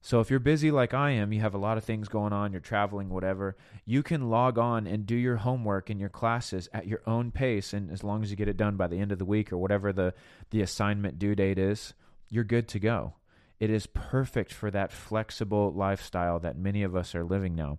So 0.00 0.20
if 0.20 0.30
you're 0.30 0.40
busy 0.40 0.70
like 0.70 0.94
I 0.94 1.10
am, 1.10 1.34
you 1.34 1.42
have 1.42 1.52
a 1.52 1.58
lot 1.58 1.76
of 1.76 1.84
things 1.84 2.08
going 2.08 2.32
on, 2.32 2.52
you're 2.52 2.62
traveling, 2.62 3.10
whatever, 3.10 3.58
you 3.84 4.02
can 4.02 4.30
log 4.30 4.56
on 4.56 4.86
and 4.86 5.04
do 5.04 5.14
your 5.14 5.36
homework 5.36 5.90
and 5.90 6.00
your 6.00 6.08
classes 6.08 6.70
at 6.72 6.86
your 6.86 7.02
own 7.06 7.30
pace. 7.30 7.74
And 7.74 7.90
as 7.90 8.02
long 8.02 8.22
as 8.22 8.30
you 8.30 8.38
get 8.38 8.48
it 8.48 8.56
done 8.56 8.78
by 8.78 8.86
the 8.86 9.00
end 9.00 9.12
of 9.12 9.18
the 9.18 9.26
week 9.26 9.52
or 9.52 9.58
whatever 9.58 9.92
the, 9.92 10.14
the 10.48 10.62
assignment 10.62 11.18
due 11.18 11.34
date 11.34 11.58
is, 11.58 11.92
you're 12.30 12.42
good 12.42 12.68
to 12.68 12.78
go. 12.78 13.12
It 13.60 13.70
is 13.70 13.86
perfect 13.86 14.52
for 14.52 14.70
that 14.70 14.92
flexible 14.92 15.72
lifestyle 15.72 16.38
that 16.40 16.58
many 16.58 16.82
of 16.82 16.94
us 16.96 17.14
are 17.14 17.24
living 17.24 17.54
now. 17.54 17.78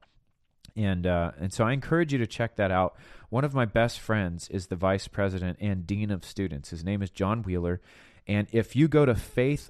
And 0.76 1.06
uh, 1.08 1.32
and 1.40 1.54
so 1.54 1.64
I 1.64 1.74
encourage 1.74 2.12
you 2.12 2.20
to 2.20 2.28
check 2.28 2.56
that 2.58 2.72
out. 2.72 2.96
One 3.30 3.44
of 3.46 3.54
my 3.54 3.66
best 3.66 4.00
friends 4.00 4.50
is 4.50 4.68
the 4.68 4.76
vice 4.76 5.08
president 5.08 5.58
and 5.62 5.88
dean 5.88 6.12
of 6.12 6.26
students. 6.26 6.70
His 6.70 6.84
name 6.84 7.02
is 7.02 7.10
John 7.10 7.44
Wheeler. 7.44 7.82
And 8.28 8.48
if 8.52 8.76
you 8.76 8.88
go 8.88 9.06
to 9.06 9.14
faithiu.edu, 9.14 9.68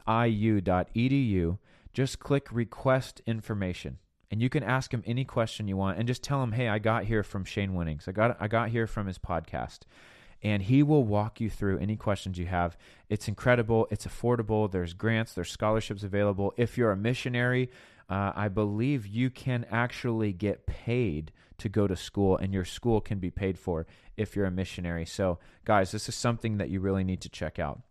just 1.93 2.19
click 2.19 2.47
request 2.51 3.21
information 3.25 3.97
and 4.31 4.41
you 4.41 4.49
can 4.49 4.63
ask 4.63 4.93
him 4.93 5.03
any 5.05 5.23
question 5.23 5.67
you 5.67 5.77
want 5.77 5.97
and 5.97 6.07
just 6.07 6.23
tell 6.23 6.41
him, 6.41 6.51
"Hey, 6.53 6.67
I 6.67 6.79
got 6.79 7.05
here 7.05 7.23
from 7.23 7.45
Shane 7.45 7.73
Winnings. 7.73 8.07
I 8.07 8.11
got 8.11 8.37
I 8.39 8.47
got 8.47 8.69
here 8.69 8.87
from 8.87 9.07
his 9.07 9.17
podcast." 9.17 9.81
And 10.45 10.61
he 10.61 10.83
will 10.83 11.03
walk 11.03 11.41
you 11.41 11.49
through 11.49 11.79
any 11.79 11.95
questions 11.95 12.37
you 12.37 12.45
have. 12.45 12.77
It's 13.09 13.27
incredible. 13.27 13.87
It's 13.89 14.05
affordable. 14.05 14.71
There's 14.71 14.93
grants, 14.93 15.33
there's 15.33 15.49
scholarships 15.49 16.03
available. 16.03 16.53
If 16.55 16.77
you're 16.77 16.91
a 16.91 16.95
missionary, 16.95 17.71
uh, 18.11 18.31
I 18.35 18.49
believe 18.49 19.07
you 19.07 19.31
can 19.31 19.65
actually 19.71 20.33
get 20.33 20.67
paid 20.67 21.31
to 21.57 21.67
go 21.67 21.87
to 21.87 21.95
school, 21.95 22.37
and 22.37 22.53
your 22.53 22.63
school 22.63 23.01
can 23.01 23.17
be 23.17 23.31
paid 23.31 23.57
for 23.57 23.87
if 24.17 24.35
you're 24.35 24.45
a 24.45 24.51
missionary. 24.51 25.05
So, 25.05 25.39
guys, 25.63 25.91
this 25.91 26.07
is 26.07 26.13
something 26.13 26.57
that 26.59 26.69
you 26.69 26.79
really 26.79 27.03
need 27.03 27.21
to 27.21 27.29
check 27.29 27.57
out. 27.57 27.81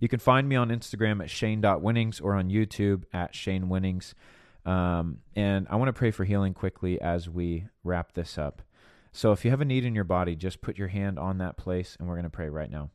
You 0.00 0.08
can 0.08 0.20
find 0.20 0.48
me 0.48 0.56
on 0.56 0.70
Instagram 0.70 1.22
at 1.22 1.28
shane.winnings 1.28 2.18
or 2.18 2.34
on 2.34 2.48
YouTube 2.48 3.02
at 3.12 3.34
Shane 3.34 3.68
Winnings. 3.68 4.14
Um, 4.64 5.18
and 5.36 5.66
I 5.68 5.76
want 5.76 5.88
to 5.88 5.92
pray 5.92 6.12
for 6.12 6.24
healing 6.24 6.54
quickly 6.54 6.98
as 6.98 7.28
we 7.28 7.66
wrap 7.84 8.14
this 8.14 8.38
up. 8.38 8.62
So 9.12 9.32
if 9.32 9.44
you 9.44 9.50
have 9.50 9.60
a 9.60 9.64
need 9.64 9.84
in 9.84 9.94
your 9.94 10.04
body, 10.04 10.36
just 10.36 10.60
put 10.60 10.78
your 10.78 10.88
hand 10.88 11.18
on 11.18 11.38
that 11.38 11.56
place 11.56 11.96
and 11.98 12.08
we're 12.08 12.14
going 12.14 12.24
to 12.24 12.30
pray 12.30 12.48
right 12.48 12.70
now. 12.70 12.90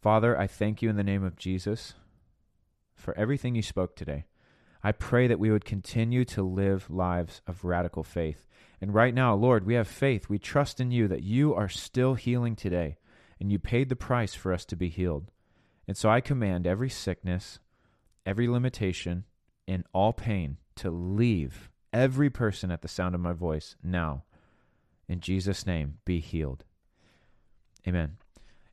Father, 0.00 0.38
I 0.38 0.46
thank 0.46 0.82
you 0.82 0.90
in 0.90 0.96
the 0.96 1.02
name 1.02 1.24
of 1.24 1.36
Jesus 1.36 1.94
for 2.94 3.16
everything 3.16 3.54
you 3.54 3.62
spoke 3.62 3.96
today. 3.96 4.26
I 4.82 4.92
pray 4.92 5.26
that 5.26 5.38
we 5.38 5.50
would 5.50 5.64
continue 5.64 6.26
to 6.26 6.42
live 6.42 6.90
lives 6.90 7.40
of 7.46 7.64
radical 7.64 8.02
faith. 8.04 8.46
And 8.82 8.92
right 8.92 9.14
now, 9.14 9.34
Lord, 9.34 9.64
we 9.64 9.74
have 9.74 9.88
faith. 9.88 10.28
We 10.28 10.38
trust 10.38 10.78
in 10.78 10.90
you 10.90 11.08
that 11.08 11.22
you 11.22 11.54
are 11.54 11.70
still 11.70 12.14
healing 12.14 12.54
today, 12.54 12.98
and 13.40 13.50
you 13.50 13.58
paid 13.58 13.88
the 13.88 13.96
price 13.96 14.34
for 14.34 14.52
us 14.52 14.66
to 14.66 14.76
be 14.76 14.90
healed. 14.90 15.30
And 15.88 15.96
so 15.96 16.10
I 16.10 16.20
command 16.20 16.66
every 16.66 16.90
sickness, 16.90 17.60
every 18.26 18.46
limitation, 18.46 19.24
and 19.66 19.84
all 19.94 20.12
pain 20.12 20.58
to 20.76 20.90
leave 20.90 21.70
every 21.94 22.28
person 22.28 22.70
at 22.70 22.82
the 22.82 22.88
sound 22.88 23.14
of 23.14 23.22
my 23.22 23.32
voice 23.32 23.76
now 23.82 24.24
in 25.08 25.20
Jesus' 25.20 25.66
name, 25.66 25.98
be 26.04 26.20
healed. 26.20 26.64
Amen. 27.86 28.16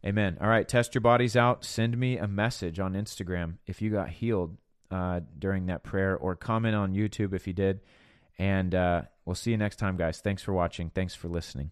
Amen. 0.05 0.38
All 0.41 0.47
right, 0.47 0.67
test 0.67 0.95
your 0.95 1.01
bodies 1.01 1.36
out. 1.36 1.63
Send 1.63 1.97
me 1.97 2.17
a 2.17 2.27
message 2.27 2.79
on 2.79 2.93
Instagram 2.93 3.55
if 3.67 3.82
you 3.82 3.91
got 3.91 4.09
healed 4.09 4.57
uh, 4.89 5.21
during 5.38 5.67
that 5.67 5.84
prayer, 5.84 6.17
or 6.17 6.36
comment 6.36 6.75
on 6.75 6.93
YouTube 6.93 7.34
if 7.34 7.47
you 7.47 7.53
did. 7.53 7.82
And 8.39 8.73
uh, 8.73 9.03
we'll 9.25 9.36
see 9.36 9.51
you 9.51 9.57
next 9.57 9.77
time, 9.77 9.97
guys. 9.97 10.19
Thanks 10.19 10.41
for 10.41 10.53
watching. 10.53 10.89
Thanks 10.89 11.13
for 11.13 11.27
listening. 11.27 11.71